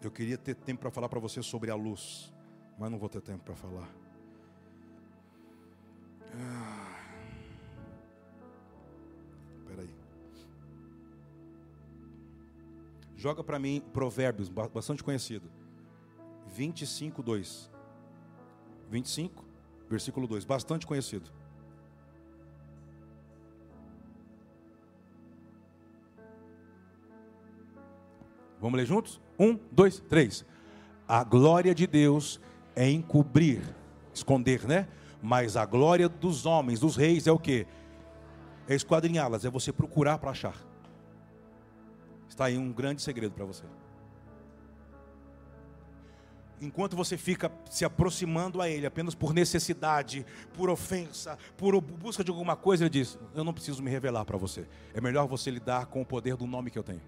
Eu 0.03 0.11
queria 0.11 0.36
ter 0.36 0.55
tempo 0.55 0.80
para 0.80 0.90
falar 0.90 1.09
para 1.09 1.20
você 1.20 1.42
sobre 1.42 1.70
a 1.70 1.74
luz 1.74 2.32
mas 2.79 2.91
não 2.91 2.99
vou 2.99 3.09
ter 3.09 3.20
tempo 3.20 3.45
para 3.45 3.55
falar. 3.55 3.89
Ah. 6.35 6.97
Peraí. 9.66 9.91
Joga 13.16 13.43
para 13.43 13.59
mim 13.59 13.83
Provérbios, 13.93 14.49
bastante 14.49 15.03
conhecido. 15.03 15.51
25, 16.49 17.22
2. 17.22 17.70
25, 18.91 19.45
versículo 19.89 20.27
2. 20.27 20.45
Bastante 20.45 20.87
conhecido. 20.87 21.31
Vamos 28.61 28.79
ler 28.79 28.87
juntos? 28.87 29.20
Um, 29.39 29.59
dois, 29.70 30.01
três. 30.01 30.45
A 31.07 31.22
glória 31.22 31.74
de 31.74 31.87
Deus 31.87 32.41
é 32.77 32.89
encobrir, 32.91 33.62
esconder, 34.12 34.64
né? 34.68 34.87
Mas 35.22 35.57
a 35.57 35.64
glória 35.64 36.09
dos 36.09 36.45
homens, 36.45 36.79
dos 36.79 36.95
reis, 36.95 37.27
é 37.27 37.33
o 37.33 37.39
que? 37.39 37.66
É 38.68 38.74
esquadrinhá-las, 38.74 39.47
é 39.47 39.51
você 39.51 39.72
procurar 39.72 40.18
para 40.18 40.31
achar. 40.31 40.55
Está 42.29 42.45
aí 42.45 42.59
um 42.59 42.70
grande 42.70 43.01
segredo 43.01 43.33
para 43.33 43.47
você. 43.47 43.64
Enquanto 46.61 46.97
você 46.97 47.16
fica 47.16 47.51
se 47.70 47.85
aproximando 47.85 48.62
a 48.62 48.68
Ele 48.68 48.87
apenas 48.87 49.14
por 49.14 49.35
necessidade, 49.35 50.24
por 50.55 50.70
ofensa, 50.70 51.39
por 51.57 51.79
busca 51.81 52.24
de 52.24 52.31
alguma 52.31 52.57
coisa, 52.57 52.85
Ele 52.85 52.91
diz: 52.91 53.18
Eu 53.35 53.45
não 53.45 53.53
preciso 53.53 53.83
me 53.83 53.91
revelar 53.91 54.24
para 54.24 54.39
você. 54.39 54.66
É 54.95 55.01
melhor 55.01 55.27
você 55.27 55.51
lidar 55.51 55.87
com 55.87 56.01
o 56.01 56.07
poder 56.07 56.37
do 56.37 56.47
nome 56.47 56.70
que 56.70 56.79
eu 56.79 56.83
tenho. 56.83 57.03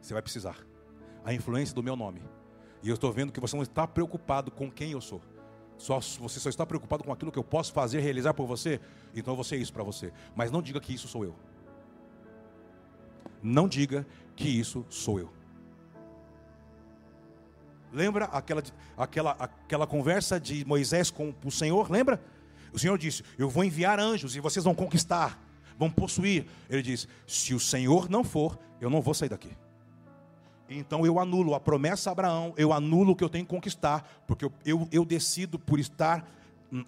Você 0.00 0.12
vai 0.12 0.22
precisar. 0.22 0.56
A 1.24 1.32
influência 1.32 1.74
do 1.74 1.82
meu 1.82 1.96
nome. 1.96 2.22
E 2.86 2.88
eu 2.88 2.94
estou 2.94 3.12
vendo 3.12 3.32
que 3.32 3.40
você 3.40 3.56
não 3.56 3.64
está 3.64 3.84
preocupado 3.84 4.48
com 4.48 4.70
quem 4.70 4.92
eu 4.92 5.00
sou. 5.00 5.20
Só, 5.76 5.98
você 5.98 6.38
só 6.38 6.48
está 6.48 6.64
preocupado 6.64 7.02
com 7.02 7.12
aquilo 7.12 7.32
que 7.32 7.38
eu 7.38 7.42
posso 7.42 7.72
fazer, 7.72 7.98
realizar 7.98 8.32
por 8.32 8.46
você. 8.46 8.80
Então 9.12 9.32
eu 9.32 9.34
vou 9.34 9.42
ser 9.42 9.56
isso 9.56 9.72
para 9.72 9.82
você. 9.82 10.12
Mas 10.36 10.52
não 10.52 10.62
diga 10.62 10.80
que 10.80 10.94
isso 10.94 11.08
sou 11.08 11.24
eu. 11.24 11.34
Não 13.42 13.66
diga 13.66 14.06
que 14.36 14.48
isso 14.48 14.86
sou 14.88 15.18
eu. 15.18 15.32
Lembra 17.92 18.26
aquela, 18.26 18.62
aquela, 18.96 19.32
aquela 19.32 19.86
conversa 19.88 20.38
de 20.38 20.64
Moisés 20.64 21.10
com 21.10 21.34
o 21.44 21.50
Senhor? 21.50 21.90
Lembra? 21.90 22.22
O 22.72 22.78
Senhor 22.78 22.96
disse: 22.96 23.24
Eu 23.36 23.50
vou 23.50 23.64
enviar 23.64 23.98
anjos 23.98 24.36
e 24.36 24.40
vocês 24.40 24.64
vão 24.64 24.76
conquistar, 24.76 25.42
vão 25.76 25.90
possuir. 25.90 26.46
Ele 26.70 26.82
disse: 26.82 27.08
Se 27.26 27.52
o 27.52 27.58
Senhor 27.58 28.08
não 28.08 28.22
for, 28.22 28.56
eu 28.80 28.88
não 28.88 29.02
vou 29.02 29.12
sair 29.12 29.28
daqui. 29.28 29.50
Então 30.68 31.06
eu 31.06 31.18
anulo 31.18 31.54
a 31.54 31.60
promessa 31.60 32.10
a 32.10 32.12
Abraão, 32.12 32.52
eu 32.56 32.72
anulo 32.72 33.12
o 33.12 33.16
que 33.16 33.22
eu 33.22 33.28
tenho 33.28 33.44
que 33.44 33.50
conquistar, 33.50 34.24
porque 34.26 34.44
eu, 34.44 34.52
eu, 34.64 34.88
eu 34.90 35.04
decido 35.04 35.58
por 35.58 35.78
estar 35.78 36.28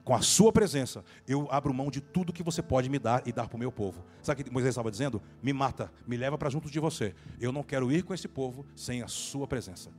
com 0.05 0.15
a 0.15 0.21
sua 0.21 0.53
presença, 0.53 1.05
eu 1.27 1.47
abro 1.51 1.73
mão 1.73 1.91
de 1.91 2.01
tudo 2.01 2.33
que 2.33 2.43
você 2.43 2.61
pode 2.61 2.89
me 2.89 2.99
dar 2.99 3.23
e 3.27 3.33
dar 3.33 3.49
para 3.49 3.57
o 3.57 3.59
meu 3.59 3.71
povo. 3.71 4.05
Sabe 4.23 4.43
o 4.43 4.45
que 4.45 4.51
Moisés 4.51 4.73
estava 4.73 4.91
dizendo? 4.91 5.23
Me 5.43 5.53
mata, 5.53 5.93
me 6.07 6.17
leva 6.17 6.37
para 6.37 6.51
junto 6.51 6.69
de 6.71 6.81
você. 6.81 7.15
Eu 7.41 7.53
não 7.53 7.63
quero 7.63 7.91
ir 7.93 8.03
com 8.03 8.13
esse 8.13 8.27
povo 8.27 8.67
sem 8.75 9.03
a 9.03 9.09
sua 9.09 9.47
presença. 9.47 9.91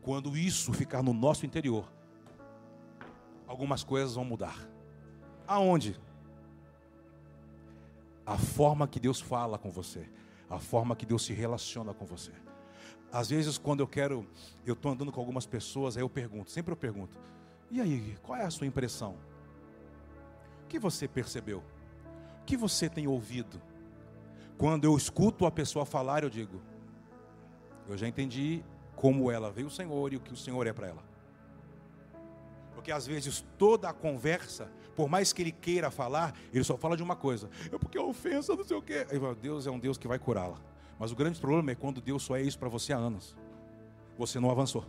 Quando 0.00 0.36
isso 0.36 0.72
ficar 0.72 1.02
no 1.02 1.12
nosso 1.12 1.44
interior, 1.44 1.90
algumas 3.46 3.82
coisas 3.82 4.14
vão 4.14 4.24
mudar. 4.24 4.56
Aonde? 5.46 6.00
A 8.24 8.38
forma 8.38 8.86
que 8.86 9.00
Deus 9.00 9.20
fala 9.20 9.58
com 9.58 9.70
você, 9.70 10.08
a 10.48 10.58
forma 10.58 10.94
que 10.94 11.04
Deus 11.04 11.24
se 11.24 11.32
relaciona 11.32 11.92
com 11.92 12.06
você. 12.06 12.32
Às 13.12 13.28
vezes, 13.28 13.58
quando 13.58 13.80
eu 13.80 13.86
quero, 13.86 14.26
eu 14.64 14.72
estou 14.72 14.90
andando 14.90 15.12
com 15.12 15.20
algumas 15.20 15.44
pessoas, 15.44 15.96
aí 15.96 16.02
eu 16.02 16.08
pergunto, 16.08 16.50
sempre 16.50 16.72
eu 16.72 16.76
pergunto: 16.76 17.14
e 17.70 17.80
aí, 17.80 18.16
qual 18.22 18.38
é 18.38 18.44
a 18.44 18.50
sua 18.50 18.66
impressão? 18.66 19.16
O 20.64 20.68
que 20.68 20.78
você 20.78 21.06
percebeu? 21.06 21.62
O 22.40 22.44
que 22.46 22.56
você 22.56 22.88
tem 22.88 23.06
ouvido? 23.06 23.60
Quando 24.56 24.84
eu 24.84 24.96
escuto 24.96 25.44
a 25.44 25.50
pessoa 25.50 25.84
falar, 25.84 26.22
eu 26.22 26.30
digo: 26.30 26.60
eu 27.86 27.98
já 27.98 28.08
entendi 28.08 28.64
como 28.96 29.30
ela 29.30 29.50
veio 29.50 29.66
o 29.66 29.70
Senhor 29.70 30.12
e 30.12 30.16
o 30.16 30.20
que 30.20 30.32
o 30.32 30.36
Senhor 30.36 30.66
é 30.66 30.72
para 30.72 30.86
ela. 30.86 31.04
Porque 32.74 32.90
às 32.90 33.06
vezes 33.06 33.44
toda 33.58 33.90
a 33.90 33.92
conversa, 33.92 34.72
por 34.96 35.08
mais 35.08 35.34
que 35.34 35.42
ele 35.42 35.52
queira 35.52 35.90
falar, 35.90 36.34
ele 36.52 36.64
só 36.64 36.78
fala 36.78 36.96
de 36.96 37.02
uma 37.02 37.14
coisa: 37.14 37.50
é 37.70 37.76
porque 37.76 37.98
a 37.98 38.02
ofensa, 38.02 38.56
não 38.56 38.64
sei 38.64 38.76
o 38.76 38.82
quê. 38.82 39.06
Aí, 39.10 39.18
Deus 39.34 39.66
é 39.66 39.70
um 39.70 39.78
Deus 39.78 39.98
que 39.98 40.08
vai 40.08 40.18
curá-la. 40.18 40.71
Mas 41.02 41.10
o 41.10 41.16
grande 41.16 41.40
problema 41.40 41.72
é 41.72 41.74
quando 41.74 42.00
Deus 42.00 42.22
só 42.22 42.36
é 42.36 42.42
isso 42.42 42.56
para 42.56 42.68
você 42.68 42.92
há 42.92 42.96
anos. 42.96 43.36
Você 44.16 44.38
não 44.38 44.48
avançou. 44.48 44.86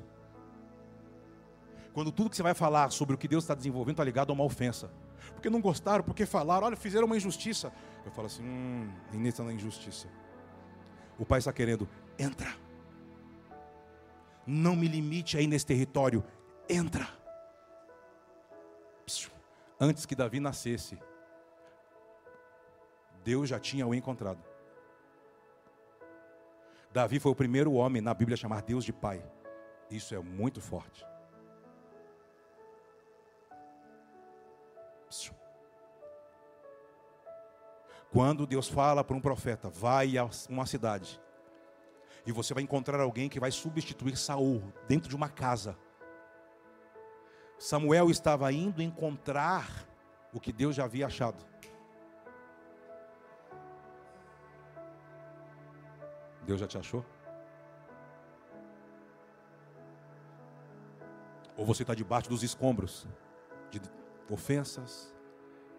Quando 1.92 2.12
tudo 2.12 2.30
que 2.30 2.36
você 2.36 2.44
vai 2.44 2.54
falar 2.54 2.92
sobre 2.92 3.16
o 3.16 3.18
que 3.18 3.28
Deus 3.28 3.44
está 3.44 3.56
desenvolvendo 3.56 3.96
está 3.96 4.04
ligado 4.04 4.30
a 4.30 4.34
uma 4.34 4.44
ofensa. 4.44 4.92
Porque 5.34 5.50
não 5.50 5.60
gostaram, 5.60 6.04
porque 6.04 6.28
falaram, 6.28 6.68
olha, 6.68 6.76
fizeram 6.76 7.08
uma 7.08 7.18
injustiça. 7.18 7.74
Eu 8.06 8.12
falo 8.12 8.28
assim, 8.28 8.44
hum, 8.44 8.92
está 9.24 9.44
na 9.44 9.52
injustiça. 9.52 10.08
O 11.18 11.26
Pai 11.26 11.40
está 11.40 11.52
querendo, 11.52 11.90
entra. 12.20 12.56
Não 14.46 14.76
me 14.76 14.88
limite 14.88 15.36
aí 15.36 15.48
nesse 15.48 15.66
território, 15.66 16.24
entra. 16.70 17.10
Antes 19.80 20.06
que 20.06 20.14
Davi 20.14 20.40
nascesse, 20.40 20.96
Deus 23.24 23.50
já 23.50 23.60
tinha 23.60 23.88
o 23.88 23.96
encontrado. 23.96 24.53
Davi 26.94 27.20
foi 27.20 27.32
o 27.32 27.36
primeiro 27.36 27.74
homem 27.74 28.04
na 28.04 28.14
Bíblia 28.14 28.36
a 28.36 28.38
chamar 28.38 28.62
Deus 28.62 28.86
de 28.86 28.94
Pai. 28.94 29.26
Isso 29.90 30.14
é 30.14 30.20
muito 30.20 30.62
forte. 30.62 31.04
Quando 38.12 38.46
Deus 38.46 38.70
fala 38.70 39.04
para 39.04 39.16
um 39.16 39.20
profeta, 39.20 39.70
vai 39.70 40.20
a 40.20 40.30
uma 40.48 40.68
cidade, 40.68 41.20
e 42.28 42.32
você 42.32 42.54
vai 42.54 42.62
encontrar 42.62 43.00
alguém 43.00 43.28
que 43.28 43.40
vai 43.40 43.50
substituir 43.50 44.16
Saul 44.16 44.62
dentro 44.88 45.10
de 45.10 45.16
uma 45.16 45.30
casa. 45.30 45.76
Samuel 47.58 48.12
estava 48.12 48.52
indo 48.52 48.84
encontrar 48.84 49.68
o 50.32 50.40
que 50.40 50.54
Deus 50.54 50.76
já 50.76 50.84
havia 50.84 51.08
achado. 51.08 51.44
Deus 56.44 56.60
já 56.60 56.68
te 56.68 56.78
achou? 56.78 57.06
Ou 61.56 61.66
você 61.66 61.84
está 61.84 61.94
debaixo 61.94 62.30
dos 62.30 62.44
escombros 62.44 63.08
de 63.70 63.82
ofensas, 64.30 65.14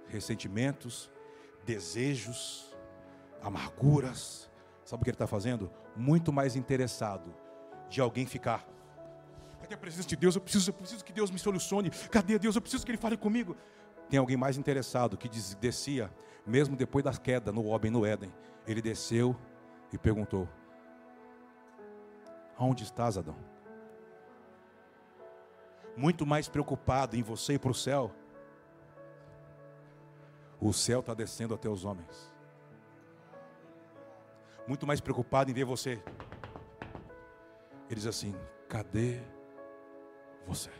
ressentimentos, 0.09 1.11
desejos, 1.65 2.75
amarguras, 3.43 4.51
Sabe 4.85 5.01
o 5.01 5.05
que 5.05 5.11
ele 5.11 5.15
está 5.15 5.27
fazendo? 5.27 5.71
Muito 5.97 6.33
mais 6.33 6.57
interessado 6.57 7.35
de 7.89 8.01
alguém 8.01 8.27
ficar. 8.27 8.67
Cadê 9.61 9.75
a 9.75 9.79
presença 9.79 10.07
de 10.07 10.17
Deus? 10.17 10.35
Eu 10.35 10.43
preciso, 10.43 10.71
eu 10.71 10.75
preciso 10.75 11.05
que 11.05 11.12
Deus 11.12 11.31
me 11.31 11.39
solucione. 11.39 11.91
Cadê 12.11 12.39
Deus? 12.39 12.55
Eu 12.55 12.61
preciso 12.61 12.85
que 12.85 12.91
Ele 12.91 12.99
fale 12.99 13.17
comigo. 13.17 13.57
Tem 14.11 14.19
alguém 14.19 14.37
mais 14.37 14.59
interessado 14.59 15.17
que 15.17 15.29
descia, 15.59 16.12
mesmo 16.47 16.77
depois 16.77 17.03
da 17.03 17.12
queda 17.12 17.51
no 17.51 17.65
homem 17.65 17.91
no 17.91 18.05
Éden. 18.05 18.33
Ele 18.67 18.83
desceu 18.83 19.35
e 19.95 19.99
perguntou: 19.99 20.49
Aonde 22.59 22.82
estás, 22.82 23.16
Adão? 23.16 23.36
Muito 25.97 26.26
mais 26.26 26.49
preocupado 26.49 27.16
em 27.16 27.22
você 27.22 27.55
e 27.55 27.59
para 27.59 27.70
o 27.70 27.74
céu. 27.74 28.11
O 30.61 30.72
céu 30.72 30.99
está 30.99 31.14
descendo 31.14 31.55
até 31.55 31.68
os 31.68 31.84
homens. 31.84 32.32
Muito 34.66 34.84
mais 34.84 35.01
preocupado 35.01 35.51
em 35.51 35.55
ver 35.55 35.64
você. 35.64 36.03
Ele 37.88 37.95
diz 37.95 38.07
assim: 38.07 38.34
Cadê 38.68 39.22
você? 40.45 40.70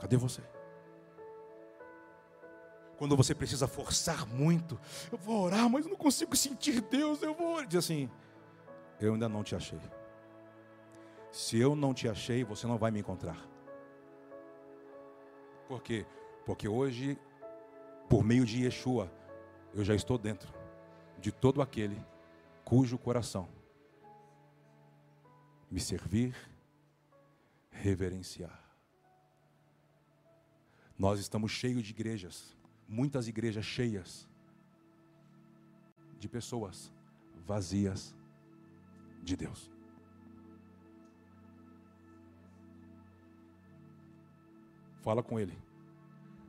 Cadê 0.00 0.16
você? 0.16 0.42
Quando 2.98 3.16
você 3.16 3.34
precisa 3.34 3.68
forçar 3.68 4.26
muito, 4.26 4.78
eu 5.10 5.16
vou 5.16 5.42
orar, 5.42 5.70
mas 5.70 5.84
eu 5.84 5.90
não 5.90 5.96
consigo 5.96 6.34
sentir 6.36 6.80
Deus, 6.80 7.22
eu 7.22 7.32
vou. 7.32 7.64
Diz 7.64 7.84
assim: 7.84 8.10
Eu 9.00 9.14
ainda 9.14 9.28
não 9.28 9.44
te 9.44 9.54
achei. 9.54 9.80
Se 11.30 11.56
eu 11.56 11.76
não 11.76 11.94
te 11.94 12.08
achei, 12.08 12.42
você 12.42 12.66
não 12.66 12.76
vai 12.76 12.90
me 12.90 12.98
encontrar. 12.98 13.38
Por 15.68 15.80
quê? 15.80 16.04
Porque 16.44 16.66
hoje, 16.66 17.16
por 18.08 18.24
meio 18.24 18.44
de 18.44 18.64
Yeshua, 18.64 19.10
eu 19.72 19.84
já 19.84 19.94
estou 19.94 20.18
dentro 20.18 20.52
de 21.18 21.30
todo 21.30 21.62
aquele 21.62 22.04
cujo 22.64 22.98
coração 22.98 23.48
me 25.70 25.80
servir, 25.80 26.34
reverenciar. 27.70 28.64
Nós 30.98 31.20
estamos 31.20 31.52
cheios 31.52 31.84
de 31.84 31.90
igrejas, 31.90 32.56
muitas 32.88 33.28
igrejas 33.28 33.64
cheias 33.64 34.26
de 36.18 36.28
pessoas 36.28 36.90
vazias 37.46 38.14
de 39.22 39.36
Deus. 39.36 39.70
Fala 45.02 45.22
com 45.22 45.38
Ele. 45.38 45.56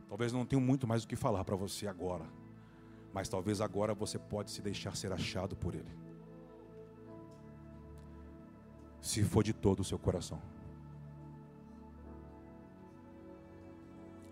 Talvez 0.08 0.34
não 0.34 0.46
tenha 0.46 0.62
muito 0.62 0.88
mais 0.88 1.04
o 1.04 1.08
que 1.08 1.16
falar 1.16 1.46
para 1.46 1.56
você 1.56 1.88
agora, 1.88 2.26
mas 3.14 3.30
talvez 3.30 3.62
agora 3.62 3.94
você 3.94 4.18
pode 4.18 4.50
se 4.50 4.62
deixar 4.62 4.96
ser 4.96 5.12
achado 5.12 5.56
por 5.56 5.76
Ele. 5.76 5.98
Se 9.02 9.24
for 9.24 9.44
de 9.44 9.54
todo 9.54 9.82
o 9.82 9.84
seu 9.84 10.00
coração. 10.00 10.42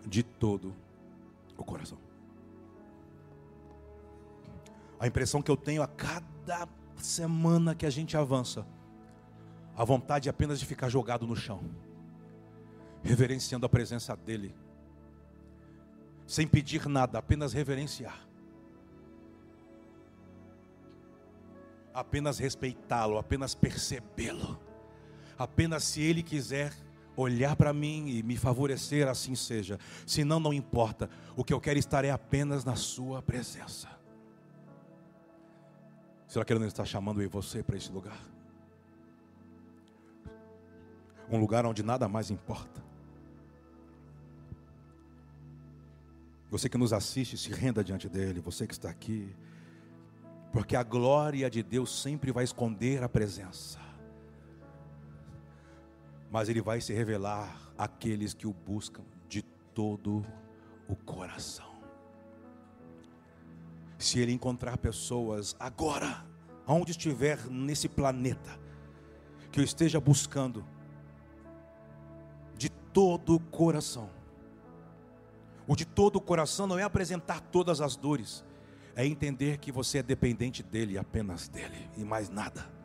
De 0.06 0.24
todo 0.24 0.70
o 0.70 0.87
coração. 1.66 1.98
A 5.00 5.08
impressão 5.08 5.42
que 5.42 5.52
eu 5.52 5.58
tenho 5.58 5.84
a 5.84 5.88
cada 5.88 6.68
semana 6.98 7.76
que 7.76 7.86
a 7.86 7.90
gente 7.90 8.18
avança, 8.18 8.66
a 9.76 9.84
vontade 9.84 10.28
é 10.28 10.32
apenas 10.32 10.60
de 10.60 10.66
ficar 10.66 10.90
jogado 10.90 11.28
no 11.28 11.36
chão 11.36 11.64
reverenciando 13.04 13.66
a 13.66 13.70
presença 13.70 14.16
dEle, 14.16 14.56
sem 16.26 16.48
pedir 16.48 16.88
nada, 16.88 17.20
apenas 17.20 17.54
reverenciar, 17.54 18.28
apenas 21.94 22.38
respeitá-lo, 22.38 23.18
apenas 23.18 23.56
percebê-lo, 23.56 24.60
apenas 25.38 25.84
se 25.84 26.02
Ele 26.02 26.22
quiser 26.22 26.74
olhar 27.18 27.56
para 27.56 27.74
mim 27.74 28.08
e 28.08 28.24
me 28.24 28.38
favorecer, 28.38 29.08
assim 29.08 29.36
seja, 29.36 29.80
senão 30.06 30.40
não 30.40 30.54
importa, 30.54 31.10
o 31.36 31.44
que 31.44 31.52
eu 31.52 31.60
quero 31.60 31.80
estar 31.80 32.06
é 32.06 32.12
apenas 32.12 32.64
na 32.64 32.76
Sua 32.76 33.22
presença. 33.22 33.90
Será 36.28 36.46
que 36.46 36.54
Ele 36.54 36.60
não 36.60 36.68
está 36.68 36.86
chamando 36.86 37.22
eu 37.22 37.26
e 37.26 37.28
você 37.28 37.64
para 37.64 37.76
esse 37.76 37.92
lugar? 37.92 38.20
Um 41.30 41.40
lugar 41.40 41.66
onde 41.66 41.84
nada 41.84 42.08
mais 42.08 42.30
importa. 42.30 42.86
Você 46.50 46.70
que 46.70 46.78
nos 46.78 46.94
assiste, 46.94 47.38
se 47.38 47.52
renda 47.52 47.84
diante 47.84 48.08
dele. 48.08 48.40
Você 48.40 48.66
que 48.66 48.74
está 48.74 48.90
aqui. 48.90 49.36
Porque 50.54 50.76
a 50.76 50.84
glória 50.84 51.50
de 51.50 51.62
Deus 51.62 52.02
sempre 52.02 52.32
vai 52.32 52.46
esconder 52.46 53.04
a 53.04 53.10
presença. 53.10 53.87
Mas 56.30 56.50
ele 56.50 56.62
vai 56.62 56.82
se 56.82 56.94
revelar 56.94 57.72
àqueles 57.78 58.34
que 58.34 58.48
o 58.48 58.54
buscam 58.54 59.04
de 59.28 59.42
todo 59.74 60.26
o 60.88 60.96
coração. 60.96 61.78
Se 63.98 64.20
ele 64.20 64.32
encontrar 64.32 64.78
pessoas 64.78 65.56
agora, 65.60 66.26
onde 66.68 66.92
estiver 66.92 67.46
nesse 67.48 67.88
planeta, 67.88 68.60
que 69.52 69.60
eu 69.60 69.64
esteja 69.64 70.00
buscando 70.00 70.66
de 72.58 72.70
todo 72.70 73.36
o 73.36 73.40
coração, 73.40 74.10
o 75.68 75.76
de 75.76 75.86
todo 75.86 76.18
o 76.18 76.22
coração 76.22 76.68
não 76.68 76.80
é 76.80 76.84
apresentar 76.84 77.42
todas 77.42 77.82
as 77.82 77.96
dores, 77.96 78.46
é 78.96 79.06
entender 79.06 79.58
que 79.58 79.72
você 79.72 80.00
é 80.00 80.04
dependente 80.04 80.64
dele, 80.64 80.98
apenas 80.98 81.48
dele 81.48 81.90
e 81.98 82.04
mais 82.04 82.30
nada. 82.30 82.77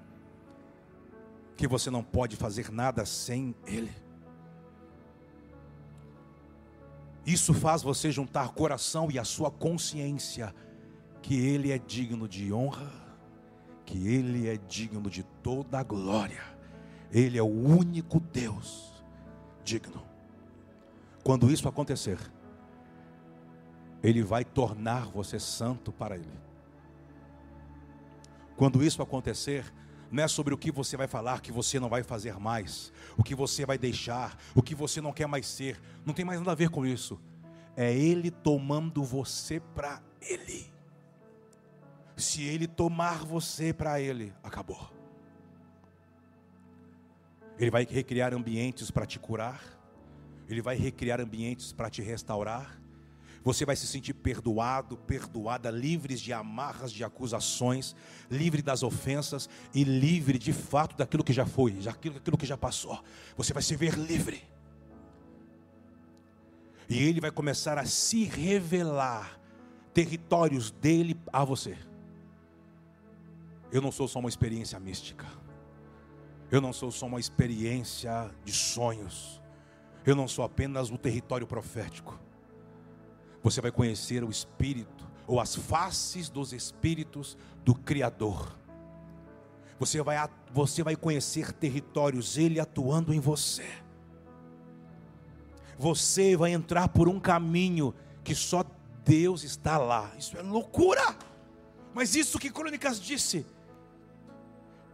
Que 1.57 1.67
você 1.67 1.91
não 1.91 2.03
pode 2.03 2.37
fazer 2.37 2.71
nada 2.71 3.05
sem 3.05 3.55
ele. 3.67 3.93
Isso 7.25 7.55
faz 7.55 7.83
você 7.83 8.11
juntar 8.11 8.49
coração 8.51 9.11
e 9.11 9.19
a 9.19 9.25
sua 9.25 9.51
consciência 9.51 10.55
que 11.21 11.37
ele 11.37 11.71
é 11.71 11.79
digno 11.79 12.27
de 12.29 12.53
honra, 12.53 12.91
que 13.87 14.09
ele 14.09 14.49
é 14.49 14.57
digno 14.57 15.09
de 15.09 15.23
toda 15.23 15.79
a 15.79 15.83
glória. 15.83 16.43
Ele 17.13 17.39
é 17.39 17.43
o 17.43 17.47
único 17.47 18.19
Deus 18.19 19.05
digno. 19.63 20.03
Quando 21.23 21.51
isso 21.51 21.69
acontecer, 21.69 22.19
ele 24.03 24.23
vai 24.23 24.45
tornar 24.45 25.07
você 25.07 25.39
santo 25.39 25.93
para 25.93 26.17
Ele. 26.17 26.43
Quando 28.57 28.83
isso 28.83 29.01
acontecer, 29.01 29.73
não 30.13 30.23
é 30.23 30.29
sobre 30.29 30.53
o 30.53 30.59
que 30.59 30.71
você 30.71 30.95
vai 30.95 31.09
falar 31.09 31.41
que 31.41 31.51
você 31.51 31.81
não 31.81 31.89
vai 31.89 32.03
fazer 32.03 32.39
mais, 32.39 32.93
o 33.17 33.25
que 33.25 33.35
você 33.35 33.65
vai 33.65 33.79
deixar, 33.79 34.37
o 34.55 34.63
que 34.63 34.75
você 34.75 35.01
não 35.01 35.11
quer 35.11 35.27
mais 35.27 35.47
ser, 35.47 35.81
não 36.05 36.13
tem 36.13 36.23
mais 36.23 36.39
nada 36.39 36.53
a 36.53 36.55
ver 36.55 36.69
com 36.69 36.85
isso. 36.85 37.19
É 37.75 37.91
Ele 37.91 38.31
tomando 38.31 39.03
você 39.03 39.59
para 39.59 40.03
Ele. 40.21 40.71
Se 42.15 42.43
Ele 42.43 42.67
tomar 42.67 43.25
você 43.25 43.73
para 43.73 43.99
Ele, 43.99 44.35
acabou. 44.43 44.93
Ele 47.59 47.71
vai 47.71 47.87
recriar 47.87 48.35
ambientes 48.35 48.91
para 48.91 49.07
te 49.07 49.19
curar, 49.19 49.63
Ele 50.47 50.61
vai 50.61 50.77
recriar 50.77 51.23
ambientes 51.23 51.73
para 51.73 51.89
te 51.89 52.03
restaurar, 52.03 52.82
você 53.45 53.65
vai 53.65 53.75
se 53.75 53.87
sentir 53.87 54.15
perdoado, 54.15 54.97
perdoada, 54.97 55.71
livres 55.71 56.21
de 56.21 56.33
amarras, 56.33 56.93
de 56.93 57.03
acusações, 57.03 57.95
livre 58.31 58.63
das 58.63 58.83
ofensas 58.83 59.49
e 59.75 59.83
livre 59.83 60.39
de 60.39 60.53
fato 60.53 60.97
daquilo 60.97 61.25
que 61.25 61.33
já 61.33 61.45
foi, 61.45 61.73
daquilo, 61.73 62.15
daquilo 62.17 62.39
que 62.39 62.47
já 62.47 62.57
passou. 62.57 63.03
Você 63.37 63.53
vai 63.53 63.63
se 63.63 63.75
ver 63.75 63.95
livre. 63.95 64.43
E 66.89 67.03
ele 67.03 67.21
vai 67.21 67.31
começar 67.31 67.79
a 67.79 67.85
se 67.85 68.25
revelar 68.25 69.41
territórios 69.93 70.71
dele 70.71 71.19
a 71.33 71.45
você. 71.45 71.77
Eu 73.73 73.81
não 73.81 73.91
sou 73.91 74.07
só 74.07 74.21
uma 74.21 74.29
experiência 74.29 74.79
mística. 74.79 75.27
Eu 76.51 76.61
não 76.61 76.73
sou 76.73 76.91
só 76.91 77.07
uma 77.07 77.19
experiência 77.19 78.31
de 78.45 78.53
sonhos. 78.53 79.41
Eu 80.05 80.15
não 80.15 80.29
sou 80.29 80.45
apenas 80.45 80.91
o 80.91 80.99
território 80.99 81.47
profético 81.47 82.21
você 83.43 83.61
vai 83.61 83.71
conhecer 83.71 84.23
o 84.23 84.31
Espírito, 84.31 85.09
ou 85.27 85.41
as 85.41 85.55
faces 85.55 86.29
dos 86.29 86.53
Espíritos 86.53 87.37
do 87.65 87.75
Criador. 87.75 88.57
Você 89.79 90.01
vai, 90.03 90.17
você 90.53 90.83
vai 90.83 90.95
conhecer 90.95 91.53
territórios, 91.53 92.39
Ele 92.39 92.61
atuando 92.61 93.13
em 93.13 93.19
você. 93.21 93.67
Você 95.79 96.37
vai 96.37 96.53
entrar 96.53 96.89
por 96.89 97.09
um 97.09 97.19
caminho 97.19 97.95
que 98.23 98.35
só 98.35 98.65
Deus 99.05 99.43
está 99.43 99.79
lá. 99.79 100.13
Isso 100.17 100.37
é 100.37 100.43
loucura. 100.43 101.17
Mas 101.93 102.15
isso 102.15 102.39
que 102.39 102.51
Crônicas 102.51 103.01
disse, 103.01 103.45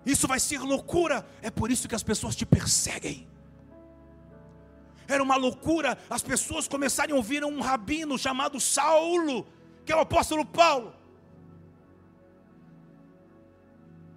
isso 0.07 0.26
vai 0.26 0.40
ser 0.40 0.61
loucura. 0.61 1.26
É 1.42 1.51
por 1.51 1.70
isso 1.70 1.86
que 1.86 1.94
as 1.94 2.03
pessoas 2.03 2.34
te 2.34 2.46
perseguem 2.46 3.28
era 5.09 5.22
uma 5.22 5.36
loucura 5.36 5.98
as 6.09 6.22
pessoas 6.22 6.68
começarem 6.68 7.14
a 7.14 7.16
ouvir 7.16 7.42
um 7.42 7.61
rabino 7.61 8.18
chamado 8.18 8.61
Saulo, 8.61 9.46
que 9.84 9.90
é 9.90 9.96
o 9.96 10.00
apóstolo 10.00 10.44
Paulo. 10.44 10.92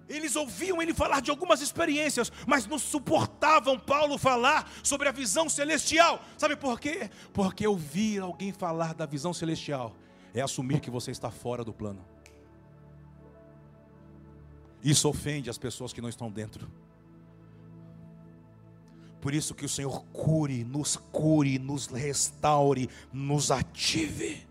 Eles 0.08 0.36
ouviam 0.36 0.82
ele 0.82 0.92
falar 0.92 1.22
de 1.22 1.30
algumas 1.30 1.62
experiências, 1.62 2.30
mas 2.46 2.66
não 2.66 2.78
suportavam 2.78 3.78
Paulo 3.78 4.18
falar 4.18 4.70
sobre 4.82 5.08
a 5.08 5.12
visão 5.12 5.48
celestial. 5.48 6.22
Sabe 6.36 6.54
por 6.54 6.78
quê? 6.78 7.08
Porque 7.32 7.66
ouvir 7.66 8.20
alguém 8.20 8.52
falar 8.52 8.92
da 8.92 9.06
visão 9.06 9.32
celestial 9.32 9.96
é 10.34 10.42
assumir 10.42 10.80
que 10.80 10.90
você 10.90 11.10
está 11.10 11.30
fora 11.30 11.64
do 11.64 11.72
plano. 11.72 12.04
Isso 14.84 15.08
ofende 15.08 15.48
as 15.48 15.56
pessoas 15.56 15.94
que 15.94 16.02
não 16.02 16.10
estão 16.10 16.30
dentro. 16.30 16.70
Por 19.22 19.32
isso 19.32 19.54
que 19.54 19.64
o 19.64 19.68
Senhor 19.68 20.04
cure, 20.12 20.64
nos 20.64 20.96
cure, 20.96 21.56
nos 21.56 21.86
restaure, 21.86 22.90
nos 23.12 23.52
ative, 23.52 24.44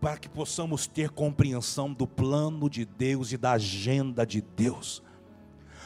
para 0.00 0.16
que 0.16 0.26
possamos 0.26 0.86
ter 0.86 1.10
compreensão 1.10 1.92
do 1.92 2.06
plano 2.06 2.70
de 2.70 2.86
Deus 2.86 3.30
e 3.30 3.36
da 3.36 3.52
agenda 3.52 4.24
de 4.24 4.40
Deus, 4.40 5.02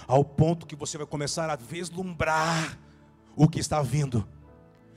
ao 0.07 0.25
ponto 0.25 0.65
que 0.65 0.77
você 0.77 0.97
vai 0.97 1.09
começar 1.09 1.51
a 1.51 1.57
vislumbrar 1.57 2.79
o 3.35 3.49
que 3.49 3.59
está 3.59 3.83
vindo 3.83 4.29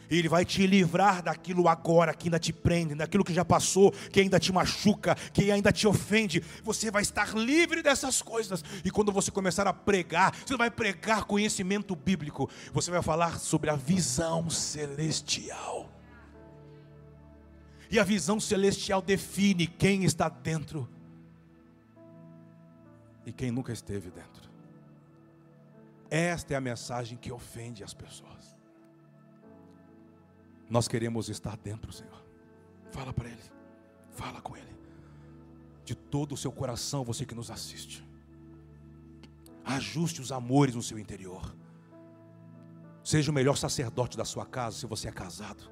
ele 0.09 0.29
vai 0.29 0.45
te 0.45 0.65
livrar 0.65 1.21
daquilo 1.21 1.67
agora 1.67 2.13
que 2.13 2.27
ainda 2.27 2.39
te 2.39 2.53
prende, 2.53 2.95
daquilo 2.95 3.23
que 3.23 3.33
já 3.33 3.45
passou, 3.45 3.91
que 3.91 4.19
ainda 4.19 4.39
te 4.39 4.51
machuca, 4.51 5.15
que 5.33 5.51
ainda 5.51 5.71
te 5.71 5.87
ofende. 5.87 6.43
Você 6.63 6.91
vai 6.91 7.01
estar 7.01 7.35
livre 7.35 7.81
dessas 7.81 8.21
coisas. 8.21 8.63
E 8.83 8.91
quando 8.91 9.11
você 9.11 9.31
começar 9.31 9.67
a 9.67 9.73
pregar, 9.73 10.35
você 10.45 10.55
vai 10.57 10.69
pregar 10.69 11.25
conhecimento 11.25 11.95
bíblico. 11.95 12.49
Você 12.73 12.91
vai 12.91 13.01
falar 13.01 13.39
sobre 13.39 13.69
a 13.69 13.75
visão 13.75 14.49
celestial. 14.49 15.89
E 17.89 17.99
a 17.99 18.03
visão 18.03 18.39
celestial 18.39 19.01
define 19.01 19.67
quem 19.67 20.03
está 20.03 20.27
dentro 20.27 20.89
e 23.25 23.31
quem 23.31 23.51
nunca 23.51 23.71
esteve 23.73 24.11
dentro. 24.11 24.49
Esta 26.09 26.53
é 26.53 26.57
a 26.57 26.61
mensagem 26.61 27.17
que 27.17 27.31
ofende 27.31 27.83
as 27.83 27.93
pessoas. 27.93 28.44
Nós 30.69 30.87
queremos 30.87 31.29
estar 31.29 31.55
dentro, 31.57 31.91
Senhor. 31.91 32.23
Fala 32.91 33.13
para 33.13 33.29
Ele, 33.29 33.41
fala 34.11 34.41
com 34.41 34.55
Ele, 34.55 34.75
de 35.83 35.95
todo 35.95 36.33
o 36.33 36.37
seu 36.37 36.51
coração, 36.51 37.03
você 37.03 37.25
que 37.25 37.35
nos 37.35 37.51
assiste. 37.51 38.03
Ajuste 39.63 40.21
os 40.21 40.31
amores 40.31 40.75
no 40.75 40.81
seu 40.81 40.97
interior. 40.97 41.55
Seja 43.03 43.31
o 43.31 43.33
melhor 43.33 43.57
sacerdote 43.57 44.17
da 44.17 44.25
sua 44.25 44.45
casa, 44.45 44.77
se 44.77 44.85
você 44.85 45.07
é 45.07 45.11
casado. 45.11 45.69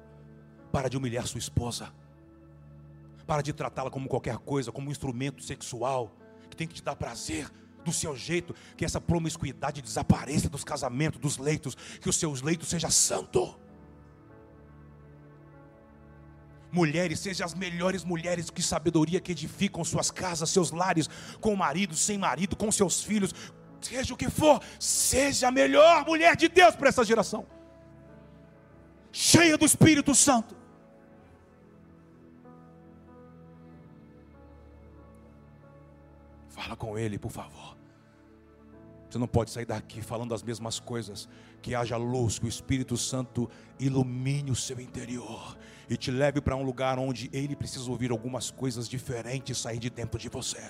Para 0.70 0.88
de 0.88 0.96
humilhar 0.96 1.26
sua 1.26 1.38
esposa. 1.38 1.92
Para 3.26 3.42
de 3.42 3.52
tratá-la 3.52 3.90
como 3.90 4.08
qualquer 4.08 4.38
coisa, 4.38 4.70
como 4.70 4.88
um 4.88 4.90
instrumento 4.90 5.42
sexual 5.42 6.16
que 6.48 6.56
tem 6.56 6.68
que 6.68 6.74
te 6.74 6.82
dar 6.82 6.94
prazer 6.94 7.50
do 7.84 7.92
seu 7.92 8.16
jeito, 8.16 8.54
que 8.76 8.84
essa 8.84 9.00
promiscuidade 9.00 9.82
desapareça 9.82 10.48
dos 10.48 10.64
casamentos, 10.64 11.20
dos 11.20 11.38
leitos, 11.38 11.74
que 11.74 12.08
os 12.08 12.16
seus 12.16 12.42
leitos 12.42 12.68
seja 12.68 12.90
santo. 12.90 13.58
Mulheres, 16.74 17.20
sejam 17.20 17.46
as 17.46 17.54
melhores 17.54 18.04
mulheres 18.04 18.50
que 18.50 18.62
sabedoria 18.62 19.20
que 19.20 19.32
edificam 19.32 19.84
suas 19.84 20.10
casas, 20.10 20.50
seus 20.50 20.70
lares, 20.70 21.08
com 21.40 21.54
marido, 21.54 21.94
sem 21.94 22.18
marido, 22.18 22.56
com 22.56 22.70
seus 22.72 23.02
filhos, 23.02 23.32
seja 23.80 24.12
o 24.12 24.16
que 24.16 24.28
for, 24.28 24.60
seja 24.78 25.48
a 25.48 25.50
melhor 25.50 26.04
mulher 26.04 26.36
de 26.36 26.48
Deus 26.48 26.74
para 26.74 26.88
essa 26.88 27.04
geração, 27.04 27.46
cheia 29.12 29.56
do 29.56 29.64
Espírito 29.64 30.14
Santo. 30.14 30.56
Fala 36.48 36.76
com 36.76 36.98
ele, 36.98 37.18
por 37.18 37.30
favor. 37.30 37.76
Você 39.08 39.18
não 39.18 39.28
pode 39.28 39.50
sair 39.50 39.64
daqui 39.64 40.02
falando 40.02 40.34
as 40.34 40.42
mesmas 40.42 40.80
coisas. 40.80 41.28
Que 41.64 41.74
haja 41.74 41.96
luz, 41.96 42.38
que 42.38 42.44
o 42.44 42.48
Espírito 42.48 42.94
Santo 42.94 43.48
ilumine 43.80 44.50
o 44.50 44.54
seu 44.54 44.78
interior 44.78 45.56
e 45.88 45.96
te 45.96 46.10
leve 46.10 46.38
para 46.38 46.54
um 46.54 46.62
lugar 46.62 46.98
onde 46.98 47.30
ele 47.32 47.56
precisa 47.56 47.90
ouvir 47.90 48.10
algumas 48.10 48.50
coisas 48.50 48.86
diferentes 48.86 49.56
sair 49.56 49.78
de 49.78 49.88
dentro 49.88 50.18
de 50.18 50.28
você. 50.28 50.62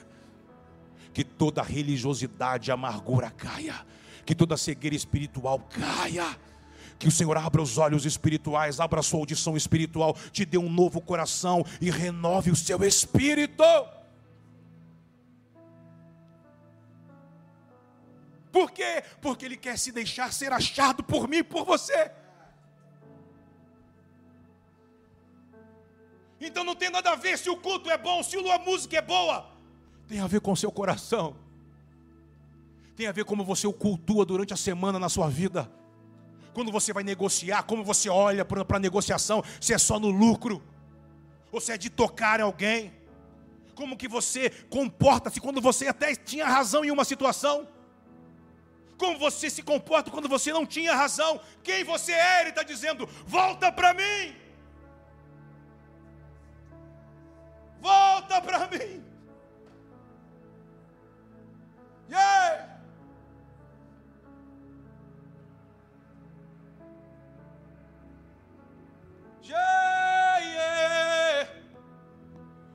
Que 1.12 1.24
toda 1.24 1.64
religiosidade, 1.64 2.70
amargura 2.70 3.28
caia, 3.28 3.84
que 4.24 4.36
toda 4.36 4.56
cegueira 4.56 4.94
espiritual 4.94 5.58
caia. 5.68 6.38
Que 6.96 7.08
o 7.08 7.10
Senhor 7.10 7.36
abra 7.36 7.60
os 7.60 7.76
olhos 7.76 8.06
espirituais, 8.06 8.78
abra 8.78 9.00
a 9.00 9.02
sua 9.02 9.18
audição 9.18 9.56
espiritual, 9.56 10.16
te 10.30 10.44
dê 10.44 10.58
um 10.58 10.70
novo 10.70 11.00
coração 11.00 11.66
e 11.80 11.90
renove 11.90 12.52
o 12.52 12.56
seu 12.56 12.84
espírito. 12.84 13.64
Por 18.54 18.70
quê? 18.70 19.02
Porque 19.20 19.44
Ele 19.44 19.56
quer 19.56 19.76
se 19.76 19.90
deixar 19.90 20.32
ser 20.32 20.52
achado 20.52 21.02
por 21.02 21.26
mim 21.26 21.38
e 21.38 21.42
por 21.42 21.64
você. 21.64 22.12
Então 26.40 26.62
não 26.62 26.76
tem 26.76 26.88
nada 26.88 27.10
a 27.10 27.16
ver 27.16 27.36
se 27.36 27.50
o 27.50 27.56
culto 27.56 27.90
é 27.90 27.98
bom, 27.98 28.22
se 28.22 28.36
a 28.36 28.58
música 28.60 28.96
é 28.96 29.02
boa. 29.02 29.50
Tem 30.06 30.20
a 30.20 30.28
ver 30.28 30.40
com 30.40 30.52
o 30.52 30.56
seu 30.56 30.70
coração. 30.70 31.36
Tem 32.94 33.08
a 33.08 33.12
ver 33.12 33.24
como 33.24 33.44
você 33.44 33.66
o 33.66 33.72
cultua 33.72 34.24
durante 34.24 34.54
a 34.54 34.56
semana 34.56 35.00
na 35.00 35.08
sua 35.08 35.28
vida. 35.28 35.68
Quando 36.52 36.70
você 36.70 36.92
vai 36.92 37.02
negociar, 37.02 37.64
como 37.64 37.82
você 37.82 38.08
olha 38.08 38.44
para 38.44 38.76
a 38.76 38.78
negociação, 38.78 39.42
se 39.60 39.74
é 39.74 39.78
só 39.78 39.98
no 39.98 40.10
lucro, 40.10 40.62
ou 41.50 41.60
se 41.60 41.72
é 41.72 41.76
de 41.76 41.90
tocar 41.90 42.40
alguém. 42.40 42.92
Como 43.74 43.96
que 43.96 44.06
você 44.06 44.48
comporta-se 44.70 45.40
quando 45.40 45.60
você 45.60 45.88
até 45.88 46.14
tinha 46.14 46.46
razão 46.46 46.84
em 46.84 46.92
uma 46.92 47.04
situação. 47.04 47.66
Como 48.96 49.18
você 49.18 49.50
se 49.50 49.62
comporta 49.62 50.10
quando 50.10 50.28
você 50.28 50.52
não 50.52 50.64
tinha 50.64 50.94
razão? 50.94 51.40
Quem 51.62 51.84
você 51.84 52.12
é? 52.12 52.40
Ele 52.42 52.50
está 52.50 52.62
dizendo: 52.62 53.08
volta 53.26 53.72
para 53.72 53.92
mim. 53.94 54.34
Volta 57.80 58.40
para 58.40 58.66
mim. 58.68 59.04
Yeah. 62.08 62.74
Yeah, 69.42 70.38
yeah. 70.38 71.50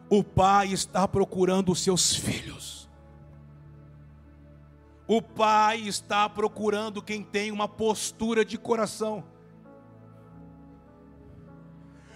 O 0.09 0.23
pai 0.23 0.73
está 0.73 1.07
procurando 1.07 1.71
os 1.71 1.81
seus 1.81 2.15
filhos. 2.15 2.78
O 5.11 5.23
Pai 5.23 5.79
está 5.79 6.29
procurando 6.29 7.01
quem 7.01 7.23
tem 7.23 7.51
uma 7.51 7.67
postura 7.67 8.45
de 8.45 8.59
coração. 8.59 9.23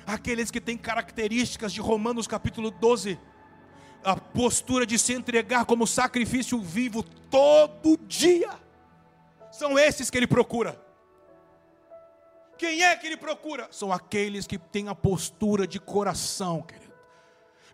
Aqueles 0.05 0.51
que 0.51 0.61
têm 0.61 0.77
características 0.77 1.73
de 1.73 1.81
Romanos 1.81 2.27
capítulo 2.27 2.69
12, 2.69 3.19
a 4.03 4.15
postura 4.15 4.85
de 4.85 4.99
se 4.99 5.11
entregar 5.11 5.65
como 5.65 5.87
sacrifício 5.87 6.61
vivo 6.61 7.01
todo 7.31 7.97
dia. 8.07 8.51
São 9.51 9.79
esses 9.79 10.11
que 10.11 10.17
ele 10.19 10.27
procura. 10.27 10.79
Quem 12.59 12.83
é 12.83 12.95
que 12.95 13.07
ele 13.07 13.17
procura? 13.17 13.67
São 13.71 13.91
aqueles 13.91 14.45
que 14.45 14.59
têm 14.59 14.87
a 14.87 14.93
postura 14.93 15.65
de 15.65 15.79
coração, 15.79 16.61
querido. 16.61 16.93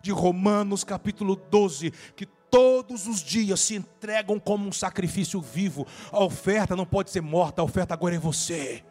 De 0.00 0.12
Romanos 0.12 0.82
capítulo 0.82 1.36
12, 1.36 1.90
que 2.16 2.26
todos 2.50 3.06
os 3.06 3.22
dias 3.22 3.60
se 3.60 3.76
entregam 3.76 4.38
como 4.38 4.68
um 4.68 4.72
sacrifício 4.72 5.40
vivo. 5.40 5.86
A 6.10 6.22
oferta 6.22 6.74
não 6.76 6.84
pode 6.84 7.10
ser 7.10 7.20
morta, 7.20 7.62
a 7.62 7.64
oferta 7.64 7.94
agora 7.94 8.14
é 8.14 8.18
você. 8.18 8.82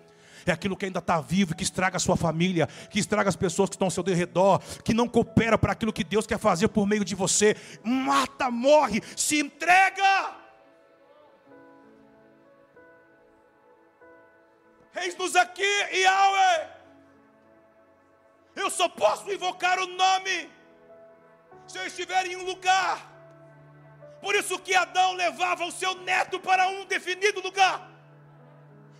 É 0.45 0.51
aquilo 0.51 0.75
que 0.75 0.85
ainda 0.85 0.99
está 0.99 1.19
vivo, 1.19 1.55
que 1.55 1.63
estraga 1.63 1.97
a 1.97 1.99
sua 1.99 2.15
família, 2.15 2.67
que 2.89 2.99
estraga 2.99 3.29
as 3.29 3.35
pessoas 3.35 3.69
que 3.69 3.75
estão 3.75 3.87
ao 3.87 3.91
seu 3.91 4.03
redor, 4.03 4.59
que 4.83 4.93
não 4.93 5.07
coopera 5.07 5.57
para 5.57 5.73
aquilo 5.73 5.93
que 5.93 6.03
Deus 6.03 6.25
quer 6.25 6.39
fazer 6.39 6.69
por 6.69 6.87
meio 6.87 7.03
de 7.03 7.13
você. 7.13 7.55
Mata, 7.83 8.49
morre, 8.49 9.01
se 9.15 9.39
entrega. 9.39 10.37
Eis-nos 14.95 15.35
aqui, 15.35 15.63
Yahweh. 15.93 16.69
Eu 18.55 18.69
só 18.69 18.89
posso 18.89 19.31
invocar 19.31 19.79
o 19.79 19.87
nome 19.87 20.49
se 21.67 21.77
eu 21.77 21.85
estiver 21.85 22.25
em 22.25 22.35
um 22.35 22.45
lugar 22.45 23.08
por 24.21 24.35
isso 24.35 24.59
que 24.59 24.75
Adão 24.75 25.13
levava 25.13 25.65
o 25.65 25.71
seu 25.71 25.95
neto 25.95 26.39
para 26.39 26.67
um 26.67 26.85
definido 26.85 27.41
lugar, 27.41 27.89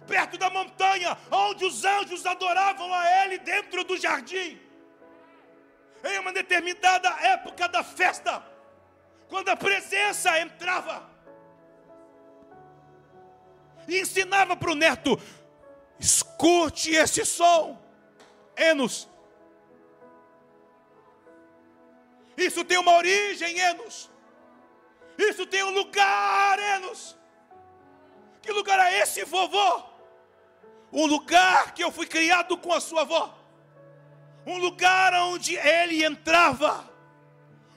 perto 0.08 0.38
da 0.38 0.50
montanha, 0.50 1.18
onde 1.30 1.66
os 1.66 1.84
anjos 1.84 2.26
adoravam 2.26 2.94
a 2.94 3.24
ele 3.24 3.38
dentro 3.40 3.84
do 3.84 3.98
jardim. 3.98 4.60
Em 6.04 6.20
uma 6.20 6.32
determinada 6.32 7.10
época 7.22 7.68
da 7.68 7.84
festa, 7.84 8.42
quando 9.28 9.50
a 9.50 9.56
presença 9.56 10.40
entrava, 10.40 11.10
e 13.90 14.00
ensinava 14.00 14.56
para 14.56 14.72
o 14.72 14.76
neto: 14.76 15.20
escute 16.00 16.92
esse 16.92 17.26
som, 17.26 17.82
Enos. 18.56 19.10
Isso 22.38 22.64
tem 22.64 22.78
uma 22.78 22.96
origem, 22.96 23.60
Enos. 23.60 24.09
Isso 25.20 25.46
tem 25.46 25.64
um 25.64 25.72
lugar, 25.72 26.58
Enos. 26.58 27.18
Que 28.42 28.54
lugar 28.54 28.80
é 28.80 29.00
esse, 29.02 29.26
vovô? 29.26 29.84
Um 30.94 31.06
lugar 31.06 31.74
que 31.74 31.84
eu 31.84 31.92
fui 31.92 32.08
criado 32.08 32.58
com 32.58 32.72
a 32.72 32.80
sua 32.80 33.02
avó. 33.02 33.38
Um 34.46 34.58
lugar 34.58 35.14
onde 35.14 35.56
ele 35.56 36.06
entrava. 36.06 36.90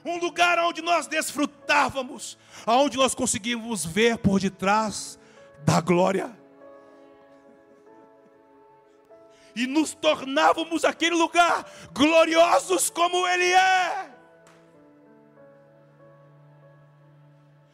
Um 0.05 0.17
lugar 0.19 0.57
onde 0.59 0.81
nós 0.81 1.05
desfrutávamos. 1.05 2.37
Onde 2.65 2.97
nós 2.97 3.13
conseguimos 3.13 3.85
ver 3.85 4.17
por 4.17 4.39
detrás 4.39 5.19
da 5.65 5.81
glória. 5.81 6.35
E 9.53 9.67
nos 9.67 9.93
tornávamos 9.93 10.85
aquele 10.85 11.15
lugar 11.15 11.69
gloriosos 11.91 12.89
como 12.89 13.27
ele 13.27 13.51
é. 13.53 14.12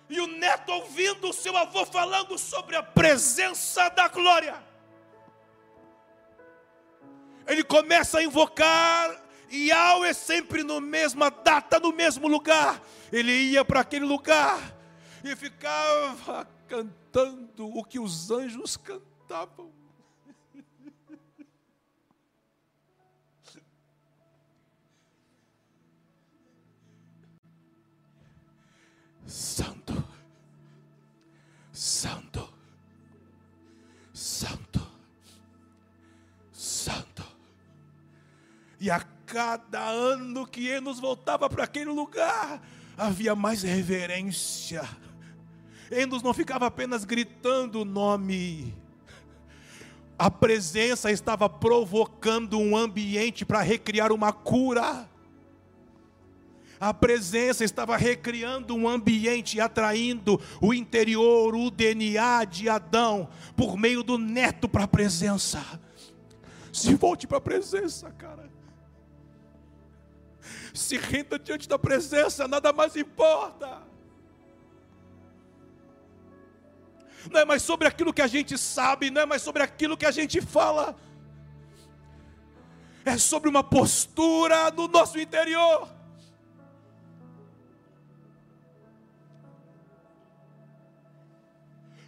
E 0.10 0.20
o 0.20 0.28
neto 0.28 0.72
ouvindo 0.72 1.30
o 1.30 1.34
seu 1.34 1.56
avô 1.56 1.86
falando 1.86 2.38
sobre 2.38 2.76
a 2.76 2.82
presença 2.82 3.90
da 3.90 4.08
glória. 4.08 4.62
Ele 7.48 7.64
começa 7.64 8.20
a 8.20 8.24
invocar 8.24 9.30
Yahweh 9.52 10.14
sempre 10.14 10.64
na 10.64 10.80
mesma 10.80 11.30
data, 11.32 11.80
no 11.80 11.92
mesmo 11.92 12.28
lugar. 12.28 12.82
Ele 13.12 13.32
ia 13.32 13.66
para 13.66 13.80
aquele 13.80 14.06
lugar 14.06 14.76
e 15.24 15.36
ficava 15.36 16.48
cantando 16.68 17.68
o 17.68 17.84
que 17.84 18.00
os 18.00 18.30
anjos 18.30 18.78
cantavam. 18.78 19.72
Santo, 29.26 29.99
Santo, 31.90 32.48
Santo, 34.14 34.88
Santo. 36.54 37.24
E 38.80 38.92
a 38.92 39.00
cada 39.26 39.90
ano 39.90 40.46
que 40.46 40.68
Enos 40.68 41.00
voltava 41.00 41.50
para 41.50 41.64
aquele 41.64 41.90
lugar, 41.90 42.62
havia 42.96 43.36
mais 43.36 43.64
reverência. 43.64 44.88
Enos 45.90 46.22
não 46.22 46.32
ficava 46.32 46.68
apenas 46.68 47.04
gritando 47.04 47.82
o 47.82 47.86
nome, 47.86 48.72
a 50.18 50.30
presença 50.30 51.12
estava 51.12 51.50
provocando 51.50 52.60
um 52.60 52.78
ambiente 52.78 53.44
para 53.44 53.62
recriar 53.62 54.12
uma 54.12 54.32
cura. 54.32 55.09
A 56.80 56.94
presença 56.94 57.66
estava 57.66 57.98
recriando 57.98 58.74
um 58.74 58.88
ambiente, 58.88 59.60
atraindo 59.60 60.40
o 60.62 60.74
interior, 60.74 61.54
o 61.54 61.70
DNA 61.70 62.46
de 62.46 62.70
Adão, 62.70 63.28
por 63.56 63.78
meio 63.78 64.02
do 64.02 64.18
neto 64.18 64.70
para 64.70 64.86
a 64.86 64.88
presença. 64.88 65.62
Se 66.72 66.96
volte 66.96 67.28
para 67.28 67.40
a 67.40 67.42
presença, 67.42 68.10
cara. 68.12 68.50
Se 70.74 70.96
renda 70.96 71.38
diante 71.38 71.68
da 71.68 71.78
presença, 71.78 72.48
nada 72.48 72.72
mais 72.72 72.96
importa. 72.96 73.82
Não 77.30 77.42
é 77.42 77.44
mais 77.44 77.62
sobre 77.62 77.90
aquilo 77.90 78.14
que 78.14 78.22
a 78.22 78.28
gente 78.28 78.58
sabe, 78.58 79.10
não 79.10 79.22
é 79.22 79.26
mais 79.26 79.42
sobre 79.42 79.62
aquilo 79.62 79.98
que 79.98 80.06
a 80.06 80.12
gente 80.12 80.40
fala. 80.40 80.96
É 83.04 83.18
sobre 83.18 83.50
uma 83.50 83.64
postura 83.64 84.72
no 84.72 84.88
nosso 84.88 85.20
interior. 85.20 85.99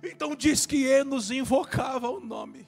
Então 0.04 0.36
diz 0.36 0.66
que 0.66 0.86
Enos 0.86 1.30
invocava 1.30 2.10
o 2.10 2.20
nome. 2.20 2.68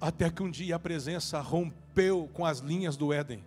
Até 0.00 0.30
que 0.30 0.42
um 0.42 0.50
dia 0.50 0.76
a 0.76 0.78
presença 0.78 1.40
rompeu 1.40 2.30
com 2.32 2.46
as 2.46 2.60
linhas 2.60 2.96
do 2.96 3.12
Éden. 3.12 3.44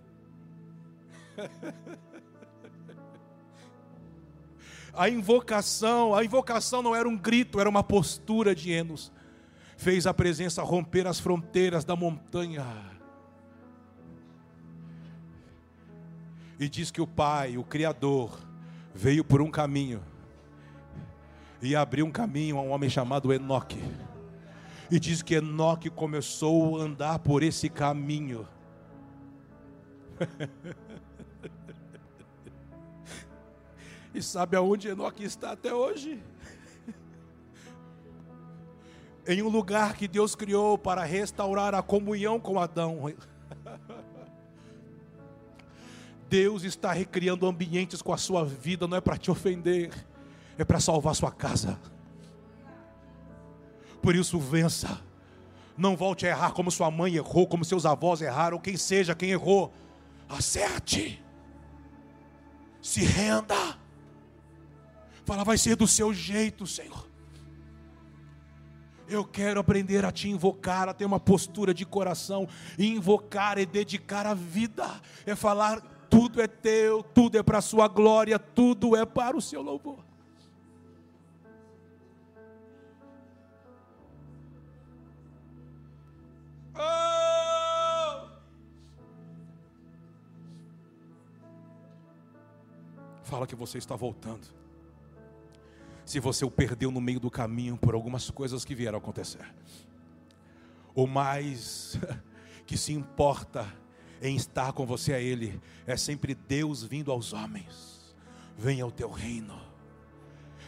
a 4.93 5.07
invocação, 5.07 6.13
a 6.13 6.25
invocação 6.25 6.81
não 6.81 6.93
era 6.93 7.07
um 7.07 7.17
grito, 7.17 7.57
era 7.57 7.69
uma 7.69 7.83
postura 7.83 8.53
de 8.53 8.69
Enos. 8.69 9.13
Fez 9.77 10.05
a 10.05 10.13
presença 10.13 10.61
romper 10.61 11.07
as 11.07 11.21
fronteiras 11.21 11.85
da 11.85 11.95
montanha. 11.95 12.90
E 16.61 16.69
diz 16.69 16.89
que 16.91 17.01
o 17.01 17.07
Pai, 17.07 17.57
o 17.57 17.63
Criador, 17.63 18.39
veio 18.93 19.23
por 19.23 19.41
um 19.41 19.49
caminho 19.49 20.03
e 21.59 21.75
abriu 21.75 22.05
um 22.05 22.11
caminho 22.11 22.59
a 22.59 22.61
um 22.61 22.69
homem 22.69 22.87
chamado 22.87 23.33
Enoque. 23.33 23.81
E 24.91 24.99
diz 24.99 25.23
que 25.23 25.33
Enoque 25.33 25.89
começou 25.89 26.79
a 26.79 26.83
andar 26.83 27.17
por 27.17 27.41
esse 27.41 27.67
caminho. 27.67 28.47
e 34.13 34.21
sabe 34.21 34.55
aonde 34.55 34.87
Enoque 34.87 35.23
está 35.23 35.53
até 35.53 35.73
hoje? 35.73 36.21
em 39.27 39.41
um 39.41 39.49
lugar 39.49 39.95
que 39.95 40.07
Deus 40.07 40.35
criou 40.35 40.77
para 40.77 41.03
restaurar 41.03 41.73
a 41.73 41.81
comunhão 41.81 42.39
com 42.39 42.59
Adão. 42.59 43.11
Deus 46.31 46.63
está 46.63 46.93
recriando 46.93 47.45
ambientes 47.45 48.01
com 48.01 48.13
a 48.13 48.17
sua 48.17 48.45
vida, 48.45 48.87
não 48.87 48.95
é 48.95 49.01
para 49.01 49.17
te 49.17 49.29
ofender, 49.29 49.91
é 50.57 50.63
para 50.63 50.79
salvar 50.79 51.13
sua 51.13 51.29
casa. 51.29 51.77
Por 54.01 54.15
isso, 54.15 54.39
vença. 54.39 55.01
Não 55.77 55.93
volte 55.93 56.25
a 56.25 56.29
errar 56.29 56.51
como 56.51 56.71
sua 56.71 56.89
mãe 56.89 57.15
errou, 57.15 57.45
como 57.45 57.65
seus 57.65 57.85
avós 57.85 58.21
erraram, 58.21 58.59
quem 58.59 58.77
seja 58.77 59.13
quem 59.13 59.31
errou. 59.31 59.73
Acerte. 60.29 61.21
Se 62.81 63.03
renda. 63.03 63.77
Fala, 65.25 65.43
vai 65.43 65.57
ser 65.57 65.75
do 65.75 65.85
seu 65.85 66.13
jeito, 66.13 66.65
Senhor. 66.65 67.09
Eu 69.05 69.25
quero 69.25 69.59
aprender 69.59 70.05
a 70.05 70.13
te 70.13 70.29
invocar, 70.29 70.87
a 70.87 70.93
ter 70.93 71.03
uma 71.03 71.19
postura 71.19 71.73
de 71.73 71.85
coração. 71.85 72.47
Invocar 72.79 73.57
é 73.57 73.65
dedicar 73.65 74.25
a 74.25 74.33
vida, 74.33 74.89
é 75.25 75.35
falar 75.35 75.91
tudo 76.11 76.41
é 76.41 76.47
teu, 76.47 77.01
tudo 77.01 77.37
é 77.37 77.41
para 77.41 77.59
a 77.59 77.61
sua 77.61 77.87
glória, 77.87 78.37
tudo 78.37 78.97
é 78.97 79.05
para 79.05 79.37
o 79.37 79.41
seu 79.41 79.61
louvor. 79.61 80.03
Oh! 86.75 88.27
Fala 93.23 93.47
que 93.47 93.55
você 93.55 93.77
está 93.77 93.95
voltando. 93.95 94.45
Se 96.03 96.19
você 96.19 96.43
o 96.43 96.51
perdeu 96.51 96.91
no 96.91 96.99
meio 96.99 97.21
do 97.21 97.31
caminho 97.31 97.77
por 97.77 97.93
algumas 97.93 98.29
coisas 98.29 98.65
que 98.65 98.75
vieram 98.75 98.97
acontecer. 98.97 99.49
O 100.93 101.07
mais 101.07 101.97
que 102.67 102.77
se 102.77 102.91
importa 102.91 103.65
em 104.21 104.35
estar 104.35 104.71
com 104.73 104.85
você 104.85 105.13
a 105.13 105.19
Ele. 105.19 105.59
É 105.87 105.97
sempre 105.97 106.35
Deus 106.35 106.83
vindo 106.83 107.11
aos 107.11 107.33
homens. 107.33 108.15
Venha 108.57 108.85
o 108.85 108.91
teu 108.91 109.09
reino. 109.09 109.59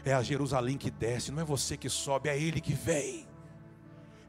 É 0.04 0.14
a 0.14 0.24
Jerusalém 0.24 0.78
que 0.78 0.92
desce, 0.92 1.32
não 1.32 1.42
é 1.42 1.46
você 1.46 1.78
que 1.78 1.88
sobe, 1.88 2.28
é 2.28 2.38
Ele 2.38 2.60
que 2.60 2.74
vem. 2.74 3.28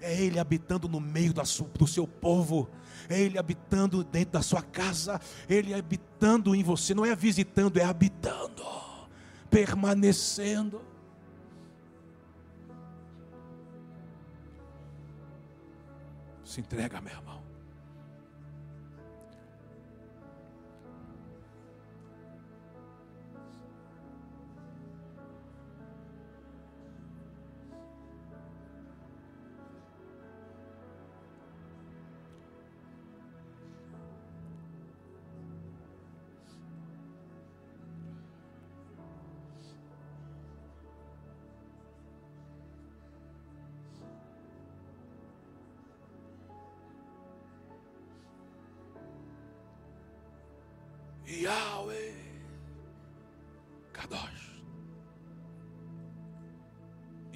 É 0.01 0.21
Ele 0.21 0.39
habitando 0.39 0.87
no 0.89 1.01
meio 1.01 1.33
do 1.33 1.87
seu 1.87 2.07
povo. 2.07 2.69
É 3.09 3.19
Ele 3.19 3.39
habitando 3.39 4.05
dentro 4.05 4.33
da 4.33 4.43
sua 4.43 4.61
casa. 4.61 5.21
Ele 5.49 5.73
habitando 5.73 6.55
em 6.55 6.63
você. 6.63 6.95
Não 6.95 7.07
é 7.07 7.17
visitando, 7.17 7.79
é 7.79 7.85
habitando. 7.85 8.63
Permanecendo. 9.51 10.83
Se 16.45 16.61
entrega, 16.61 17.01
meu 17.01 17.15
irmão. 17.15 17.34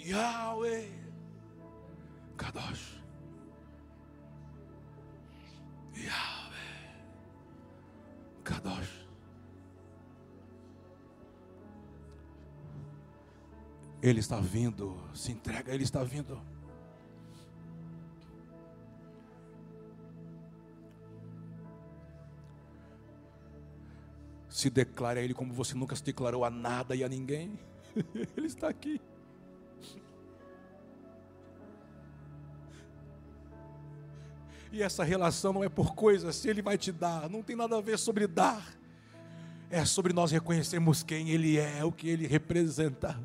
Yahweh. 0.08 0.88
Kadosh. 2.36 2.96
Yahweh. 5.94 6.74
Kadosh. 8.42 9.06
Ele 14.00 14.20
está 14.20 14.40
vindo. 14.40 14.96
Se 15.12 15.30
entrega, 15.30 15.74
Ele 15.74 15.84
está 15.84 16.02
vindo. 16.02 16.40
Se 24.48 24.70
declare 24.70 25.20
a 25.20 25.22
Ele 25.22 25.34
como 25.34 25.52
você 25.52 25.74
nunca 25.74 25.94
se 25.94 26.02
declarou 26.02 26.46
a 26.46 26.50
nada 26.50 26.96
e 26.96 27.04
a 27.04 27.08
ninguém. 27.08 27.58
Ele 28.36 28.46
está 28.46 28.68
aqui. 28.68 28.98
E 34.70 34.82
essa 34.82 35.02
relação 35.02 35.52
não 35.52 35.64
é 35.64 35.68
por 35.68 35.94
coisas, 35.94 36.36
se 36.36 36.48
Ele 36.48 36.60
vai 36.60 36.76
te 36.76 36.92
dar, 36.92 37.28
não 37.30 37.42
tem 37.42 37.56
nada 37.56 37.76
a 37.76 37.80
ver 37.80 37.98
sobre 37.98 38.26
dar, 38.26 38.76
é 39.70 39.84
sobre 39.84 40.12
nós 40.12 40.30
reconhecermos 40.30 41.02
quem 41.02 41.30
Ele 41.30 41.56
é, 41.58 41.84
o 41.84 41.92
que 41.92 42.08
Ele 42.08 42.26
representa. 42.26 43.18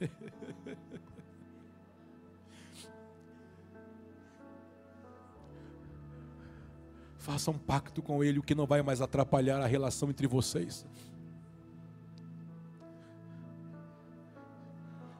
Faça 7.18 7.50
um 7.50 7.58
pacto 7.58 8.00
com 8.00 8.24
Ele, 8.24 8.38
o 8.38 8.42
que 8.42 8.54
não 8.54 8.66
vai 8.66 8.80
mais 8.82 9.02
atrapalhar 9.02 9.60
a 9.60 9.66
relação 9.66 10.08
entre 10.08 10.26
vocês. 10.26 10.86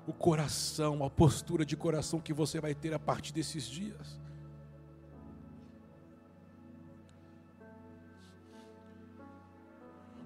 O 0.06 0.12
coração, 0.12 1.04
a 1.04 1.10
postura 1.10 1.64
de 1.64 1.76
coração 1.76 2.20
que 2.20 2.32
você 2.32 2.60
vai 2.60 2.74
ter 2.74 2.92
a 2.92 2.98
partir 2.98 3.32
desses 3.32 3.64
dias. 3.64 4.18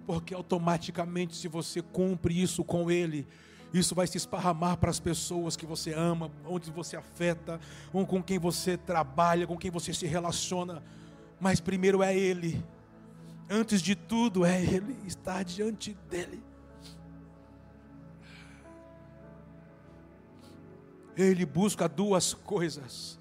Porque 0.07 0.35
automaticamente, 0.35 1.35
se 1.35 1.49
você 1.49 1.81
cumpre 1.81 2.41
isso 2.41 2.63
com 2.63 2.91
Ele, 2.91 3.27
isso 3.73 3.95
vai 3.95 4.07
se 4.07 4.17
esparramar 4.17 4.77
para 4.77 4.91
as 4.91 5.01
pessoas 5.01 5.57
que 5.57 5.67
você 5.67 5.93
ama, 5.93 6.31
onde 6.47 6.71
você 6.71 6.97
afeta, 6.97 7.59
com 7.91 8.23
quem 8.23 8.39
você 8.39 8.77
trabalha, 8.77 9.47
com 9.47 9.57
quem 9.57 9.71
você 9.71 9.93
se 9.93 10.07
relaciona 10.07 10.83
mas 11.45 11.61
primeiro 11.61 12.03
é 12.03 12.17
Ele. 12.17 12.65
Antes 13.51 13.83
de 13.83 13.95
tudo 13.95 14.45
é 14.45 14.63
Ele, 14.63 14.97
estar 15.07 15.45
diante 15.45 15.95
dEle. 16.09 16.43
Ele 21.17 21.47
busca 21.47 21.89
duas 21.89 22.35
coisas: 22.35 23.19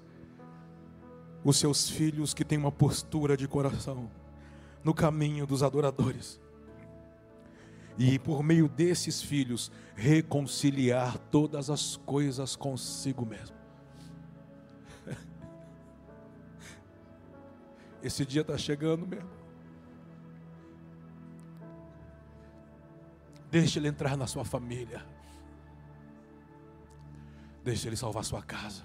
os 1.44 1.56
seus 1.56 1.88
filhos 1.88 2.34
que 2.34 2.44
têm 2.44 2.58
uma 2.58 2.72
postura 2.72 3.36
de 3.36 3.46
coração 3.46 4.10
no 4.82 4.92
caminho 4.92 5.46
dos 5.46 5.62
adoradores, 5.62 6.40
e 7.96 8.18
por 8.18 8.42
meio 8.42 8.68
desses 8.68 9.22
filhos 9.22 9.70
reconciliar 9.94 11.16
todas 11.30 11.70
as 11.70 11.96
coisas 11.96 12.56
consigo 12.56 13.24
mesmo. 13.24 13.56
Esse 18.02 18.26
dia 18.26 18.42
está 18.42 18.58
chegando 18.58 19.06
mesmo. 19.06 19.30
Deixe 23.50 23.78
ele 23.78 23.86
entrar 23.86 24.16
na 24.16 24.26
sua 24.26 24.44
família. 24.44 25.13
Deixe 27.64 27.88
ele 27.88 27.96
salvar 27.96 28.24
sua 28.24 28.42
casa. 28.42 28.82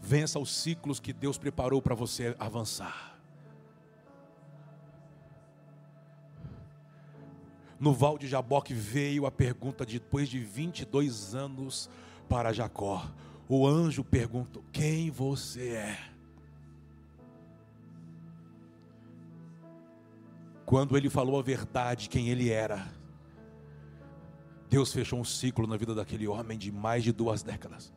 Vença 0.00 0.38
os 0.38 0.52
ciclos 0.52 0.98
que 0.98 1.12
Deus 1.12 1.38
preparou 1.38 1.80
para 1.80 1.94
você 1.94 2.34
avançar. 2.38 3.18
No 7.78 7.92
Val 7.92 8.16
de 8.16 8.28
Jaboque 8.28 8.72
veio 8.72 9.26
a 9.26 9.30
pergunta 9.30 9.84
depois 9.84 10.28
de 10.28 10.38
22 10.38 11.34
anos 11.34 11.90
para 12.28 12.52
Jacó: 12.52 13.12
o 13.48 13.66
anjo 13.66 14.02
perguntou: 14.02 14.64
Quem 14.72 15.10
você 15.10 15.70
é? 15.70 15.98
Quando 20.64 20.96
ele 20.96 21.10
falou 21.10 21.38
a 21.38 21.42
verdade, 21.42 22.08
quem 22.08 22.28
ele 22.28 22.50
era, 22.50 22.86
Deus 24.72 24.92
fechou 24.92 25.20
um 25.20 25.24
ciclo 25.24 25.66
na 25.66 25.76
vida 25.76 25.94
daquele 25.94 26.26
homem 26.26 26.56
de 26.56 26.72
mais 26.72 27.04
de 27.04 27.12
duas 27.12 27.42
décadas. 27.42 27.92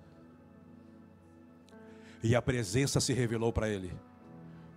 E 2.22 2.36
a 2.36 2.42
presença 2.42 3.00
se 3.00 3.14
revelou 3.14 3.54
para 3.54 3.70
ele: 3.70 3.94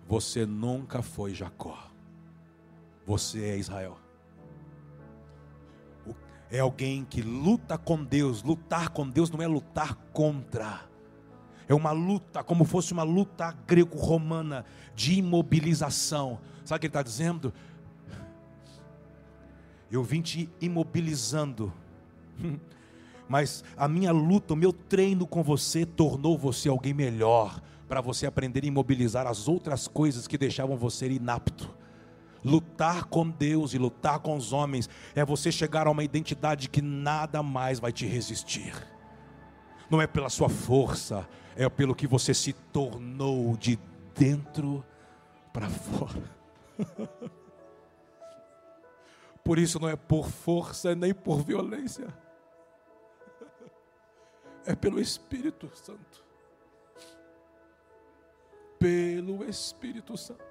Você 0.07 0.45
nunca 0.45 1.01
foi 1.01 1.33
Jacó, 1.33 1.91
você 3.05 3.43
é 3.43 3.57
Israel 3.57 3.99
é 6.51 6.59
alguém 6.59 7.05
que 7.05 7.21
luta 7.21 7.77
com 7.77 8.03
Deus. 8.03 8.43
Lutar 8.43 8.89
com 8.89 9.07
Deus 9.07 9.29
não 9.29 9.41
é 9.41 9.47
lutar 9.47 9.95
contra. 10.11 10.81
É 11.67 11.73
uma 11.73 11.91
luta, 11.91 12.43
como 12.43 12.65
fosse 12.65 12.91
uma 12.91 13.03
luta 13.03 13.51
greco-romana 13.67 14.65
de 14.95 15.19
imobilização. 15.19 16.39
Sabe 16.65 16.77
o 16.77 16.79
que 16.79 16.85
ele 16.87 16.89
está 16.89 17.03
dizendo? 17.03 17.53
Eu 19.91 20.03
vim 20.03 20.21
te 20.21 20.49
imobilizando. 20.59 21.71
Mas 23.27 23.63
a 23.77 23.87
minha 23.87 24.11
luta, 24.11 24.53
o 24.53 24.57
meu 24.57 24.73
treino 24.73 25.27
com 25.27 25.43
você 25.43 25.85
tornou 25.85 26.37
você 26.37 26.67
alguém 26.67 26.93
melhor. 26.93 27.61
Para 27.87 28.01
você 28.01 28.25
aprender 28.25 28.63
a 28.63 28.67
imobilizar 28.67 29.27
as 29.27 29.47
outras 29.47 29.87
coisas 29.87 30.27
que 30.27 30.37
deixavam 30.37 30.77
você 30.77 31.07
inapto. 31.07 31.75
Lutar 32.43 33.05
com 33.05 33.29
Deus 33.29 33.73
e 33.73 33.77
lutar 33.77 34.19
com 34.19 34.35
os 34.35 34.53
homens 34.53 34.89
é 35.13 35.25
você 35.25 35.51
chegar 35.51 35.87
a 35.87 35.91
uma 35.91 36.03
identidade 36.03 36.69
que 36.69 36.81
nada 36.81 37.43
mais 37.43 37.79
vai 37.79 37.91
te 37.91 38.05
resistir. 38.05 38.73
Não 39.89 40.01
é 40.01 40.07
pela 40.07 40.29
sua 40.29 40.49
força, 40.49 41.27
é 41.55 41.67
pelo 41.67 41.95
que 41.95 42.07
você 42.07 42.33
se 42.33 42.53
tornou 42.53 43.57
de 43.57 43.77
dentro 44.15 44.83
para 45.51 45.67
fora. 45.67 46.39
Por 49.43 49.57
isso 49.57 49.79
não 49.79 49.89
é 49.89 49.95
por 49.95 50.29
força 50.29 50.93
nem 50.93 51.11
por 51.11 51.41
violência. 51.41 52.07
É 54.65 54.75
pelo 54.75 54.99
Espírito 54.99 55.69
Santo. 55.75 56.23
Pelo 58.77 59.43
Espírito 59.43 60.15
Santo. 60.17 60.49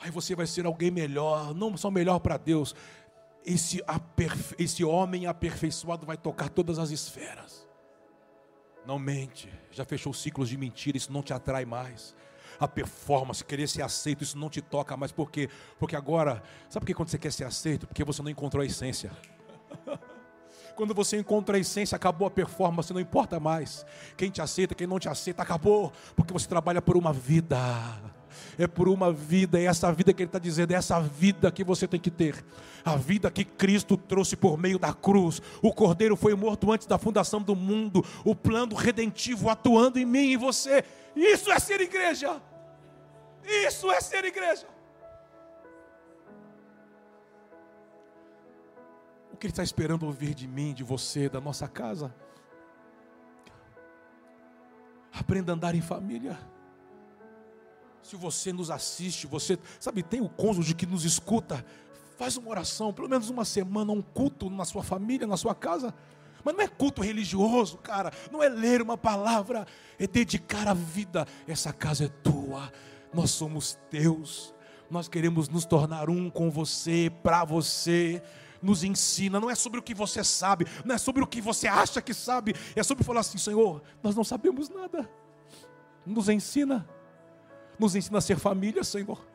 Aí 0.00 0.10
você 0.10 0.34
vai 0.34 0.46
ser 0.46 0.64
alguém 0.64 0.90
melhor, 0.90 1.54
não 1.54 1.76
só 1.76 1.90
melhor 1.90 2.18
para 2.20 2.38
Deus. 2.38 2.74
Esse, 3.44 3.82
esse 4.58 4.82
homem 4.82 5.26
aperfeiçoado 5.26 6.06
vai 6.06 6.16
tocar 6.16 6.48
todas 6.48 6.78
as 6.78 6.90
esferas. 6.90 7.68
Não 8.86 8.98
mente, 8.98 9.52
já 9.70 9.84
fechou 9.84 10.12
ciclos 10.14 10.48
de 10.48 10.56
mentira, 10.56 10.96
isso 10.96 11.12
não 11.12 11.22
te 11.22 11.34
atrai 11.34 11.66
mais. 11.66 12.16
A 12.58 12.66
performance, 12.66 13.44
querer 13.44 13.68
ser 13.68 13.82
aceito, 13.82 14.24
isso 14.24 14.38
não 14.38 14.48
te 14.48 14.62
toca 14.62 14.96
mais. 14.96 15.12
Por 15.12 15.30
quê? 15.30 15.48
Porque 15.78 15.94
agora, 15.94 16.42
sabe 16.68 16.84
por 16.84 16.86
que 16.86 16.94
quando 16.94 17.08
você 17.08 17.18
quer 17.18 17.32
ser 17.32 17.44
aceito? 17.44 17.86
Porque 17.86 18.02
você 18.02 18.22
não 18.22 18.30
encontrou 18.30 18.62
a 18.62 18.66
essência. 18.66 19.10
Quando 20.80 20.94
você 20.94 21.18
encontra 21.18 21.58
a 21.58 21.60
essência, 21.60 21.94
acabou 21.94 22.26
a 22.26 22.30
performance, 22.30 22.90
não 22.90 23.02
importa 23.02 23.38
mais. 23.38 23.84
Quem 24.16 24.30
te 24.30 24.40
aceita, 24.40 24.74
quem 24.74 24.86
não 24.86 24.98
te 24.98 25.10
aceita, 25.10 25.42
acabou. 25.42 25.92
Porque 26.16 26.32
você 26.32 26.48
trabalha 26.48 26.80
por 26.80 26.96
uma 26.96 27.12
vida 27.12 27.58
é 28.58 28.66
por 28.66 28.88
uma 28.88 29.12
vida, 29.12 29.58
é 29.60 29.64
essa 29.64 29.92
vida 29.92 30.14
que 30.14 30.22
ele 30.22 30.28
está 30.28 30.38
dizendo, 30.38 30.70
é 30.72 30.74
essa 30.74 30.98
vida 30.98 31.50
que 31.50 31.62
você 31.62 31.86
tem 31.86 32.00
que 32.00 32.10
ter, 32.10 32.42
a 32.82 32.96
vida 32.96 33.30
que 33.30 33.44
Cristo 33.44 33.96
trouxe 33.96 34.36
por 34.36 34.56
meio 34.56 34.78
da 34.78 34.94
cruz. 34.94 35.42
O 35.60 35.72
Cordeiro 35.72 36.16
foi 36.16 36.34
morto 36.34 36.72
antes 36.72 36.86
da 36.86 36.96
fundação 36.96 37.42
do 37.42 37.54
mundo, 37.54 38.02
o 38.24 38.34
plano 38.34 38.74
redentivo 38.74 39.50
atuando 39.50 39.98
em 39.98 40.06
mim 40.06 40.30
e 40.30 40.36
você. 40.36 40.82
Isso 41.14 41.52
é 41.52 41.58
ser 41.58 41.82
igreja. 41.82 42.40
Isso 43.66 43.90
é 43.90 44.00
ser 44.00 44.24
igreja. 44.24 44.66
Que 49.40 49.46
ele 49.46 49.52
está 49.52 49.62
esperando 49.62 50.04
ouvir 50.04 50.34
de 50.34 50.46
mim, 50.46 50.74
de 50.74 50.84
você, 50.84 51.28
da 51.28 51.40
nossa 51.40 51.66
casa? 51.66 52.14
Aprenda 55.10 55.52
a 55.52 55.54
andar 55.54 55.74
em 55.74 55.80
família. 55.80 56.38
Se 58.02 58.16
você 58.16 58.52
nos 58.52 58.70
assiste, 58.70 59.26
você, 59.26 59.58
sabe, 59.78 60.02
tem 60.02 60.20
o 60.20 60.28
cônjuge 60.28 60.74
que 60.74 60.86
nos 60.86 61.04
escuta, 61.04 61.64
faz 62.18 62.36
uma 62.36 62.50
oração, 62.50 62.92
pelo 62.92 63.08
menos 63.08 63.30
uma 63.30 63.44
semana, 63.44 63.92
um 63.92 64.02
culto 64.02 64.50
na 64.50 64.64
sua 64.66 64.82
família, 64.82 65.26
na 65.26 65.38
sua 65.38 65.54
casa. 65.54 65.94
Mas 66.44 66.54
não 66.54 66.62
é 66.62 66.68
culto 66.68 67.02
religioso, 67.02 67.78
cara. 67.78 68.12
Não 68.30 68.42
é 68.42 68.48
ler 68.48 68.82
uma 68.82 68.96
palavra, 68.96 69.66
é 69.98 70.06
dedicar 70.06 70.68
a 70.68 70.74
vida. 70.74 71.26
Essa 71.48 71.72
casa 71.72 72.04
é 72.04 72.08
tua, 72.08 72.70
nós 73.12 73.30
somos 73.30 73.78
teus. 73.90 74.54
Nós 74.90 75.08
queremos 75.08 75.48
nos 75.48 75.64
tornar 75.64 76.10
um 76.10 76.28
com 76.28 76.50
você, 76.50 77.10
para 77.22 77.44
você. 77.44 78.22
Nos 78.62 78.84
ensina, 78.84 79.40
não 79.40 79.48
é 79.48 79.54
sobre 79.54 79.80
o 79.80 79.82
que 79.82 79.94
você 79.94 80.22
sabe, 80.22 80.66
não 80.84 80.94
é 80.94 80.98
sobre 80.98 81.22
o 81.22 81.26
que 81.26 81.40
você 81.40 81.66
acha 81.66 82.02
que 82.02 82.12
sabe, 82.12 82.54
é 82.76 82.82
sobre 82.82 83.04
falar 83.04 83.20
assim: 83.20 83.38
Senhor, 83.38 83.82
nós 84.02 84.14
não 84.14 84.24
sabemos 84.24 84.68
nada. 84.68 85.10
Nos 86.04 86.28
ensina, 86.28 86.88
nos 87.78 87.94
ensina 87.94 88.18
a 88.18 88.20
ser 88.20 88.38
família, 88.38 88.84
Senhor. 88.84 89.26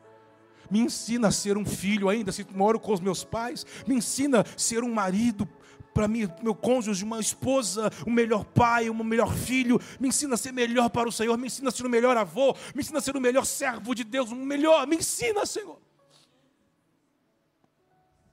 Me 0.70 0.80
ensina 0.80 1.28
a 1.28 1.32
ser 1.32 1.56
um 1.56 1.64
filho 1.64 2.08
ainda, 2.08 2.32
se 2.32 2.46
moro 2.52 2.78
com 2.78 2.92
os 2.92 3.00
meus 3.00 3.24
pais. 3.24 3.64
Me 3.86 3.94
ensina 3.94 4.40
a 4.40 4.58
ser 4.58 4.82
um 4.82 4.92
marido 4.92 5.48
para 5.96 6.06
mim, 6.06 6.28
meu 6.42 6.54
cônjuge, 6.54 7.02
uma 7.04 7.18
esposa, 7.18 7.90
um 8.06 8.10
melhor 8.10 8.44
pai, 8.44 8.90
um 8.90 9.02
melhor 9.02 9.32
filho. 9.32 9.80
Me 9.98 10.08
ensina 10.08 10.34
a 10.34 10.36
ser 10.36 10.52
melhor 10.52 10.90
para 10.90 11.08
o 11.08 11.12
Senhor. 11.12 11.36
Me 11.38 11.46
ensina 11.46 11.70
a 11.70 11.72
ser 11.72 11.86
o 11.86 11.88
melhor 11.88 12.16
avô. 12.16 12.54
Me 12.74 12.82
ensina 12.82 12.98
a 12.98 13.00
ser 13.02 13.16
o 13.16 13.20
melhor 13.20 13.46
servo 13.46 13.94
de 13.94 14.04
Deus. 14.04 14.30
Um 14.30 14.44
melhor. 14.44 14.86
Me 14.86 14.96
ensina, 14.96 15.46
Senhor. 15.46 15.80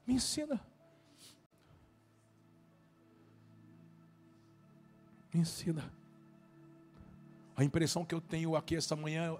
Me 0.06 0.14
ensina. 0.14 0.60
Me 5.34 5.40
ensina. 5.40 5.92
A 7.56 7.64
impressão 7.64 8.04
que 8.04 8.14
eu 8.14 8.20
tenho 8.20 8.54
aqui 8.54 8.76
essa 8.76 8.94
manhã 8.94 9.36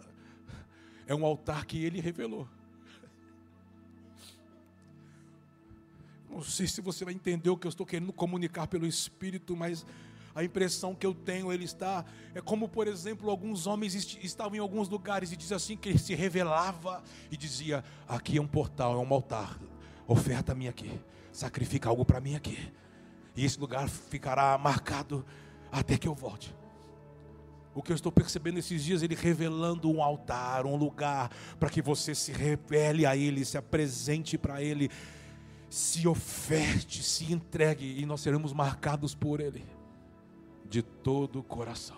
é 1.07 1.15
um 1.15 1.25
altar 1.25 1.65
que 1.65 1.85
ele 1.85 2.01
revelou. 2.01 2.49
Não 6.29 6.43
sei 6.43 6.67
se 6.67 6.81
você 6.81 7.05
vai 7.05 7.15
entender 7.15 7.49
o 7.49 7.57
que 7.57 7.65
eu 7.65 7.69
estou 7.69 7.87
querendo 7.87 8.13
comunicar 8.13 8.67
pelo 8.67 8.87
Espírito, 8.87 9.57
mas 9.57 9.87
a 10.35 10.43
impressão 10.43 10.97
que 10.97 11.07
eu 11.07 11.15
tenho, 11.15 11.53
ele 11.53 11.65
está. 11.65 12.05
É 12.35 12.41
como, 12.41 12.69
por 12.69 12.89
exemplo, 12.89 13.31
alguns 13.31 13.69
homens 13.69 13.95
estavam 13.95 14.57
em 14.57 14.59
alguns 14.59 14.89
lugares 14.89 15.31
e 15.31 15.37
diz 15.37 15.53
assim 15.53 15.77
que 15.77 15.91
ele 15.91 15.99
se 15.99 16.13
revelava 16.13 17.05
e 17.31 17.37
dizia: 17.37 17.85
aqui 18.09 18.37
é 18.37 18.43
um 18.43 18.49
portal, 18.49 18.95
é 18.95 18.97
um 18.97 19.15
altar, 19.15 19.61
oferta-me 20.09 20.67
aqui, 20.67 21.01
sacrifica 21.31 21.89
algo 21.89 22.05
para 22.05 22.21
mim 22.21 22.35
aqui. 22.35 22.73
E 23.37 23.45
esse 23.45 23.61
lugar 23.61 23.89
ficará 23.89 24.59
marcado 24.59 25.25
até 25.81 25.99
que 25.99 26.09
eu 26.09 26.15
volte. 26.15 26.55
O 27.75 27.83
que 27.83 27.91
eu 27.91 27.97
estou 27.97 28.13
percebendo 28.13 28.59
esses 28.59 28.85
dias, 28.85 29.03
ele 29.03 29.15
revelando 29.15 29.91
um 29.91 30.03
altar, 30.03 30.65
um 30.65 30.77
lugar, 30.77 31.31
para 31.59 31.69
que 31.69 31.83
você 31.83 32.15
se 32.15 32.31
revele 32.31 33.05
a 33.05 33.17
ele, 33.17 33.45
se 33.45 33.59
apresente 33.59 34.39
para 34.39 34.63
ele 34.63 34.91
se 35.75 36.07
oferte, 36.07 37.03
se 37.03 37.33
entregue 37.33 38.01
e 38.01 38.07
nós 38.07 38.21
seremos 38.21 38.53
marcados 38.53 39.13
por 39.13 39.41
Ele 39.41 39.67
de 40.71 40.83
todo 40.83 41.41
o 41.41 41.43
coração. 41.43 41.97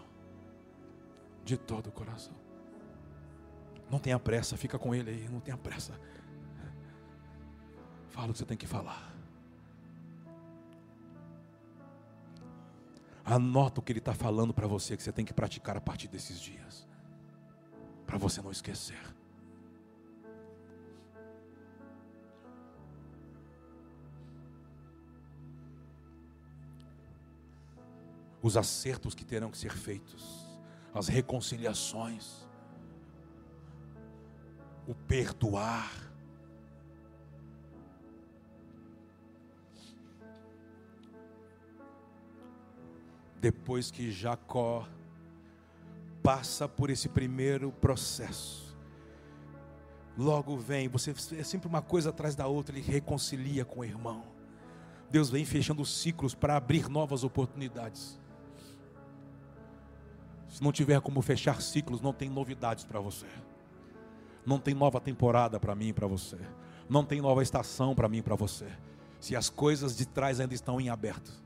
De 1.45 1.59
todo 1.59 1.89
o 1.89 1.93
coração. 1.93 2.35
Não 3.91 3.99
tenha 3.99 4.19
pressa, 4.19 4.57
fica 4.57 4.79
com 4.79 4.95
Ele 4.95 5.11
aí, 5.11 5.29
não 5.29 5.41
tenha 5.41 5.59
pressa. 5.59 5.93
Fala 8.09 8.31
o 8.31 8.33
que 8.33 8.39
você 8.39 8.47
tem 8.47 8.57
que 8.57 8.67
falar. 8.67 9.15
Anota 13.27 13.81
o 13.81 13.83
que 13.83 13.93
Ele 13.93 13.99
está 13.99 14.15
falando 14.15 14.55
para 14.55 14.67
você 14.67 14.97
que 14.97 15.03
você 15.03 15.13
tem 15.13 15.25
que 15.25 15.35
praticar 15.35 15.77
a 15.77 15.81
partir 15.81 16.09
desses 16.09 16.41
dias, 16.41 16.87
para 18.07 18.17
você 18.17 18.41
não 18.41 18.51
esquecer. 18.51 19.17
os 28.47 28.57
acertos 28.57 29.13
que 29.13 29.25
terão 29.25 29.51
que 29.51 29.59
ser 29.59 29.73
feitos, 29.73 30.47
as 30.95 31.09
reconciliações, 31.09 32.47
o 34.87 34.95
perdoar. 34.95 36.06
Depois 43.47 43.93
que 43.93 44.11
Jacó 44.11 44.89
passa 46.21 46.69
por 46.69 46.91
esse 46.91 47.09
primeiro 47.09 47.71
processo, 47.71 48.77
logo 50.19 50.57
vem, 50.57 50.89
você 50.89 51.13
é 51.39 51.45
sempre 51.45 51.69
uma 51.69 51.81
coisa 51.81 52.11
atrás 52.11 52.35
da 52.35 52.49
outra, 52.49 52.77
ele 52.77 52.85
reconcilia 52.85 53.65
com 53.65 53.79
o 53.79 53.85
irmão. 53.85 54.25
Deus 55.13 55.31
vem 55.31 55.45
fechando 55.45 55.87
ciclos 55.87 56.35
para 56.35 56.57
abrir 56.57 56.89
novas 56.89 57.23
oportunidades. 57.23 58.19
Se 60.49 60.61
não 60.61 60.73
tiver 60.73 61.01
como 61.01 61.23
fechar 61.23 61.63
ciclos, 61.63 62.01
não 62.01 62.13
tem 62.13 62.29
novidades 62.29 62.85
para 62.85 62.99
você. 62.99 63.29
Não 64.45 64.59
tem 64.59 64.75
nova 64.75 65.01
temporada 65.01 65.61
para 65.61 65.77
mim 65.77 65.91
e 65.91 65.93
para 65.93 66.09
você. 66.09 66.39
Não 66.89 67.05
tem 67.05 67.21
nova 67.21 67.45
estação 67.45 67.95
para 67.95 68.09
mim 68.09 68.19
e 68.19 68.23
para 68.23 68.35
você. 68.35 68.67
Se 69.21 69.37
as 69.37 69.49
coisas 69.49 69.97
de 69.97 70.05
trás 70.05 70.41
ainda 70.41 70.53
estão 70.53 70.81
em 70.81 70.89
aberto. 70.89 71.46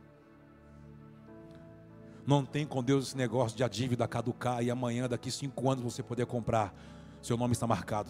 Não 2.30 2.44
tem 2.44 2.64
com 2.64 2.80
Deus 2.80 3.08
esse 3.08 3.16
negócio 3.16 3.56
de 3.56 3.64
a 3.64 3.68
dívida 3.68 4.06
caducar 4.06 4.62
e 4.62 4.70
amanhã, 4.70 5.08
daqui 5.08 5.32
cinco 5.32 5.68
anos, 5.68 5.82
você 5.82 6.00
poder 6.00 6.26
comprar. 6.26 6.72
Seu 7.20 7.36
nome 7.36 7.54
está 7.54 7.66
marcado. 7.66 8.08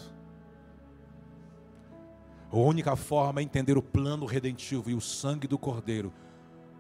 A 2.53 2.57
única 2.59 2.95
forma 2.97 3.41
é 3.41 3.43
entender 3.43 3.79
o 3.79 3.83
plano 3.83 4.27
redentivo 4.27 4.91
e 4.91 4.95
o 4.95 5.01
sangue 5.01 5.49
do 5.49 5.57
Cordeiro 5.57 6.13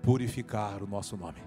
purificar 0.02 0.82
o 0.82 0.86
nosso 0.86 1.16
nome 1.16 1.40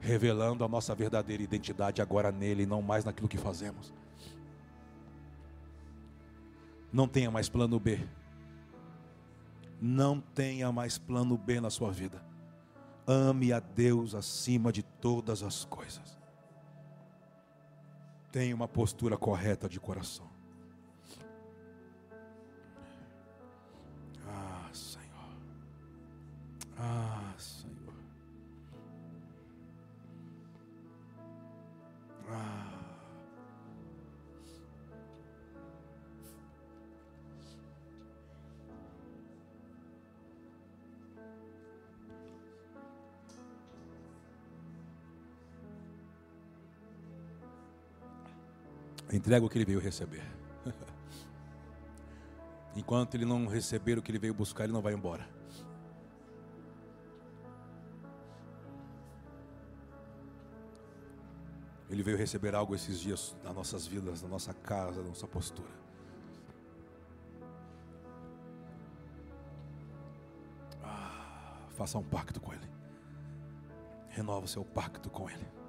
revelando 0.00 0.64
a 0.64 0.68
nossa 0.68 0.94
verdadeira 0.94 1.42
identidade 1.42 2.02
agora 2.02 2.32
nele, 2.32 2.66
não 2.66 2.80
mais 2.82 3.04
naquilo 3.04 3.28
que 3.28 3.36
fazemos. 3.36 3.92
Não 6.90 7.06
tenha 7.06 7.30
mais 7.30 7.48
plano 7.48 7.78
B. 7.78 8.00
Não 9.80 10.18
tenha 10.18 10.72
mais 10.72 10.98
plano 10.98 11.38
B 11.38 11.60
na 11.60 11.70
sua 11.70 11.92
vida. 11.92 12.31
Ame 13.06 13.52
a 13.52 13.60
Deus 13.60 14.14
acima 14.14 14.72
de 14.72 14.82
todas 14.82 15.42
as 15.42 15.64
coisas. 15.64 16.16
Tenha 18.30 18.54
uma 18.54 18.68
postura 18.68 19.16
correta 19.16 19.68
de 19.68 19.78
coração. 19.80 20.30
Ah, 24.26 24.70
Senhor. 24.72 25.36
Ah, 26.78 27.34
Senhor. 27.36 27.72
Entrega 49.22 49.46
o 49.46 49.48
que 49.48 49.56
ele 49.56 49.64
veio 49.64 49.78
receber. 49.78 50.24
Enquanto 52.74 53.14
ele 53.14 53.24
não 53.24 53.46
receber 53.46 53.96
o 53.96 54.02
que 54.02 54.10
ele 54.10 54.18
veio 54.18 54.34
buscar, 54.34 54.64
ele 54.64 54.72
não 54.72 54.82
vai 54.82 54.94
embora. 54.94 55.24
Ele 61.88 62.02
veio 62.02 62.16
receber 62.18 62.52
algo 62.52 62.74
esses 62.74 62.98
dias 62.98 63.36
nas 63.44 63.54
nossas 63.54 63.86
vidas, 63.86 64.22
na 64.22 64.28
nossa 64.28 64.52
casa, 64.52 65.00
na 65.00 65.10
nossa 65.10 65.28
postura. 65.28 65.70
Ah, 70.82 71.68
faça 71.76 71.96
um 71.96 72.02
pacto 72.02 72.40
com 72.40 72.52
Ele. 72.52 72.68
Renova 74.08 74.46
o 74.46 74.48
seu 74.48 74.64
pacto 74.64 75.08
com 75.08 75.30
Ele. 75.30 75.61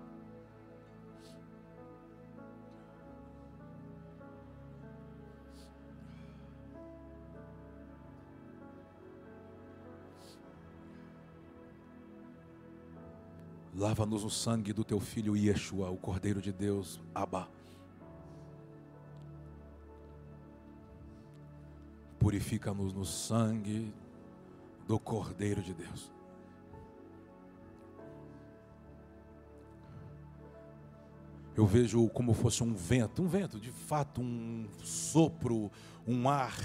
Lava-nos 13.76 14.24
o 14.24 14.30
sangue 14.30 14.72
do 14.72 14.84
teu 14.84 15.00
filho 15.00 15.36
Yeshua, 15.36 15.90
o 15.90 15.98
Cordeiro 15.98 16.40
de 16.40 16.52
Deus, 16.52 17.00
Abba. 17.14 17.50
Purifica-nos 22.20 22.94
no 22.94 23.04
sangue 23.04 23.92
do 24.88 25.00
Cordeiro 25.00 25.62
de 25.62 25.74
Deus. 25.74 26.12
Eu 31.56 31.66
vejo 31.66 32.08
como 32.10 32.34
fosse 32.34 32.64
um 32.64 32.74
vento, 32.74 33.24
um 33.24 33.28
vento, 33.28 33.60
de 33.60 33.72
fato, 33.72 34.22
um 34.22 34.68
sopro, 34.84 35.72
um 36.08 36.30
ar, 36.30 36.58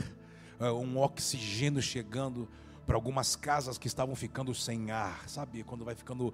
eh, 0.61 0.71
um 0.71 0.99
oxigênio 0.99 1.81
chegando 1.81 2.49
para 2.87 2.97
algumas 2.97 3.37
casas 3.37 3.77
que 3.77 3.87
estavam 3.87 4.15
ficando 4.15 4.55
sem 4.55 4.91
ar, 4.91 5.29
sabe? 5.29 5.63
Quando 5.63 5.85
vai 5.85 5.95
ficando 5.95 6.33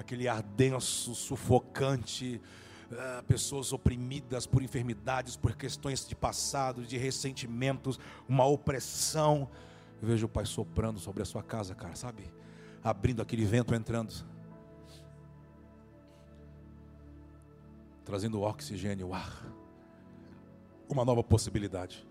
aquele 0.00 0.26
ar 0.28 0.42
denso, 0.42 1.14
sufocante, 1.14 2.40
uh, 2.90 3.22
pessoas 3.24 3.72
oprimidas 3.72 4.46
por 4.46 4.62
enfermidades, 4.62 5.36
por 5.36 5.54
questões 5.54 6.06
de 6.06 6.14
passado, 6.14 6.82
de 6.82 6.96
ressentimentos, 6.96 8.00
uma 8.28 8.44
opressão. 8.44 9.48
Eu 10.00 10.08
vejo 10.08 10.26
o 10.26 10.28
Pai 10.28 10.46
soprando 10.46 10.98
sobre 10.98 11.22
a 11.22 11.26
sua 11.26 11.42
casa, 11.42 11.74
cara, 11.74 11.94
sabe? 11.94 12.24
Abrindo 12.82 13.20
aquele 13.20 13.44
vento 13.44 13.74
entrando. 13.74 14.12
Trazendo 18.04 18.40
oxigênio, 18.40 19.08
o 19.08 19.14
ar. 19.14 19.46
Uma 20.88 21.04
nova 21.04 21.22
possibilidade. 21.22 22.09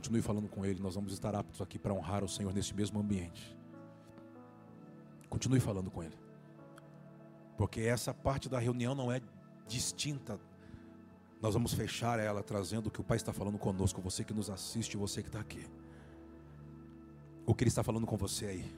Continue 0.00 0.22
falando 0.22 0.48
com 0.48 0.64
Ele, 0.64 0.80
nós 0.80 0.94
vamos 0.94 1.12
estar 1.12 1.34
aptos 1.34 1.60
aqui 1.60 1.78
para 1.78 1.92
honrar 1.92 2.24
o 2.24 2.28
Senhor 2.28 2.54
nesse 2.54 2.74
mesmo 2.74 2.98
ambiente. 2.98 3.54
Continue 5.28 5.60
falando 5.60 5.90
com 5.90 6.02
Ele, 6.02 6.16
porque 7.58 7.82
essa 7.82 8.14
parte 8.14 8.48
da 8.48 8.58
reunião 8.58 8.94
não 8.94 9.12
é 9.12 9.20
distinta. 9.68 10.40
Nós 11.42 11.52
vamos 11.52 11.74
fechar 11.74 12.18
ela 12.18 12.42
trazendo 12.42 12.86
o 12.86 12.90
que 12.90 13.02
o 13.02 13.04
Pai 13.04 13.18
está 13.18 13.30
falando 13.30 13.58
conosco, 13.58 14.00
você 14.00 14.24
que 14.24 14.32
nos 14.32 14.48
assiste, 14.48 14.96
você 14.96 15.22
que 15.22 15.28
está 15.28 15.38
aqui. 15.38 15.66
O 17.44 17.54
que 17.54 17.62
Ele 17.62 17.68
está 17.68 17.82
falando 17.82 18.06
com 18.06 18.16
você 18.16 18.46
aí. 18.46 18.74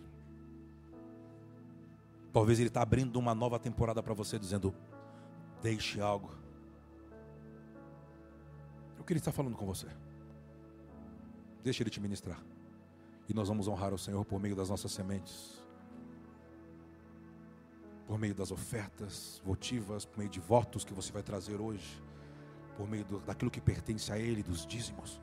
Talvez 2.33 2.59
Ele 2.59 2.67
está 2.67 2.83
abrindo 2.83 3.17
uma 3.17 3.33
nova 3.33 3.61
temporada 3.61 4.03
para 4.03 4.13
você, 4.13 4.41
dizendo: 4.41 4.75
deixe 5.63 6.01
algo. 6.01 6.35
O 8.99 9.05
que 9.05 9.13
Ele 9.13 9.21
está 9.21 9.31
falando 9.31 9.57
com 9.57 9.65
você? 9.65 9.87
Deixa 11.63 11.83
Ele 11.83 11.91
te 11.91 12.01
ministrar. 12.01 12.41
E 13.29 13.35
nós 13.35 13.49
vamos 13.49 13.69
honrar 13.69 13.95
o 13.95 13.99
Senhor 13.99 14.25
por 14.25 14.41
meio 14.41 14.57
das 14.57 14.69
nossas 14.69 14.91
sementes, 14.93 15.63
por 18.07 18.19
meio 18.19 18.35
das 18.35 18.51
ofertas 18.51 19.41
votivas, 19.45 20.05
por 20.05 20.19
meio 20.19 20.31
de 20.31 20.41
votos 20.41 20.85
que 20.85 20.93
você 20.93 21.13
vai 21.13 21.23
trazer 21.23 21.61
hoje, 21.61 22.03
por 22.77 22.89
meio 22.89 23.05
do, 23.05 23.21
daquilo 23.21 23.51
que 23.51 23.61
pertence 23.61 24.13
a 24.13 24.19
Ele, 24.19 24.43
dos 24.43 24.67
dízimos. 24.67 25.21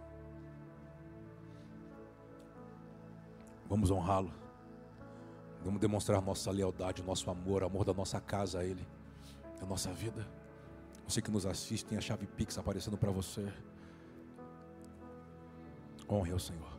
Vamos 3.68 3.92
honrá-lo. 3.92 4.32
Vamos 5.64 5.80
demonstrar 5.82 6.22
nossa 6.22 6.50
lealdade, 6.52 7.04
nosso 7.04 7.30
amor, 7.30 7.64
amor 7.64 7.84
da 7.84 7.94
nossa 7.94 8.20
casa 8.22 8.60
a 8.60 8.66
Ele, 8.66 8.88
da 9.60 9.66
nossa 9.68 9.92
vida. 9.92 10.26
Você 11.08 11.22
que 11.22 11.30
nos 11.30 11.46
assiste, 11.46 11.86
tem 11.86 11.98
a 11.98 12.02
chave 12.02 12.26
Pix 12.26 12.58
aparecendo 12.58 12.98
para 12.98 13.12
você. 13.12 13.52
Honre 16.10 16.32
ao 16.32 16.40
Senhor. 16.40 16.79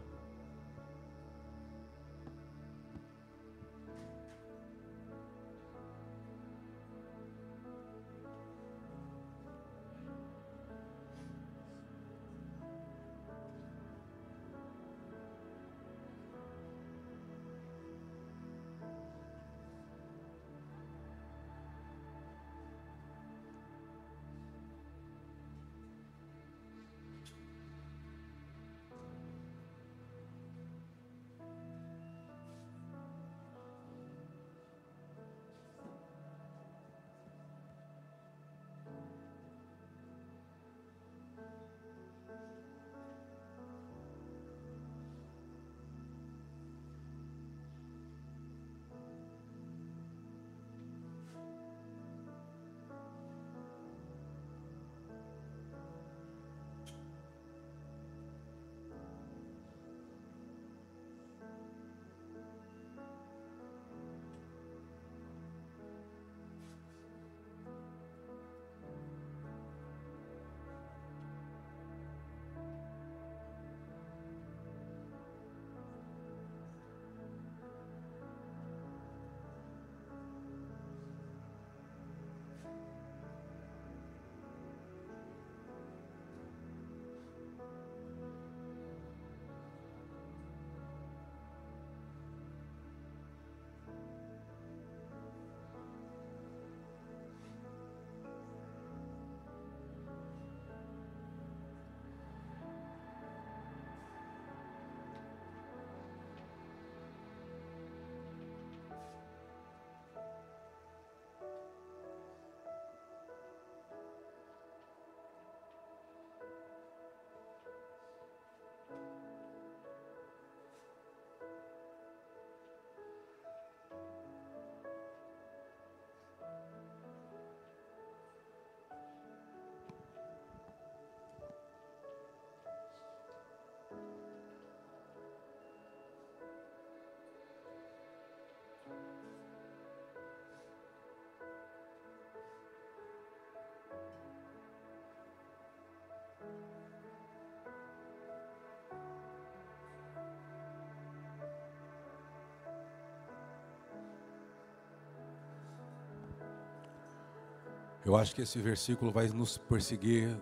Eu 158.10 158.16
acho 158.16 158.34
que 158.34 158.42
esse 158.42 158.58
versículo 158.58 159.12
vai 159.12 159.28
nos 159.28 159.56
perseguir 159.56 160.36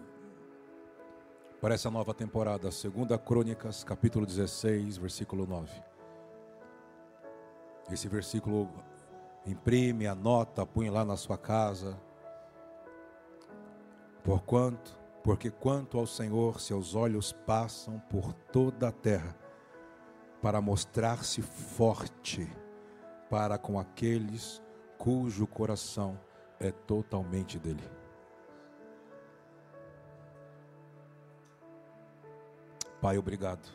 para 1.61 1.75
essa 1.75 1.91
nova 1.91 2.15
temporada. 2.15 2.71
2 2.71 2.83
Crônicas, 3.27 3.85
capítulo 3.85 4.25
16, 4.25 4.97
versículo 4.97 5.47
9. 5.47 5.83
Esse 7.91 8.09
versículo 8.09 8.71
imprime, 9.45 10.07
anota, 10.07 10.65
põe 10.65 10.89
lá 10.89 11.05
na 11.05 11.17
sua 11.17 11.37
casa. 11.37 12.01
Por 14.23 14.43
quanto, 14.45 14.97
porque 15.29 15.51
quanto 15.51 15.99
ao 15.99 16.07
Senhor, 16.07 16.59
seus 16.59 16.95
olhos 16.95 17.33
passam 17.33 18.01
por 18.09 18.33
toda 18.33 18.89
a 18.89 18.91
terra 18.91 19.37
para 20.41 20.59
mostrar-se 20.59 21.43
forte 21.43 22.51
para 23.29 23.59
com 23.59 23.79
aqueles 23.79 24.63
cujo 24.97 25.47
coração 25.47 26.19
é 26.59 26.71
totalmente 26.71 27.59
dele. 27.59 27.85
Pai, 32.99 33.19
obrigado. 33.19 33.69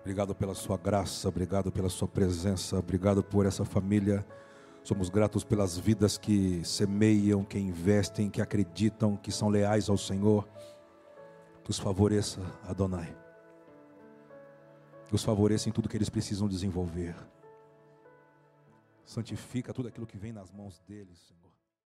Obrigado 0.00 0.34
pela 0.34 0.54
sua 0.54 0.78
graça, 0.78 1.28
obrigado 1.28 1.70
pela 1.70 1.90
sua 1.90 2.08
presença, 2.08 2.78
obrigado 2.78 3.22
por 3.22 3.44
essa 3.44 3.66
família 3.66 4.26
Somos 4.82 5.10
gratos 5.10 5.44
pelas 5.44 5.76
vidas 5.76 6.16
que 6.16 6.64
semeiam, 6.64 7.44
que 7.44 7.58
investem, 7.58 8.30
que 8.30 8.40
acreditam, 8.40 9.16
que 9.16 9.30
são 9.30 9.48
leais 9.48 9.88
ao 9.88 9.98
Senhor. 9.98 10.48
Que 11.62 11.70
os 11.70 11.78
favoreça, 11.78 12.40
Adonai. 12.66 13.14
Que 15.06 15.14
os 15.14 15.22
favoreça 15.22 15.68
em 15.68 15.72
tudo 15.72 15.88
que 15.88 15.96
eles 15.96 16.08
precisam 16.08 16.48
desenvolver. 16.48 17.14
Santifica 19.04 19.72
tudo 19.72 19.88
aquilo 19.88 20.06
que 20.06 20.18
vem 20.18 20.32
nas 20.32 20.50
mãos 20.50 20.80
deles, 20.86 21.18
Senhor. 21.18 21.47